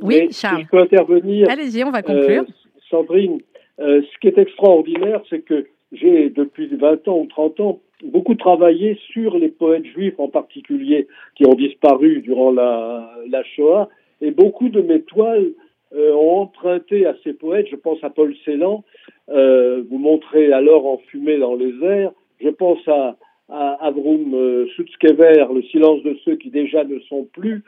oui, 0.00 0.28
Charles. 0.30 0.62
je 0.62 0.68
peux 0.68 0.78
intervenir. 0.78 1.50
Allez-y, 1.50 1.84
on 1.84 1.90
va 1.90 2.02
conclure. 2.02 2.44
Sandrine, 2.88 3.40
ce 3.78 4.18
qui 4.20 4.28
est 4.28 4.38
extraordinaire, 4.38 5.20
c'est 5.28 5.40
que 5.40 5.66
j'ai 5.92 6.30
depuis 6.30 6.66
20 6.66 7.08
ans 7.08 7.18
ou 7.18 7.26
30 7.26 7.60
ans 7.60 7.80
beaucoup 8.04 8.34
travaillé 8.34 8.98
sur 9.12 9.38
les 9.38 9.48
poètes 9.48 9.86
juifs 9.86 10.18
en 10.18 10.28
particulier 10.28 11.06
qui 11.36 11.46
ont 11.46 11.54
disparu 11.54 12.20
durant 12.20 12.50
la, 12.50 13.42
Shoah 13.54 13.88
et 14.20 14.30
beaucoup 14.30 14.68
de 14.68 14.80
mes 14.80 15.02
toiles 15.02 15.52
euh, 15.94 16.12
ont 16.12 16.40
emprunté 16.40 17.06
à 17.06 17.14
ces 17.22 17.32
poètes, 17.32 17.68
je 17.70 17.76
pense 17.76 18.02
à 18.02 18.10
Paul 18.10 18.34
Celan, 18.44 18.84
euh, 19.30 19.82
vous 19.88 19.98
montrez 19.98 20.52
alors 20.52 20.86
en 20.86 20.98
fumée 20.98 21.38
dans 21.38 21.54
les 21.54 21.72
airs, 21.82 22.12
je 22.40 22.48
pense 22.48 22.86
à, 22.88 23.16
à 23.48 23.86
Avrum 23.86 24.34
euh, 24.34 24.66
Sutskever, 24.74 25.46
Le 25.54 25.62
silence 25.62 26.02
de 26.02 26.16
ceux 26.24 26.36
qui 26.36 26.50
déjà 26.50 26.84
ne 26.84 26.98
sont 27.00 27.28
plus, 27.32 27.62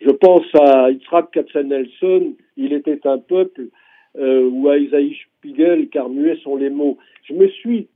je 0.00 0.10
pense 0.10 0.46
à 0.54 0.90
Yitzhak 0.90 1.30
Katzenelson, 1.30 2.34
Il 2.56 2.72
était 2.72 3.06
un 3.06 3.18
peuple, 3.18 3.68
euh, 4.16 4.48
ou 4.48 4.68
à 4.68 4.78
Isaïe 4.78 5.16
Spiegel, 5.38 5.88
car 5.88 6.08
muets 6.08 6.38
sont 6.42 6.56
les 6.56 6.70
mots. 6.70 6.98
Je 7.24 7.34
me 7.34 7.48
suis 7.48 7.88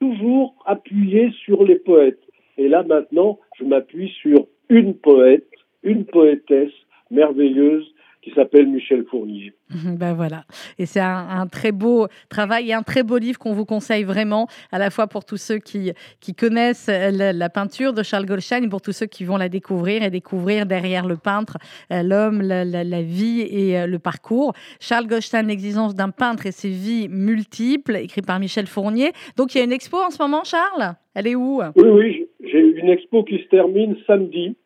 toujours 0.00 0.54
appuyé 0.66 1.30
sur 1.44 1.64
les 1.64 1.76
poètes. 1.76 2.20
Et 2.58 2.68
là 2.68 2.82
maintenant, 2.82 3.38
je 3.58 3.64
m'appuie 3.64 4.10
sur 4.20 4.46
une 4.68 4.94
poète, 4.94 5.48
une 5.82 6.04
poétesse 6.04 6.72
merveilleuse 7.10 7.86
qui 8.26 8.34
s'appelle 8.34 8.66
Michel 8.66 9.04
Fournier. 9.08 9.52
Ben 9.86 10.14
voilà, 10.14 10.44
et 10.78 10.86
c'est 10.86 11.00
un, 11.00 11.28
un, 11.30 11.46
très 11.46 11.70
beau 11.70 12.08
travail 12.28 12.70
et 12.70 12.72
un 12.72 12.82
très 12.82 13.02
beau 13.04 13.18
livre 13.18 13.38
qu'on 13.38 13.52
vous 13.52 13.64
conseille 13.64 14.02
vraiment, 14.02 14.48
à 14.72 14.78
la 14.78 14.90
fois 14.90 15.06
pour 15.06 15.24
tous 15.24 15.36
ceux 15.36 15.58
qui, 15.58 15.92
qui 16.20 16.34
connaissent 16.34 16.88
la, 16.88 17.32
la, 17.32 17.48
peinture 17.48 17.92
de 17.92 18.02
Charles 18.02 18.26
Goldstein 18.26 18.64
et 18.64 18.68
pour 18.68 18.82
tous 18.82 18.92
ceux 18.92 19.06
qui 19.06 19.24
vont 19.24 19.36
la 19.36 19.48
découvrir 19.48 20.02
et 20.02 20.10
découvrir 20.10 20.66
derrière 20.66 21.06
le 21.06 21.16
peintre 21.16 21.56
euh, 21.92 22.02
l'homme, 22.02 22.42
la, 22.42 22.64
la, 22.64 22.82
la, 22.82 23.02
vie 23.02 23.42
et 23.42 23.78
euh, 23.78 23.86
le 23.86 23.98
parcours. 24.00 24.54
Charles 24.80 25.06
Goldstein, 25.06 25.46
l'existence 25.46 25.94
d'un 25.94 26.10
peintre 26.10 26.46
et 26.46 26.52
ses 26.52 26.70
vies 26.70 27.08
multiples, 27.08 27.96
écrit 27.96 28.22
par 28.22 28.40
Michel 28.40 28.66
Fournier. 28.66 29.12
Donc 29.36 29.54
il 29.54 29.58
y 29.58 29.60
a 29.60 29.64
une 29.64 29.72
expo 29.72 29.98
en 29.98 30.10
ce 30.10 30.20
moment, 30.20 30.42
Charles? 30.42 30.94
Elle 31.14 31.28
est 31.28 31.36
où? 31.36 31.62
Oui, 31.76 31.88
oui, 31.88 32.26
j'ai 32.44 32.60
une 32.60 32.88
expo 32.88 33.22
qui 33.22 33.38
se 33.38 33.48
termine 33.48 33.96
samedi, 34.04 34.56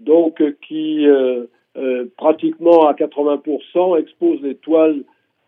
donc 0.00 0.42
euh, 0.42 0.54
qui... 0.60 1.06
Euh 1.06 1.46
euh, 1.76 2.06
pratiquement 2.16 2.86
à 2.86 2.94
80% 2.94 3.98
expose 3.98 4.40
les 4.42 4.54
toiles 4.54 5.02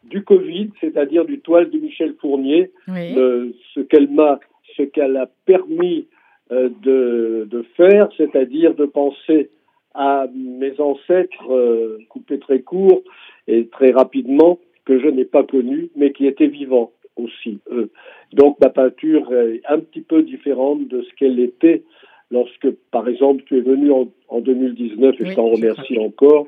du 0.05 0.23
Covid, 0.23 0.71
c'est-à-dire 0.81 1.25
du 1.25 1.41
toile 1.41 1.71
de 1.71 1.79
Michel 1.79 2.15
Fournier, 2.21 2.71
oui. 2.89 3.15
euh, 3.17 3.51
ce 3.75 3.81
qu'elle 3.81 4.09
m'a, 4.09 4.41
ce 4.77 4.83
qu'elle 4.83 5.17
a 5.17 5.29
permis 5.45 6.07
euh, 6.53 6.69
de, 6.83 7.47
de, 7.51 7.63
faire, 7.77 8.09
c'est-à-dire 8.17 8.75
de 8.75 8.87
penser 8.87 9.51
à 9.95 10.27
mes 10.35 10.79
ancêtres 10.81 11.51
euh, 11.51 11.99
coupés 12.09 12.39
très 12.39 12.61
court 12.61 13.03
et 13.49 13.67
très 13.67 13.91
rapidement 13.91 14.59
que 14.85 15.01
je 15.01 15.09
n'ai 15.09 15.25
pas 15.25 15.43
connus, 15.43 15.91
mais 15.97 16.13
qui 16.13 16.27
étaient 16.27 16.47
vivants 16.47 16.93
aussi. 17.17 17.59
Donc 18.33 18.59
ma 18.61 18.69
peinture 18.69 19.33
est 19.35 19.63
un 19.69 19.81
petit 19.81 20.03
peu 20.03 20.23
différente 20.23 20.87
de 20.87 21.03
ce 21.03 21.15
qu'elle 21.15 21.41
était 21.41 21.83
lorsque, 22.31 22.71
par 22.91 23.09
exemple, 23.09 23.43
tu 23.47 23.59
es 23.59 23.61
venu 23.61 23.91
en, 23.93 24.09
en 24.29 24.41
2019, 24.41 25.15
et 25.21 25.23
oui, 25.23 25.31
je 25.31 25.35
t'en 25.35 25.49
remercie 25.49 25.99
encore, 25.99 26.47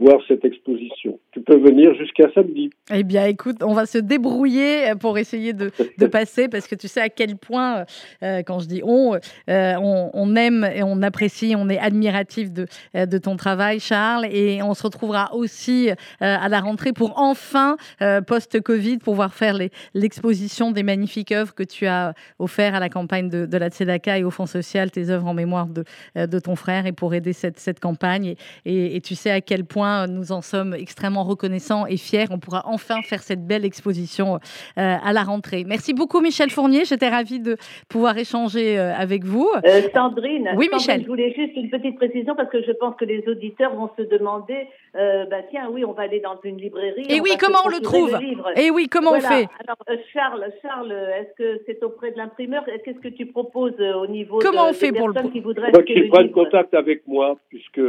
voir 0.00 0.18
cette 0.26 0.46
exposition. 0.46 1.18
Tu 1.32 1.40
peux 1.42 1.58
venir 1.58 1.94
jusqu'à 1.94 2.32
samedi. 2.32 2.70
Eh 2.92 3.04
bien, 3.04 3.26
écoute, 3.26 3.58
on 3.62 3.74
va 3.74 3.84
se 3.84 3.98
débrouiller 3.98 4.94
pour 4.98 5.18
essayer 5.18 5.52
de, 5.52 5.70
de 5.98 6.06
passer, 6.18 6.48
parce 6.48 6.66
que 6.66 6.74
tu 6.74 6.88
sais 6.88 7.02
à 7.02 7.10
quel 7.10 7.36
point, 7.36 7.84
euh, 8.22 8.42
quand 8.42 8.60
je 8.60 8.66
dis 8.66 8.80
on, 8.82 9.14
euh, 9.14 9.74
on, 9.78 10.10
on, 10.14 10.36
aime 10.36 10.68
et 10.74 10.82
on 10.82 11.02
apprécie, 11.02 11.54
on 11.56 11.68
est 11.68 11.78
admiratif 11.78 12.50
de, 12.50 12.66
de 12.94 13.18
ton 13.18 13.36
travail, 13.36 13.78
Charles, 13.78 14.26
et 14.32 14.62
on 14.62 14.72
se 14.72 14.82
retrouvera 14.82 15.34
aussi 15.34 15.90
euh, 15.90 15.94
à 16.20 16.48
la 16.48 16.60
rentrée 16.60 16.94
pour 16.94 17.18
enfin, 17.18 17.76
euh, 18.00 18.22
post-Covid, 18.22 18.98
pouvoir 18.98 19.34
faire 19.34 19.58
l'exposition 19.92 20.70
des 20.70 20.82
magnifiques 20.82 21.32
œuvres 21.32 21.54
que 21.54 21.62
tu 21.62 21.86
as 21.86 22.14
offert 22.38 22.74
à 22.74 22.80
la 22.80 22.88
campagne 22.88 23.28
de, 23.28 23.44
de 23.44 23.58
la 23.58 23.68
Tzedaka 23.68 24.18
et 24.18 24.24
au 24.24 24.30
Fonds 24.30 24.46
social, 24.46 24.90
tes 24.90 25.10
œuvres 25.10 25.26
en 25.26 25.34
mémoire 25.34 25.66
de, 25.66 25.84
de 26.16 26.38
ton 26.38 26.56
frère, 26.56 26.86
et 26.86 26.92
pour 26.92 27.12
aider 27.12 27.34
cette, 27.34 27.58
cette 27.58 27.80
campagne. 27.80 28.24
Et, 28.24 28.36
et, 28.64 28.96
et 28.96 29.00
tu 29.02 29.14
sais 29.14 29.30
à 29.30 29.42
quel 29.42 29.64
point 29.64 29.89
nous 30.06 30.32
en 30.32 30.42
sommes 30.42 30.74
extrêmement 30.74 31.24
reconnaissants 31.24 31.86
et 31.86 31.96
fiers. 31.96 32.26
On 32.30 32.38
pourra 32.38 32.62
enfin 32.66 33.02
faire 33.02 33.22
cette 33.22 33.46
belle 33.46 33.64
exposition 33.64 34.34
euh, 34.34 34.38
à 34.76 35.12
la 35.12 35.22
rentrée. 35.22 35.64
Merci 35.66 35.94
beaucoup, 35.94 36.20
Michel 36.20 36.50
Fournier. 36.50 36.84
J'étais 36.84 37.08
ravie 37.08 37.40
de 37.40 37.56
pouvoir 37.88 38.16
échanger 38.18 38.78
euh, 38.78 38.94
avec 38.94 39.24
vous. 39.24 39.48
Euh, 39.64 39.82
Sandrine, 39.94 40.50
oui, 40.56 40.66
Sandrine, 40.66 40.70
Michel. 40.74 41.02
Je 41.02 41.06
voulais 41.06 41.32
juste 41.34 41.56
une 41.56 41.70
petite 41.70 41.96
précision 41.96 42.34
parce 42.36 42.50
que 42.50 42.62
je 42.62 42.72
pense 42.72 42.96
que 42.96 43.04
les 43.04 43.26
auditeurs 43.28 43.74
vont 43.74 43.90
se 43.96 44.02
demander 44.02 44.68
euh, 44.96 45.24
bah, 45.26 45.42
tiens, 45.50 45.68
oui, 45.70 45.84
on 45.84 45.92
va 45.92 46.02
aller 46.02 46.20
dans 46.20 46.38
une 46.42 46.58
librairie. 46.58 47.06
Et 47.08 47.20
oui, 47.20 47.30
comment 47.38 47.58
on 47.64 47.68
le 47.68 47.80
trouve 47.80 48.12
le 48.12 48.60
Et 48.60 48.70
oui, 48.70 48.88
comment 48.90 49.10
voilà. 49.10 49.26
on 49.26 49.30
fait 49.30 49.48
Alors, 49.64 49.76
euh, 49.88 49.96
Charles, 50.12 50.46
Charles 50.62 50.92
est-ce 50.92 51.34
que 51.36 51.62
c'est 51.66 51.82
auprès 51.84 52.10
de 52.10 52.16
l'imprimeur 52.16 52.64
Qu'est-ce 52.84 52.98
que 52.98 53.08
tu 53.08 53.26
proposes 53.26 53.80
au 53.80 54.06
niveau 54.08 54.38
comment 54.38 54.64
de, 54.64 54.70
on 54.70 54.72
fait 54.72 54.90
des 54.90 54.98
pour 54.98 55.12
personnes 55.12 55.30
le... 55.30 55.32
qui 55.32 55.40
voudraient 55.40 55.70
prennent 55.70 56.32
contact 56.32 56.74
avec 56.74 57.06
moi, 57.06 57.36
puisque 57.48 57.80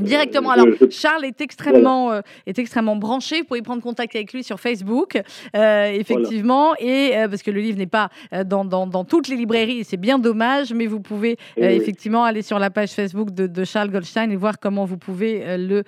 Directement. 0.00 0.50
Alors, 0.50 0.66
Charles 0.90 1.24
est 1.24 1.40
extrêmement, 1.40 2.06
voilà. 2.06 2.18
euh, 2.18 2.46
est 2.46 2.58
extrêmement 2.58 2.96
branché. 2.96 3.38
Vous 3.38 3.44
pouvez 3.44 3.62
prendre 3.62 3.80
contact 3.82 4.16
avec 4.16 4.32
lui 4.32 4.42
sur 4.42 4.58
Facebook, 4.58 5.20
euh, 5.54 5.86
effectivement. 5.86 6.74
Voilà. 6.80 6.92
Et 6.92 7.16
euh, 7.16 7.28
parce 7.28 7.44
que 7.44 7.52
le 7.52 7.60
livre 7.60 7.78
n'est 7.78 7.86
pas 7.86 8.08
euh, 8.32 8.42
dans, 8.42 8.64
dans, 8.64 8.88
dans, 8.88 9.04
toutes 9.04 9.28
les 9.28 9.36
librairies, 9.36 9.84
c'est 9.84 9.96
bien 9.96 10.18
dommage, 10.18 10.72
mais 10.74 10.86
vous 10.86 10.98
pouvez 11.00 11.36
oui. 11.56 11.64
effectivement 11.66 12.24
aller 12.24 12.42
sur 12.42 12.58
la 12.58 12.70
page 12.70 12.90
Facebook 12.90 13.30
de, 13.30 13.46
de, 13.46 13.64
Charles 13.64 13.90
Goldstein 13.90 14.32
et 14.32 14.36
voir 14.36 14.58
comment 14.58 14.84
vous 14.84 14.98
pouvez 14.98 15.44
le 15.56 15.84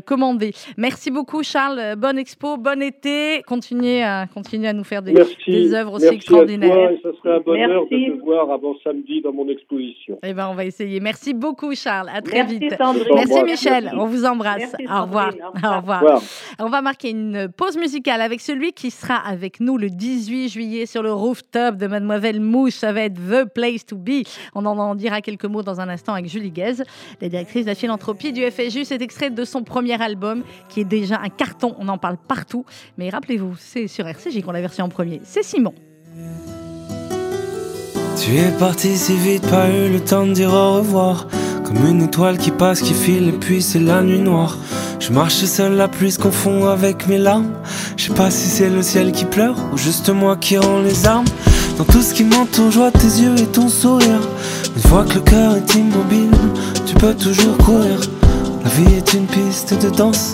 commander. 0.00 0.52
Merci 0.76 1.12
beaucoup, 1.12 1.42
Charles. 1.44 1.94
Bonne 1.96 2.18
expo, 2.18 2.56
bon 2.56 2.82
été. 2.82 3.42
Continuez 3.46 4.02
à, 4.02 4.26
continuez 4.32 4.68
à 4.68 4.72
nous 4.72 4.84
faire 4.84 5.02
des, 5.02 5.14
des 5.46 5.74
œuvres 5.74 5.94
aussi 5.94 6.06
Merci 6.06 6.16
extraordinaires. 6.16 6.72
À 6.72 6.74
toi, 6.74 6.92
et 6.92 7.00
ça 7.02 7.18
serait 7.18 7.36
un 7.36 7.40
bonheur 7.40 7.86
Merci. 7.90 8.10
de 8.10 8.16
te 8.16 8.24
voir 8.24 8.50
avant 8.50 8.74
samedi 8.82 9.20
dans 9.20 9.32
mon 9.32 9.48
exposition. 9.48 10.18
Eh 10.24 10.32
ben, 10.32 10.48
on 10.50 10.54
va 10.54 10.64
essayer. 10.64 10.98
Merci 10.98 11.34
beaucoup, 11.34 11.74
Charles. 11.74 12.10
À 12.12 12.20
très 12.20 12.38
Merci, 12.38 12.58
vite. 12.58 12.74
Sandrine. 12.78 13.14
Merci. 13.14 13.43
Michel, 13.44 13.92
on 13.94 14.06
vous 14.06 14.24
embrasse. 14.24 14.58
Merci, 14.58 14.86
au, 14.88 15.02
revoir. 15.02 15.32
Au 15.42 15.50
revoir. 15.50 15.72
Au 15.72 15.80
revoir. 15.80 16.22
On 16.58 16.68
va 16.68 16.82
marquer 16.82 17.10
une 17.10 17.48
pause 17.48 17.76
musicale 17.76 18.20
avec 18.20 18.40
celui 18.40 18.72
qui 18.72 18.90
sera 18.90 19.16
avec 19.16 19.60
nous 19.60 19.76
le 19.76 19.90
18 19.90 20.48
juillet 20.48 20.86
sur 20.86 21.02
le 21.02 21.12
rooftop 21.12 21.76
de 21.76 21.86
Mademoiselle 21.86 22.40
Mouche. 22.40 22.74
Ça 22.74 22.92
va 22.92 23.02
être 23.02 23.14
The 23.14 23.44
Place 23.44 23.86
to 23.86 23.96
Be. 23.96 24.26
On 24.54 24.64
en 24.66 24.94
dira 24.94 25.20
quelques 25.20 25.44
mots 25.44 25.62
dans 25.62 25.80
un 25.80 25.88
instant 25.88 26.14
avec 26.14 26.28
Julie 26.28 26.50
Guez, 26.50 26.82
la 27.20 27.28
directrice 27.28 27.64
de 27.64 27.70
la 27.70 27.74
philanthropie 27.74 28.32
du 28.32 28.42
FSU. 28.50 28.84
C'est 28.84 29.02
extrait 29.02 29.30
de 29.30 29.44
son 29.44 29.62
premier 29.62 30.00
album 30.00 30.42
qui 30.68 30.80
est 30.80 30.84
déjà 30.84 31.20
un 31.22 31.28
carton. 31.28 31.74
On 31.78 31.88
en 31.88 31.98
parle 31.98 32.16
partout. 32.16 32.64
Mais 32.98 33.10
rappelez-vous, 33.10 33.54
c'est 33.58 33.88
sur 33.88 34.06
RCJ 34.06 34.42
qu'on 34.42 34.52
l'a 34.52 34.60
versé 34.60 34.82
en 34.82 34.88
premier. 34.88 35.20
C'est 35.24 35.42
Simon. 35.42 35.74
Tu 38.16 38.36
es 38.36 38.50
parti 38.58 38.96
si 38.96 39.16
vite, 39.16 39.46
pas 39.50 39.68
eu 39.68 39.92
le 39.92 40.00
temps 40.00 40.26
de 40.26 40.32
dire 40.32 40.52
au 40.52 40.74
revoir. 40.74 41.26
Une 41.82 42.02
étoile 42.02 42.38
qui 42.38 42.50
passe, 42.50 42.80
qui 42.80 42.94
file, 42.94 43.28
et 43.28 43.32
puis 43.32 43.60
c'est 43.60 43.78
la 43.78 44.02
nuit 44.02 44.20
noire. 44.20 44.56
Je 45.00 45.12
marche 45.12 45.44
seul, 45.44 45.74
la 45.74 45.88
pluie 45.88 46.12
se 46.12 46.18
confond 46.18 46.66
avec 46.66 47.06
mes 47.08 47.18
larmes. 47.18 47.50
Je 47.96 48.04
sais 48.04 48.14
pas 48.14 48.30
si 48.30 48.48
c'est 48.48 48.70
le 48.70 48.82
ciel 48.82 49.12
qui 49.12 49.24
pleure 49.24 49.56
ou 49.72 49.76
juste 49.76 50.08
moi 50.08 50.36
qui 50.36 50.56
rend 50.56 50.80
les 50.80 51.06
armes. 51.06 51.26
Dans 51.76 51.84
tout 51.84 52.02
ce 52.02 52.14
qui 52.14 52.24
m'entoure, 52.24 52.70
je 52.70 52.78
vois 52.78 52.90
tes 52.90 53.20
yeux 53.20 53.34
et 53.38 53.46
ton 53.46 53.68
sourire. 53.68 54.20
Une 54.74 54.82
fois 54.82 55.04
que 55.04 55.14
le 55.14 55.20
cœur 55.20 55.56
est 55.56 55.74
immobile, 55.74 56.30
tu 56.86 56.94
peux 56.94 57.14
toujours 57.14 57.56
courir. 57.58 58.00
La 58.64 58.70
vie 58.70 58.96
est 58.96 59.14
une 59.14 59.26
piste 59.26 59.74
de 59.82 59.90
danse 59.90 60.32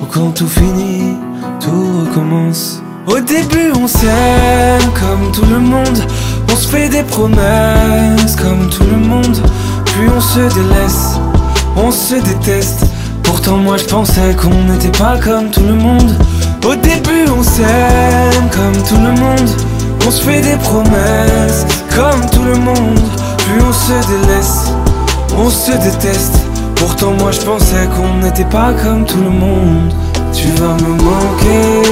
où 0.00 0.06
quand 0.06 0.30
tout 0.30 0.48
finit, 0.48 1.16
tout 1.60 2.06
recommence. 2.06 2.82
Au 3.06 3.20
début, 3.20 3.72
on 3.76 3.86
s'aime 3.86 4.90
comme 4.94 5.32
tout 5.32 5.46
le 5.50 5.58
monde. 5.58 6.04
On 6.50 6.56
se 6.56 6.68
fait 6.68 6.88
des 6.88 7.02
promesses 7.02 8.36
comme 8.36 8.68
tout 8.70 8.84
le 8.84 8.96
monde. 8.96 9.40
Puis 9.90 10.08
on 10.16 10.20
se 10.20 10.40
délaisse, 10.54 11.18
on 11.76 11.90
se 11.90 12.14
déteste. 12.14 12.84
Pourtant, 13.22 13.56
moi 13.58 13.76
je 13.76 13.84
pensais 13.84 14.34
qu'on 14.34 14.64
n'était 14.64 14.96
pas 14.98 15.18
comme 15.18 15.50
tout 15.50 15.62
le 15.62 15.74
monde. 15.74 16.16
Au 16.64 16.74
début, 16.74 17.26
on 17.36 17.42
s'aime 17.42 18.48
comme 18.50 18.82
tout 18.82 18.96
le 18.96 19.12
monde. 19.12 19.48
On 20.06 20.10
se 20.10 20.22
fait 20.22 20.40
des 20.40 20.56
promesses 20.56 21.66
comme 21.94 22.28
tout 22.30 22.42
le 22.42 22.56
monde. 22.56 23.00
Puis 23.38 23.62
on 23.66 23.72
se 23.72 24.08
délaisse, 24.08 24.72
on 25.36 25.50
se 25.50 25.72
déteste. 25.72 26.36
Pourtant, 26.76 27.12
moi 27.18 27.30
je 27.30 27.40
pensais 27.40 27.88
qu'on 27.94 28.24
n'était 28.24 28.44
pas 28.44 28.72
comme 28.72 29.04
tout 29.04 29.22
le 29.22 29.30
monde. 29.30 29.92
Tu 30.32 30.48
vas 30.52 30.74
me 30.74 30.94
manquer. 31.02 31.82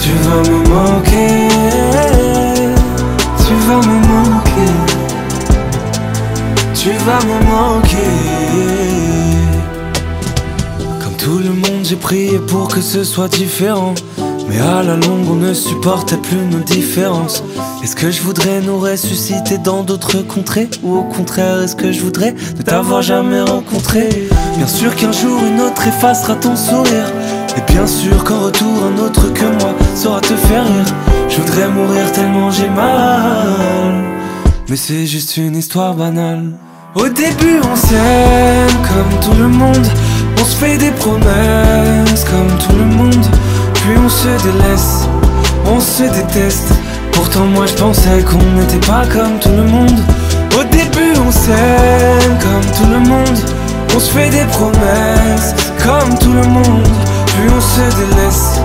Tu 0.00 0.10
vas 0.24 0.42
me 0.50 0.58
manquer. 0.68 1.48
Tu 3.46 3.54
vas 3.66 3.76
me 3.76 3.98
manquer. 4.06 4.87
Tu 6.80 6.90
vas 6.90 7.18
me 7.26 7.44
manquer. 7.50 7.96
Comme 11.02 11.16
tout 11.16 11.38
le 11.38 11.50
monde, 11.50 11.82
j'ai 11.82 11.96
prié 11.96 12.38
pour 12.38 12.68
que 12.68 12.80
ce 12.80 13.02
soit 13.02 13.26
différent. 13.26 13.94
Mais 14.48 14.60
à 14.60 14.84
la 14.84 14.94
longue, 14.94 15.28
on 15.28 15.34
ne 15.34 15.52
supportait 15.54 16.18
plus 16.18 16.36
nos 16.36 16.60
différences. 16.60 17.42
Est-ce 17.82 17.96
que 17.96 18.12
je 18.12 18.22
voudrais 18.22 18.60
nous 18.60 18.78
ressusciter 18.78 19.58
dans 19.58 19.82
d'autres 19.82 20.22
contrées? 20.22 20.70
Ou 20.84 20.98
au 20.98 21.02
contraire, 21.02 21.62
est-ce 21.62 21.74
que 21.74 21.90
je 21.90 22.00
voudrais 22.00 22.34
ne 22.56 22.62
t'avoir 22.62 23.02
jamais 23.02 23.40
rencontré? 23.40 24.28
Bien 24.56 24.68
sûr 24.68 24.94
qu'un 24.94 25.12
jour, 25.12 25.40
une 25.44 25.60
autre 25.60 25.84
effacera 25.84 26.36
ton 26.36 26.54
sourire. 26.54 27.12
Et 27.56 27.72
bien 27.72 27.88
sûr 27.88 28.22
qu'en 28.22 28.38
retour, 28.38 28.84
un 28.84 29.04
autre 29.04 29.32
que 29.34 29.44
moi 29.44 29.74
saura 29.96 30.20
te 30.20 30.36
faire 30.36 30.64
rire. 30.64 30.94
Je 31.28 31.40
voudrais 31.40 31.68
mourir 31.68 32.12
tellement 32.12 32.52
j'ai 32.52 32.70
mal. 32.70 34.04
Mais 34.68 34.76
c'est 34.76 35.06
juste 35.06 35.36
une 35.38 35.56
histoire 35.56 35.94
banale. 35.94 36.52
Au 36.94 37.06
début, 37.06 37.60
on 37.70 37.76
s'aime 37.76 38.82
comme 38.88 39.20
tout 39.20 39.38
le 39.38 39.48
monde. 39.48 39.86
On 40.40 40.44
se 40.44 40.56
fait 40.56 40.78
des 40.78 40.90
promesses 40.92 42.24
comme 42.24 42.58
tout 42.58 42.76
le 42.76 42.84
monde, 42.84 43.26
puis 43.74 43.96
on 44.02 44.08
se 44.08 44.28
délaisse, 44.42 45.06
on 45.66 45.80
se 45.80 46.04
déteste. 46.04 46.72
Pourtant 47.12 47.44
moi 47.44 47.66
je 47.66 47.74
pensais 47.74 48.22
qu'on 48.22 48.42
n'était 48.58 48.86
pas 48.86 49.04
comme 49.06 49.38
tout 49.40 49.50
le 49.50 49.64
monde. 49.64 50.00
Au 50.58 50.64
début 50.64 51.12
on 51.26 51.30
s'aime 51.30 52.38
comme 52.40 52.72
tout 52.76 52.90
le 52.90 53.00
monde, 53.00 53.38
on 53.94 54.00
se 54.00 54.10
fait 54.10 54.30
des 54.30 54.44
promesses 54.44 55.54
comme 55.82 56.18
tout 56.18 56.32
le 56.32 56.46
monde, 56.46 56.88
puis 57.26 57.48
on 57.54 57.60
se 57.60 57.96
délaisse, 57.96 58.60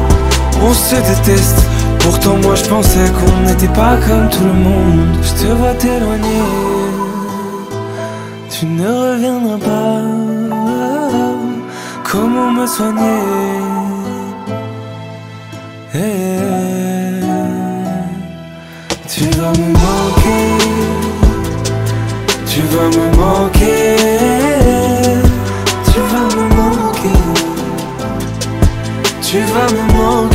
on 0.62 0.74
se 0.74 0.96
déteste. 0.96 1.66
Pourtant 2.00 2.38
moi 2.42 2.56
je 2.56 2.64
pensais 2.64 3.12
qu'on 3.18 3.48
n'était 3.48 3.74
pas 3.74 3.98
comme 4.08 4.30
tout 4.30 4.46
le 4.46 4.54
monde. 4.54 5.18
Je 5.22 5.44
te 5.44 5.52
vois 5.54 5.74
t'éloigner, 5.74 6.42
tu 8.64 8.70
ne 8.70 8.88
reviendras 8.88 9.58
pas. 9.58 10.02
Comment 12.10 12.52
me 12.52 12.66
soigner 12.66 13.22
Eh, 15.96 17.20
Tu 19.14 19.26
vas 19.38 19.54
me 19.62 19.68
manquer, 19.84 20.48
tu 22.52 22.62
vas 22.74 22.90
me 22.98 23.06
manquer, 23.22 23.96
tu 25.92 26.00
vas 26.12 26.30
me 26.36 26.46
manquer, 26.60 27.22
tu 29.28 29.40
vas 29.54 29.70
me 29.76 29.84
manquer. 29.98 30.33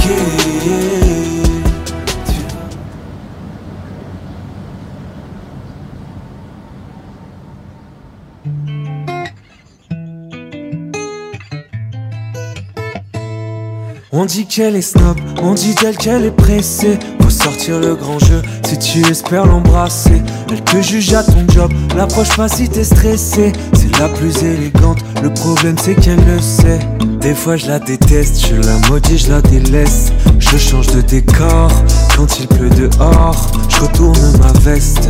On 14.20 14.24
dit 14.24 14.46
qu'elle 14.46 14.74
est 14.74 14.82
snob, 14.82 15.16
on 15.40 15.54
dit 15.54 15.76
d'elle 15.76 15.96
qu'elle 15.96 16.24
est 16.24 16.32
pressée. 16.32 16.98
Faut 17.20 17.30
sortir 17.30 17.78
le 17.78 17.94
grand 17.94 18.18
jeu 18.18 18.42
si 18.66 18.76
tu 18.76 19.08
espères 19.08 19.46
l'embrasser. 19.46 20.20
Elle 20.50 20.60
te 20.64 20.82
juge 20.82 21.14
à 21.14 21.22
ton 21.22 21.46
job, 21.54 21.72
l'approche 21.96 22.36
pas 22.36 22.48
si 22.48 22.68
t'es 22.68 22.82
stressé. 22.82 23.52
C'est 23.74 23.96
la 23.96 24.08
plus 24.08 24.42
élégante, 24.42 24.98
le 25.22 25.32
problème 25.32 25.76
c'est 25.80 25.94
qu'elle 25.94 26.18
le 26.26 26.40
sait. 26.40 26.80
Des 27.20 27.32
fois 27.32 27.56
je 27.56 27.68
la 27.68 27.78
déteste, 27.78 28.44
je 28.44 28.56
la 28.56 28.88
maudis, 28.88 29.18
je 29.18 29.30
la 29.30 29.40
délaisse. 29.40 30.10
Je 30.40 30.56
change 30.56 30.88
de 30.88 31.00
décor 31.00 31.70
quand 32.16 32.40
il 32.40 32.48
pleut 32.48 32.70
dehors. 32.70 33.52
Je 33.68 33.82
retourne 33.82 34.32
ma 34.40 34.52
veste. 34.58 35.08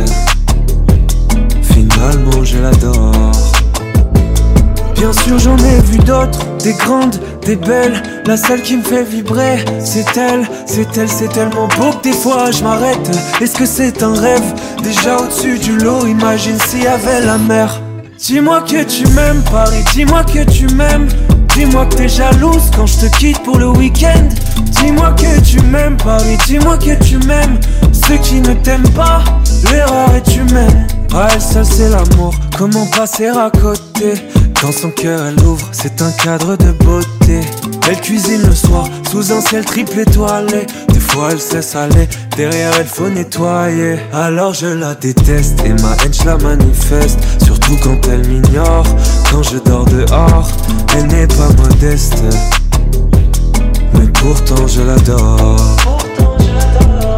Finalement 1.63 2.43
je 2.43 2.59
l'adore. 2.59 3.31
Bien 4.93 5.13
sûr 5.13 5.39
j'en 5.39 5.57
ai 5.57 5.81
vu 5.81 5.97
d'autres, 5.97 6.45
des 6.61 6.73
grandes, 6.73 7.19
des 7.49 7.55
belles 7.55 8.03
La 8.27 8.37
seule 8.37 8.61
qui 8.61 8.77
me 8.77 8.83
fait 8.83 9.03
vibrer, 9.03 9.65
c'est 9.83 10.05
elle, 10.15 10.47
c'est 10.67 10.95
elle, 10.97 11.09
c'est 11.09 11.29
tellement 11.29 11.67
beau 11.79 11.91
que 11.97 12.03
des 12.03 12.13
fois 12.13 12.51
je 12.51 12.63
m'arrête. 12.63 13.09
Est-ce 13.41 13.55
que 13.57 13.65
c'est 13.65 14.03
un 14.03 14.13
rêve? 14.13 14.53
Déjà 14.83 15.17
au-dessus 15.17 15.57
du 15.57 15.75
lot, 15.79 16.05
imagine 16.05 16.59
s'il 16.59 16.83
y 16.83 16.87
avait 16.87 17.21
la 17.25 17.39
mer. 17.39 17.81
Dis-moi 18.19 18.61
que 18.61 18.83
tu 18.83 19.07
m'aimes 19.15 19.41
Paris, 19.51 19.83
dis-moi 19.93 20.23
que 20.25 20.43
tu 20.43 20.67
m'aimes. 20.75 21.07
Dis-moi 21.55 21.87
que 21.87 21.95
t'es 21.95 22.07
jalouse 22.07 22.69
quand 22.75 22.85
je 22.85 23.07
te 23.07 23.17
quitte 23.17 23.41
pour 23.41 23.57
le 23.57 23.69
week-end. 23.69 24.29
Dis-moi 24.79 25.11
que 25.13 25.41
tu 25.41 25.59
m'aimes 25.61 25.97
Paris, 25.97 26.37
dis-moi 26.45 26.77
que 26.77 27.03
tu 27.03 27.17
m'aimes. 27.25 27.59
Ceux 27.91 28.17
qui 28.17 28.41
ne 28.41 28.53
t'aiment 28.53 28.89
pas, 28.89 29.23
l'erreur 29.71 30.13
est 30.13 30.35
humaine. 30.35 30.87
Ah 31.15 31.29
elle 31.33 31.41
seule 31.41 31.65
c'est 31.65 31.89
l'amour, 31.89 32.35
comment 32.55 32.85
passer 32.95 33.29
à 33.29 33.49
côté? 33.49 34.13
Quand 34.61 34.71
son 34.71 34.91
cœur 34.91 35.25
elle 35.25 35.39
ouvre, 35.45 35.67
c'est 35.71 36.01
un 36.01 36.11
cadre 36.11 36.55
de 36.57 36.71
beauté. 36.71 37.41
Elle 37.89 38.01
cuisine 38.01 38.41
le 38.45 38.53
soir, 38.53 38.87
sous 39.09 39.31
un 39.31 39.41
ciel 39.41 39.63
triple 39.63 39.99
étoilé. 39.99 40.67
Des 40.89 40.99
fois 40.99 41.29
elle 41.31 41.39
sait 41.39 41.61
saler, 41.61 42.07
derrière 42.35 42.71
elle 42.79 42.87
faut 42.87 43.09
nettoyer. 43.09 43.97
Alors 44.13 44.53
je 44.53 44.67
la 44.67 44.95
déteste 44.95 45.61
et 45.65 45.73
ma 45.81 45.95
haine 46.03 46.13
je 46.13 46.25
la 46.25 46.37
manifeste. 46.37 47.19
Surtout 47.43 47.77
quand 47.83 47.99
elle 48.11 48.27
m'ignore, 48.27 48.85
quand 49.31 49.43
je 49.43 49.57
dors 49.57 49.85
dehors. 49.85 50.49
Elle 50.95 51.07
n'est 51.07 51.27
pas 51.27 51.49
modeste 51.63 52.23
mais 53.93 54.07
pourtant 54.13 54.67
je 54.67 54.81
l'adore. 54.81 56.08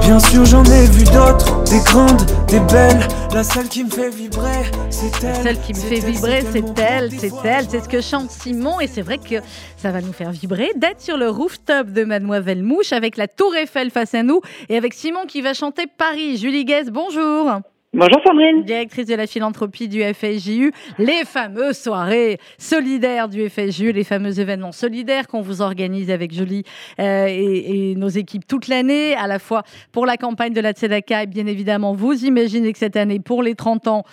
Bien 0.01 0.19
sûr 0.19 0.45
j'en 0.45 0.63
ai 0.65 0.85
vu 0.87 1.03
d'autres, 1.05 1.63
des 1.65 1.79
grandes, 1.85 2.25
des 2.47 2.59
belles. 2.71 3.07
La 3.33 3.43
seule 3.43 3.69
qui 3.69 3.83
me 3.83 3.89
fait 3.89 4.09
vibrer, 4.09 4.63
c'est 4.89 5.23
elle. 5.23 5.35
Celle 5.43 5.61
qui 5.61 5.73
me 5.73 5.77
c'est 5.77 5.87
fait 5.87 6.11
vibrer, 6.11 6.43
c'est 6.51 6.79
elle, 6.79 7.11
c'est 7.11 7.31
elle, 7.45 7.65
c'est 7.69 7.79
ce 7.81 7.87
que 7.87 8.01
chante 8.01 8.29
Simon 8.29 8.79
et 8.79 8.87
c'est 8.87 9.01
vrai 9.01 9.17
que 9.19 9.35
ça 9.77 9.91
va 9.91 10.01
nous 10.01 10.11
faire 10.11 10.31
vibrer 10.31 10.71
d'être 10.75 11.01
sur 11.01 11.17
le 11.17 11.29
rooftop 11.29 11.87
de 11.87 12.03
Mademoiselle 12.03 12.63
Mouche 12.63 12.91
avec 12.91 13.15
la 13.15 13.27
Tour 13.27 13.55
Eiffel 13.55 13.89
face 13.89 14.13
à 14.13 14.23
nous 14.23 14.41
et 14.69 14.75
avec 14.75 14.93
Simon 14.93 15.25
qui 15.27 15.41
va 15.41 15.53
chanter 15.53 15.85
Paris. 15.87 16.37
Julie 16.37 16.65
Guez, 16.65 16.91
bonjour. 16.91 17.61
Bonjour 17.93 18.21
Sandrine. 18.25 18.63
Directrice 18.63 19.07
de 19.07 19.15
la 19.15 19.27
philanthropie 19.27 19.89
du 19.89 20.01
FSJU, 20.01 20.71
les 20.97 21.25
fameuses 21.25 21.77
soirées 21.77 22.39
solidaires 22.57 23.27
du 23.27 23.49
FSJU, 23.49 23.91
les 23.91 24.05
fameux 24.05 24.39
événements 24.39 24.71
solidaires 24.71 25.27
qu'on 25.27 25.41
vous 25.41 25.61
organise 25.61 26.09
avec 26.09 26.31
Julie 26.31 26.63
euh, 26.99 27.25
et, 27.27 27.91
et 27.91 27.95
nos 27.95 28.07
équipes 28.07 28.47
toute 28.47 28.69
l'année, 28.69 29.13
à 29.15 29.27
la 29.27 29.39
fois 29.39 29.63
pour 29.91 30.05
la 30.05 30.15
campagne 30.15 30.53
de 30.53 30.61
la 30.61 30.71
Tzedaka 30.71 31.23
et 31.23 31.27
bien 31.27 31.47
évidemment, 31.47 31.91
vous 31.91 32.23
imaginez 32.23 32.71
que 32.71 32.79
cette 32.79 32.95
année, 32.95 33.19
pour 33.19 33.43
les 33.43 33.55
30 33.55 33.87
ans, 33.89 34.05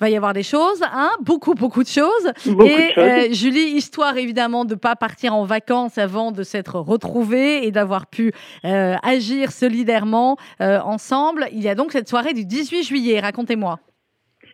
va 0.00 0.10
y 0.10 0.16
avoir 0.16 0.32
des 0.32 0.42
choses, 0.42 0.82
hein, 0.82 1.10
beaucoup, 1.20 1.54
beaucoup 1.54 1.82
de 1.82 1.88
choses. 1.88 2.32
Beaucoup 2.46 2.66
et 2.66 2.88
de 2.88 2.92
choses. 2.92 2.98
euh, 2.98 3.32
Julie, 3.32 3.76
histoire 3.76 4.16
évidemment 4.16 4.64
de 4.64 4.74
ne 4.74 4.78
pas 4.78 4.96
partir 4.96 5.34
en 5.34 5.44
vacances 5.44 5.98
avant 5.98 6.32
de 6.32 6.42
s'être 6.42 6.78
retrouvée 6.78 7.66
et 7.66 7.70
d'avoir 7.70 8.06
pu 8.06 8.32
euh, 8.64 8.94
agir 9.02 9.50
solidairement 9.50 10.36
euh, 10.60 10.78
ensemble. 10.80 11.46
Il 11.52 11.62
y 11.62 11.68
a 11.68 11.74
donc 11.74 11.92
cette 11.92 12.08
soirée 12.08 12.34
du 12.34 12.44
18 12.44 12.82
juillet, 12.82 13.20
racontez-moi. 13.20 13.78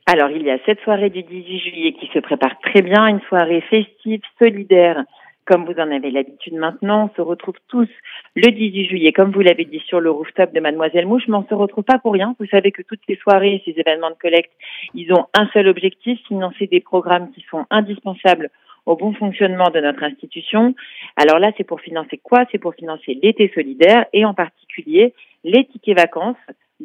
Alors, 0.06 0.30
il 0.30 0.42
y 0.42 0.50
a 0.50 0.58
cette 0.66 0.80
soirée 0.80 1.10
du 1.10 1.22
18 1.22 1.58
juillet 1.60 1.92
qui 1.92 2.10
se 2.12 2.18
prépare 2.18 2.58
très 2.60 2.82
bien, 2.82 3.06
une 3.06 3.20
soirée 3.28 3.62
festive, 3.70 4.20
solidaire, 4.40 5.04
comme 5.46 5.64
vous 5.64 5.78
en 5.80 5.90
avez 5.90 6.10
l'habitude 6.10 6.54
maintenant. 6.54 7.10
On 7.10 7.16
se 7.16 7.22
retrouve 7.22 7.56
tous 7.68 7.88
le 8.36 8.50
18 8.50 8.88
juillet, 8.88 9.12
comme 9.12 9.32
vous 9.32 9.40
l'avez 9.40 9.64
dit, 9.64 9.82
sur 9.86 10.00
le 10.00 10.10
rooftop 10.10 10.52
de 10.52 10.60
Mademoiselle 10.60 11.06
Mouche, 11.06 11.24
mais 11.28 11.36
on 11.36 11.46
se 11.46 11.54
retrouve 11.54 11.84
pas 11.84 11.98
pour 11.98 12.12
rien. 12.12 12.34
Vous 12.38 12.46
savez 12.46 12.72
que 12.72 12.82
toutes 12.82 13.00
ces 13.06 13.16
soirées, 13.16 13.62
ces 13.64 13.74
événements 13.76 14.10
de 14.10 14.16
collecte, 14.16 14.52
ils 14.94 15.12
ont 15.12 15.26
un 15.34 15.48
seul 15.52 15.68
objectif, 15.68 16.18
financer 16.26 16.66
des 16.66 16.80
programmes 16.80 17.30
qui 17.32 17.44
sont 17.50 17.66
indispensables 17.70 18.50
au 18.86 18.96
bon 18.96 19.12
fonctionnement 19.14 19.70
de 19.70 19.80
notre 19.80 20.02
institution. 20.02 20.74
Alors 21.16 21.38
là, 21.38 21.52
c'est 21.56 21.64
pour 21.64 21.80
financer 21.80 22.18
quoi? 22.22 22.44
C'est 22.50 22.58
pour 22.58 22.74
financer 22.74 23.18
l'été 23.22 23.50
solidaire 23.54 24.06
et 24.12 24.24
en 24.24 24.34
particulier 24.34 25.14
les 25.44 25.64
tickets 25.66 25.96
vacances 25.96 26.36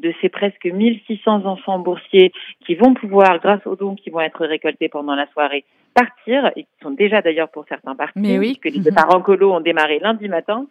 de 0.01 0.13
ces 0.21 0.29
presque 0.29 0.65
1600 0.65 1.45
enfants 1.45 1.79
boursiers 1.79 2.31
qui 2.65 2.75
vont 2.75 2.93
pouvoir, 2.93 3.39
grâce 3.39 3.65
aux 3.65 3.75
dons 3.75 3.95
qui 3.95 4.09
vont 4.09 4.21
être 4.21 4.45
récoltés 4.45 4.89
pendant 4.89 5.15
la 5.15 5.27
soirée, 5.27 5.65
partir, 5.93 6.51
et 6.55 6.63
qui 6.63 6.69
sont 6.83 6.91
déjà 6.91 7.21
d'ailleurs 7.21 7.49
pour 7.49 7.65
certains 7.67 7.95
partis, 7.95 8.19
Mais 8.19 8.37
oui. 8.37 8.57
puisque 8.59 8.75
les 8.75 8.81
départs 8.81 9.15
en 9.15 9.21
colo 9.21 9.53
ont 9.53 9.61
démarré 9.61 9.97
lundi 9.99 10.27
matin, 10.27 10.67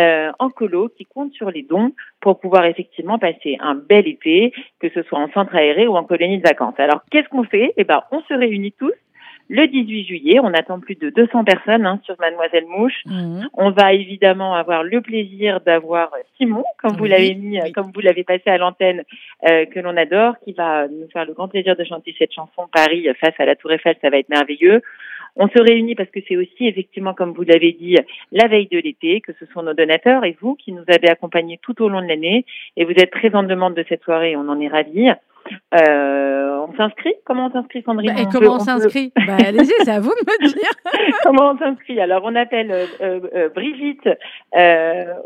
euh, 0.00 0.32
en 0.40 0.50
colo, 0.50 0.88
qui 0.88 1.04
comptent 1.04 1.32
sur 1.32 1.50
les 1.50 1.62
dons 1.62 1.92
pour 2.20 2.40
pouvoir 2.40 2.64
effectivement 2.64 3.18
passer 3.18 3.56
un 3.60 3.76
bel 3.76 4.08
été, 4.08 4.52
que 4.80 4.88
ce 4.90 5.02
soit 5.02 5.18
en 5.20 5.30
centre 5.30 5.54
aéré 5.54 5.86
ou 5.86 5.96
en 5.96 6.02
colonie 6.02 6.38
de 6.38 6.42
vacances. 6.42 6.74
Alors, 6.78 7.02
qu'est-ce 7.10 7.28
qu'on 7.28 7.44
fait? 7.44 7.72
Eh 7.76 7.84
ben, 7.84 8.02
on 8.10 8.20
se 8.22 8.34
réunit 8.34 8.72
tous 8.72 8.92
le 9.48 9.66
18 9.66 10.04
juillet. 10.04 10.40
On 10.42 10.52
attend 10.52 10.80
plus 10.80 10.94
de 10.94 11.10
200 11.10 11.44
personnes 11.44 11.86
hein, 11.86 12.00
sur 12.04 12.16
Mademoiselle 12.18 12.66
Mouche. 12.66 13.02
Mhm. 13.06 13.48
On 13.54 13.70
va 13.70 13.92
évidemment 13.92 14.54
avoir 14.54 14.82
le 14.82 15.00
plaisir 15.00 15.60
d'avoir 15.60 16.10
Simon, 16.36 16.64
comme 16.78 16.96
vous 16.96 17.04
l'avez 17.04 17.34
mis, 17.34 17.60
oui. 17.60 17.72
comme 17.72 17.90
vous 17.92 18.00
l'avez 18.00 18.24
passé 18.24 18.50
à 18.50 18.58
l'antenne, 18.58 19.02
euh, 19.48 19.66
que 19.66 19.80
l'on 19.80 19.96
adore, 19.96 20.34
qui 20.44 20.52
va 20.52 20.88
nous 20.88 21.08
faire 21.12 21.24
le 21.24 21.34
grand 21.34 21.48
plaisir 21.48 21.76
de 21.76 21.84
chanter 21.84 22.14
cette 22.18 22.32
chanson 22.32 22.68
Paris 22.72 23.06
face 23.20 23.34
à 23.38 23.44
la 23.44 23.56
Tour 23.56 23.72
Eiffel. 23.72 23.96
Ça 24.00 24.10
va 24.10 24.18
être 24.18 24.28
merveilleux. 24.28 24.82
On 25.36 25.48
se 25.48 25.60
réunit 25.60 25.94
parce 25.94 26.10
que 26.10 26.20
c'est 26.28 26.36
aussi 26.36 26.68
effectivement, 26.68 27.12
comme 27.12 27.32
vous 27.32 27.42
l'avez 27.42 27.72
dit, 27.72 27.96
la 28.30 28.46
veille 28.46 28.68
de 28.68 28.78
l'été, 28.78 29.20
que 29.20 29.32
ce 29.40 29.46
sont 29.46 29.62
nos 29.62 29.74
donateurs 29.74 30.24
et 30.24 30.36
vous 30.40 30.54
qui 30.54 30.72
nous 30.72 30.84
avez 30.86 31.08
accompagnés 31.08 31.58
tout 31.60 31.82
au 31.82 31.88
long 31.88 32.00
de 32.00 32.06
l'année. 32.06 32.44
Et 32.76 32.84
vous 32.84 32.92
êtes 32.92 33.10
très 33.10 33.34
en 33.34 33.42
demande 33.42 33.74
de 33.74 33.84
cette 33.88 34.02
soirée. 34.04 34.36
On 34.36 34.48
en 34.48 34.60
est 34.60 34.68
ravis. 34.68 35.10
Euh, 35.74 36.66
on 36.68 36.76
s'inscrit? 36.76 37.14
Comment 37.24 37.46
on 37.46 37.50
s'inscrit, 37.52 37.82
Sandrine? 37.82 38.12
Bah, 38.14 38.20
et 38.22 38.26
On 38.26 38.30
comment 38.30 38.46
peut- 38.46 38.52
on 38.54 38.58
peut- 38.58 38.64
s'inscrit? 38.64 39.12
Bah, 39.26 39.36
Allez-y, 39.46 39.72
c'est 39.84 39.90
à 39.90 40.00
vous 40.00 40.10
de 40.10 40.44
me 40.44 40.48
dire. 40.48 40.70
Comment 41.22 41.50
on 41.52 41.58
s'inscrit? 41.58 42.00
Alors, 42.00 42.22
on 42.24 42.34
appelle 42.34 42.70
euh, 42.72 42.86
euh, 43.34 43.48
Brigitte 43.50 44.08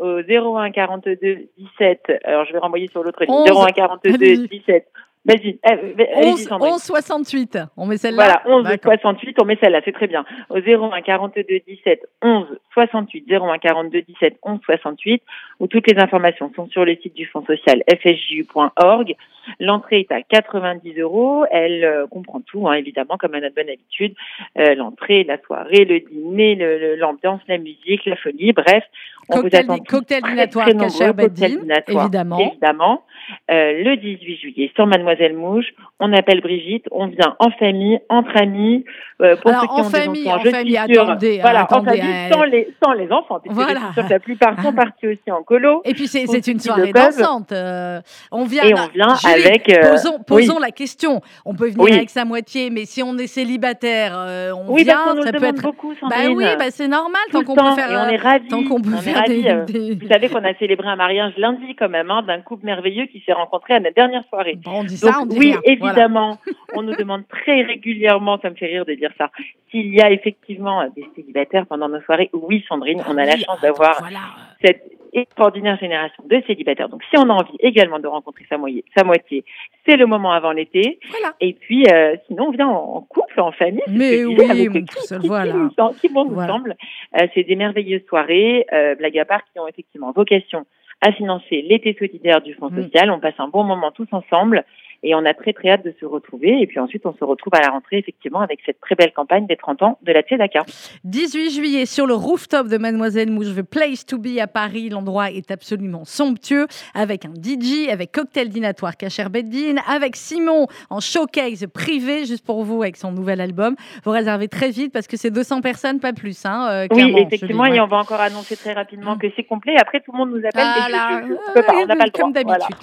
au 0.00 0.20
01 0.56 0.70
42 0.70 1.16
17. 1.58 2.12
Alors, 2.24 2.44
je 2.46 2.52
vais 2.52 2.58
renvoyer 2.58 2.88
sur 2.88 3.02
l'autre 3.02 3.22
ligne. 3.24 3.30
11. 3.34 3.50
01 3.50 3.66
42 3.72 4.14
Allez-y. 4.14 4.48
17 4.48 4.86
Vas-y. 5.28 5.58
eh, 5.62 5.74
11, 5.74 5.94
allez-y, 6.16 6.38
Sandrine. 6.38 6.72
11 6.72 6.82
68. 6.82 7.58
On 7.76 7.86
met 7.86 7.98
celle-là. 7.98 8.40
Voilà, 8.42 8.58
11 8.58 8.64
D'accord. 8.64 8.94
68, 8.94 9.36
on 9.42 9.44
met 9.44 9.58
celle-là, 9.62 9.82
c'est 9.84 9.92
très 9.92 10.06
bien. 10.06 10.24
Au 10.48 10.56
01 10.56 11.02
42 11.02 11.44
17 11.66 12.00
11 12.22 12.46
68, 12.72 13.26
01 13.30 13.58
42 13.58 14.02
17 14.02 14.38
11 14.42 14.60
68, 14.64 15.22
où 15.60 15.66
toutes 15.66 15.86
les 15.90 15.98
informations 15.98 16.50
sont 16.56 16.68
sur 16.68 16.84
le 16.84 16.96
site 16.96 17.14
du 17.14 17.26
Fonds 17.26 17.44
social 17.44 17.82
fsju.org. 17.88 19.14
L'entrée 19.60 20.00
est 20.00 20.12
à 20.12 20.22
90 20.22 20.98
euros. 20.98 21.44
Elle 21.50 21.84
euh, 21.84 22.06
comprend 22.06 22.40
tout, 22.40 22.68
hein, 22.68 22.74
évidemment, 22.74 23.16
comme 23.18 23.34
à 23.34 23.40
notre 23.40 23.54
bonne 23.54 23.68
habitude. 23.68 24.14
Euh, 24.58 24.74
L'entrée, 24.74 25.24
la 25.24 25.38
soirée, 25.42 25.84
le 25.84 26.00
dîner, 26.00 26.96
l'ambiance, 26.96 27.40
la 27.48 27.58
musique, 27.58 28.04
la 28.06 28.16
folie, 28.16 28.52
bref. 28.52 28.84
On 29.30 29.42
Cocktail 29.42 29.66
vous 29.66 29.72
attend 29.72 29.74
di- 29.74 29.80
tous 29.82 29.96
cocktail 29.96 30.20
très, 30.22 30.34
nombreux, 30.74 31.12
cocktail 31.12 31.58
évidemment. 31.88 32.38
évidemment. 32.38 33.02
Euh, 33.50 33.82
le 33.84 33.96
18 33.96 34.36
juillet, 34.38 34.70
sur 34.74 34.86
Mademoiselle 34.86 35.34
Mouche, 35.36 35.66
on 36.00 36.12
appelle 36.14 36.40
Brigitte, 36.40 36.86
on 36.90 37.08
vient 37.08 37.36
en 37.38 37.50
famille, 37.50 38.00
entre 38.08 38.34
amis, 38.40 38.84
euh, 39.20 39.36
pour 39.36 39.50
Alors, 39.50 39.60
ceux 39.62 39.66
qui 39.66 39.72
en 39.74 39.80
ont 39.80 39.82
des 39.82 39.90
famille, 39.98 40.28
enfants, 40.28 40.36
en 40.40 40.44
je 40.44 40.50
famille, 40.50 40.76
suis 40.78 40.94
sûre- 40.94 41.02
attendez, 41.02 41.38
voilà, 41.42 41.60
attendez, 41.62 41.90
en 41.90 41.94
famille, 41.96 42.14
euh, 42.14 42.32
sans 42.32 42.42
les, 42.44 42.68
sans 42.82 42.92
les 42.94 43.12
enfants, 43.12 43.38
puisque 43.40 43.54
Voilà. 43.54 43.80
je 43.80 43.84
suis 43.84 43.94
sûre 43.94 44.06
que 44.06 44.12
la 44.14 44.20
plupart 44.20 44.62
sont 44.62 44.72
partis 44.72 45.08
aussi 45.08 45.30
en 45.30 45.42
colo. 45.42 45.82
Et 45.84 45.92
puis 45.92 46.06
c'est 46.08 46.46
une 46.46 46.58
soirée 46.60 46.90
dansante. 46.92 47.52
euh, 47.52 48.00
on 48.32 48.44
vient, 48.46 48.62
Et 48.64 48.72
on 48.72 48.86
vient 48.94 49.14
Julie, 49.16 49.34
avec, 49.46 49.78
posons, 49.90 50.20
posons 50.26 50.54
oui. 50.56 50.62
la 50.62 50.70
question. 50.70 51.20
On 51.44 51.54
peut 51.54 51.66
venir 51.66 51.80
Oui. 51.84 51.92
avec 51.92 52.08
sa 52.08 52.24
moitié, 52.24 52.70
mais 52.70 52.86
si 52.86 53.02
on 53.02 53.18
est 53.18 53.26
célibataire, 53.26 54.12
on 54.56 54.72
Oui, 54.72 54.84
vient. 54.84 54.94
parce 55.04 55.16
nous 55.16 55.22
ça 55.24 55.32
peut 55.32 55.44
être. 55.44 55.60
beaucoup, 55.62 55.92
Bah 56.08 56.16
oui, 56.34 56.46
bah 56.58 56.70
c'est 56.70 56.88
normal 56.88 57.20
tant 57.30 57.42
qu'on 57.42 57.54
peut 57.56 57.74
faire. 57.74 58.06
on 58.06 58.08
est 58.08 58.16
ravis. 58.16 58.48
tant 58.48 58.62
qu'on 58.64 58.80
peut 58.80 58.90
on 58.94 58.98
est 58.98 59.02
faire 59.02 59.17
des- 59.22 59.48
euh, 59.48 59.94
Vous 60.00 60.08
savez 60.08 60.28
qu'on 60.28 60.44
a 60.44 60.54
célébré 60.54 60.86
un 60.88 60.96
mariage 60.96 61.32
lundi 61.36 61.74
quand 61.76 61.88
même, 61.88 62.10
hein, 62.10 62.22
d'un 62.22 62.40
couple 62.40 62.66
merveilleux 62.66 63.06
qui 63.06 63.20
s'est 63.24 63.32
rencontré 63.32 63.74
à 63.74 63.80
notre 63.80 63.94
dernière 63.94 64.24
soirée. 64.28 64.56
Bon, 64.64 64.80
on 64.80 64.84
dit 64.84 65.00
Donc 65.00 65.12
ça, 65.12 65.20
on 65.22 65.26
dit 65.26 65.38
oui, 65.38 65.46
rien. 65.52 65.60
Voilà. 65.78 65.92
évidemment, 65.92 66.38
on 66.74 66.82
nous 66.82 66.94
demande 66.96 67.26
très 67.28 67.62
régulièrement, 67.62 68.38
ça 68.40 68.50
me 68.50 68.54
fait 68.54 68.66
rire 68.66 68.84
de 68.84 68.94
dire 68.94 69.10
ça, 69.18 69.30
s'il 69.70 69.94
y 69.94 70.00
a 70.00 70.10
effectivement 70.10 70.84
des 70.96 71.04
célibataires 71.16 71.66
pendant 71.66 71.88
nos 71.88 72.00
soirées. 72.02 72.30
Oui, 72.32 72.64
Sandrine, 72.68 73.02
on 73.08 73.16
a 73.16 73.24
la 73.24 73.36
chance 73.36 73.60
d'avoir 73.60 73.98
Voilà. 74.00 74.18
cette 74.64 74.82
extraordinaire 75.12 75.78
génération 75.78 76.22
de 76.26 76.42
célibataires. 76.46 76.88
Donc, 76.88 77.02
si 77.10 77.18
on 77.18 77.28
a 77.28 77.32
envie 77.32 77.56
également 77.60 77.98
de 77.98 78.06
rencontrer 78.06 78.44
sa, 78.48 78.58
moitié, 78.58 78.84
sa 78.96 79.04
moitié, 79.04 79.44
c'est 79.86 79.96
le 79.96 80.06
moment 80.06 80.32
avant 80.32 80.52
l'été. 80.52 80.98
Voilà. 81.10 81.34
Et 81.40 81.52
puis, 81.54 81.84
euh, 81.92 82.16
sinon, 82.26 82.46
on 82.48 82.50
vient 82.50 82.68
en, 82.68 83.00
couple, 83.08 83.40
en 83.40 83.52
famille. 83.52 83.82
Mais 83.88 84.24
oui, 84.24 84.36
avec 84.50 84.68
mon 84.70 84.80
qui- 84.80 84.84
tout 84.86 85.00
seul, 85.00 85.18
qui- 85.18 85.22
qui 85.22 85.28
voilà. 85.28 85.52
nous 85.52 85.70
sem- 85.70 85.94
Qui 86.00 86.08
bon 86.08 86.24
nous 86.24 86.34
Voilà. 86.34 86.52
semble. 86.52 86.76
Euh, 87.20 87.26
c'est 87.34 87.44
des 87.44 87.56
merveilleuses 87.56 88.04
soirées, 88.08 88.66
euh, 88.72 88.94
blague 88.94 89.18
à 89.18 89.24
part, 89.24 89.42
qui 89.52 89.58
ont 89.60 89.66
effectivement 89.68 90.12
vocation 90.12 90.66
à 91.00 91.12
financer 91.12 91.62
l'été 91.62 91.94
solidaire 91.98 92.40
du 92.40 92.54
Fonds 92.54 92.70
Mm. 92.70 92.82
social. 92.82 93.10
On 93.10 93.20
passe 93.20 93.34
un 93.38 93.48
bon 93.48 93.62
moment 93.64 93.92
tous 93.92 94.08
ensemble. 94.12 94.64
Et 95.02 95.14
on 95.14 95.24
a 95.24 95.34
très 95.34 95.52
très 95.52 95.70
hâte 95.70 95.84
de 95.84 95.94
se 96.00 96.04
retrouver. 96.04 96.60
Et 96.60 96.66
puis 96.66 96.80
ensuite, 96.80 97.06
on 97.06 97.14
se 97.14 97.24
retrouve 97.24 97.54
à 97.54 97.60
la 97.60 97.70
rentrée, 97.70 97.98
effectivement, 97.98 98.40
avec 98.40 98.60
cette 98.66 98.80
très 98.80 98.94
belle 98.94 99.12
campagne 99.12 99.46
des 99.46 99.56
30 99.56 99.82
ans 99.82 99.98
de 100.02 100.12
la 100.12 100.22
Tzedaka. 100.22 100.64
18 101.04 101.50
juillet, 101.50 101.86
sur 101.86 102.06
le 102.06 102.14
rooftop 102.14 102.68
de 102.68 102.78
Mademoiselle 102.78 103.30
Mouche, 103.30 103.48
Place 103.70 104.04
to 104.04 104.18
Be 104.18 104.38
à 104.40 104.46
Paris. 104.46 104.88
L'endroit 104.88 105.30
est 105.30 105.50
absolument 105.50 106.04
somptueux, 106.04 106.66
avec 106.94 107.24
un 107.24 107.32
DJ, 107.34 107.88
avec 107.90 108.12
cocktail 108.12 108.48
dînatoire 108.48 108.96
Kacher 108.96 109.28
Beddin, 109.30 109.76
avec 109.88 110.16
Simon 110.16 110.66
en 110.90 111.00
showcase 111.00 111.66
privé, 111.72 112.24
juste 112.24 112.44
pour 112.44 112.64
vous, 112.64 112.82
avec 112.82 112.96
son 112.96 113.12
nouvel 113.12 113.40
album. 113.40 113.76
Vous 114.04 114.10
réservez 114.10 114.48
très 114.48 114.70
vite 114.70 114.92
parce 114.92 115.06
que 115.06 115.16
c'est 115.16 115.30
200 115.30 115.60
personnes, 115.60 116.00
pas 116.00 116.12
plus. 116.12 116.44
Hein, 116.44 116.68
euh, 116.70 116.86
oui, 116.90 117.14
effectivement, 117.18 117.64
dis, 117.64 117.70
ouais. 117.70 117.76
et 117.76 117.80
on 117.80 117.86
va 117.86 117.98
encore 117.98 118.20
annoncer 118.20 118.56
très 118.56 118.72
rapidement 118.72 119.16
que 119.16 119.28
c'est 119.36 119.44
complet. 119.44 119.76
Après, 119.78 120.00
tout 120.00 120.12
le 120.12 120.18
monde 120.18 120.30
nous 120.30 120.38
appelle. 120.38 120.50
Ah 120.64 120.88
là, 120.90 121.20
je, 121.22 121.28
je, 121.28 121.32
je, 121.32 121.66
pas, 121.66 121.72
on 121.74 122.20
comme 122.20 122.32
d'habitude. 122.32 122.78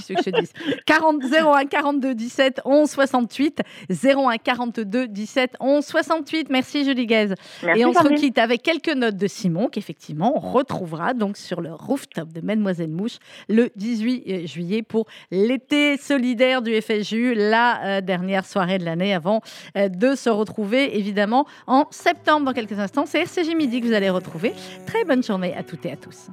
40-42. 0.87 2.04
42 2.05 2.15
17 2.15 2.61
11 2.65 2.89
68 2.89 3.61
01 3.89 4.37
42 4.37 5.07
17 5.07 5.55
11 5.59 5.85
68. 5.85 6.49
Merci 6.49 6.85
Julie 6.85 7.07
Guez. 7.07 7.33
Merci, 7.63 7.81
Et 7.81 7.85
on 7.85 7.93
se 7.93 8.07
quitte 8.15 8.37
avec 8.37 8.61
quelques 8.61 8.93
notes 8.95 9.17
de 9.17 9.27
Simon 9.27 9.67
qu'effectivement 9.67 10.33
on 10.35 10.39
retrouvera 10.39 11.13
donc 11.13 11.37
sur 11.37 11.61
le 11.61 11.73
rooftop 11.73 12.31
de 12.31 12.41
Mademoiselle 12.41 12.91
Mouche 12.91 13.17
le 13.49 13.69
18 13.75 14.47
juillet 14.47 14.83
pour 14.83 15.07
l'été 15.31 15.97
solidaire 15.97 16.61
du 16.61 16.79
FSU, 16.79 17.33
la 17.35 17.83
euh, 17.83 18.01
dernière 18.01 18.45
soirée 18.45 18.77
de 18.77 18.85
l'année 18.85 19.13
avant 19.13 19.41
euh, 19.77 19.89
de 19.89 20.15
se 20.15 20.29
retrouver 20.29 20.97
évidemment 20.97 21.45
en 21.67 21.85
septembre 21.91 22.45
dans 22.45 22.53
quelques 22.53 22.79
instants. 22.79 23.05
C'est 23.05 23.21
RCJ 23.21 23.55
Midi 23.55 23.81
que 23.81 23.87
vous 23.87 23.93
allez 23.93 24.09
retrouver. 24.09 24.53
Très 24.85 25.03
bonne 25.03 25.23
journée 25.23 25.55
à 25.55 25.63
toutes 25.63 25.85
et 25.85 25.91
à 25.91 25.95
tous. 25.95 26.29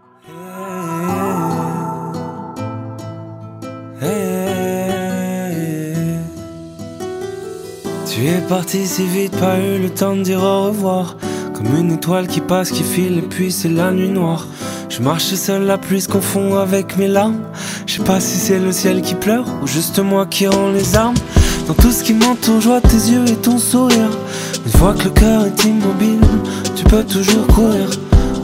Tu 8.14 8.26
es 8.26 8.42
parti 8.46 8.86
si 8.86 9.06
vite, 9.06 9.34
pas 9.36 9.58
eu 9.58 9.80
le 9.80 9.88
temps 9.88 10.14
de 10.14 10.20
dire 10.20 10.42
au 10.42 10.64
revoir. 10.64 11.16
Comme 11.54 11.74
une 11.78 11.92
étoile 11.92 12.26
qui 12.26 12.42
passe, 12.42 12.70
qui 12.70 12.82
file, 12.82 13.16
et 13.16 13.22
puis 13.22 13.50
c'est 13.50 13.70
la 13.70 13.90
nuit 13.90 14.10
noire. 14.10 14.46
Je 14.90 15.00
marche 15.00 15.32
seul, 15.32 15.62
la 15.62 15.78
pluie 15.78 16.02
se 16.02 16.08
confond 16.08 16.56
avec 16.56 16.98
mes 16.98 17.08
larmes. 17.08 17.40
Je 17.86 17.94
sais 17.94 18.02
pas 18.02 18.20
si 18.20 18.36
c'est 18.36 18.58
le 18.58 18.70
ciel 18.70 19.00
qui 19.00 19.14
pleure 19.14 19.46
ou 19.62 19.66
juste 19.66 19.98
moi 19.98 20.26
qui 20.26 20.46
rend 20.46 20.68
les 20.68 20.94
armes. 20.94 21.16
Dans 21.66 21.72
tout 21.72 21.90
ce 21.90 22.04
qui 22.04 22.12
m'entoure, 22.12 22.60
je 22.60 22.68
vois 22.68 22.82
tes 22.82 22.96
yeux 23.12 23.24
et 23.28 23.36
ton 23.36 23.56
sourire. 23.56 24.10
Une 24.66 24.72
fois 24.72 24.92
que 24.92 25.04
le 25.04 25.10
cœur 25.10 25.46
est 25.46 25.64
immobile, 25.64 26.20
tu 26.76 26.84
peux 26.84 27.04
toujours 27.04 27.46
courir. 27.46 27.88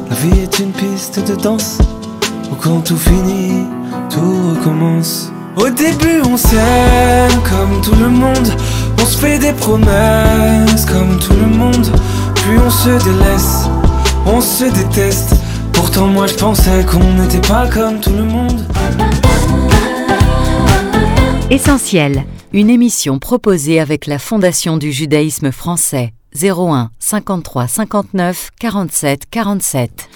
La 0.08 0.16
vie 0.16 0.40
est 0.40 0.60
une 0.60 0.72
piste 0.72 1.20
de 1.28 1.34
danse 1.34 1.76
où 2.50 2.54
quand 2.54 2.80
tout 2.80 2.96
finit, 2.96 3.66
tout 4.08 4.54
recommence. 4.54 5.30
Au 5.58 5.68
début, 5.70 6.22
on 6.24 6.36
s'aime 6.36 7.42
comme 7.42 7.80
tout 7.82 7.94
le 7.94 8.08
monde. 8.08 8.48
On 9.00 9.04
se 9.04 9.18
fait 9.18 9.38
des 9.38 9.52
promesses 9.52 10.84
comme 10.86 11.18
tout 11.18 11.34
le 11.34 11.46
monde. 11.46 11.86
Puis 12.36 12.58
on 12.64 12.70
se 12.70 12.90
délaisse, 13.04 13.64
on 14.24 14.40
se 14.40 14.64
déteste. 14.64 15.34
Pourtant, 15.72 16.06
moi 16.06 16.26
je 16.26 16.34
pensais 16.34 16.84
qu'on 16.84 17.14
n'était 17.14 17.46
pas 17.46 17.66
comme 17.68 18.00
tout 18.00 18.12
le 18.12 18.24
monde. 18.24 18.64
Essentiel, 21.50 22.24
une 22.52 22.70
émission 22.70 23.18
proposée 23.18 23.80
avec 23.80 24.06
la 24.06 24.18
Fondation 24.18 24.76
du 24.76 24.92
judaïsme 24.92 25.50
français 25.50 26.12
01 26.40 26.90
53 26.98 27.66
59 27.66 28.50
47 28.60 29.22
47. 29.30 30.08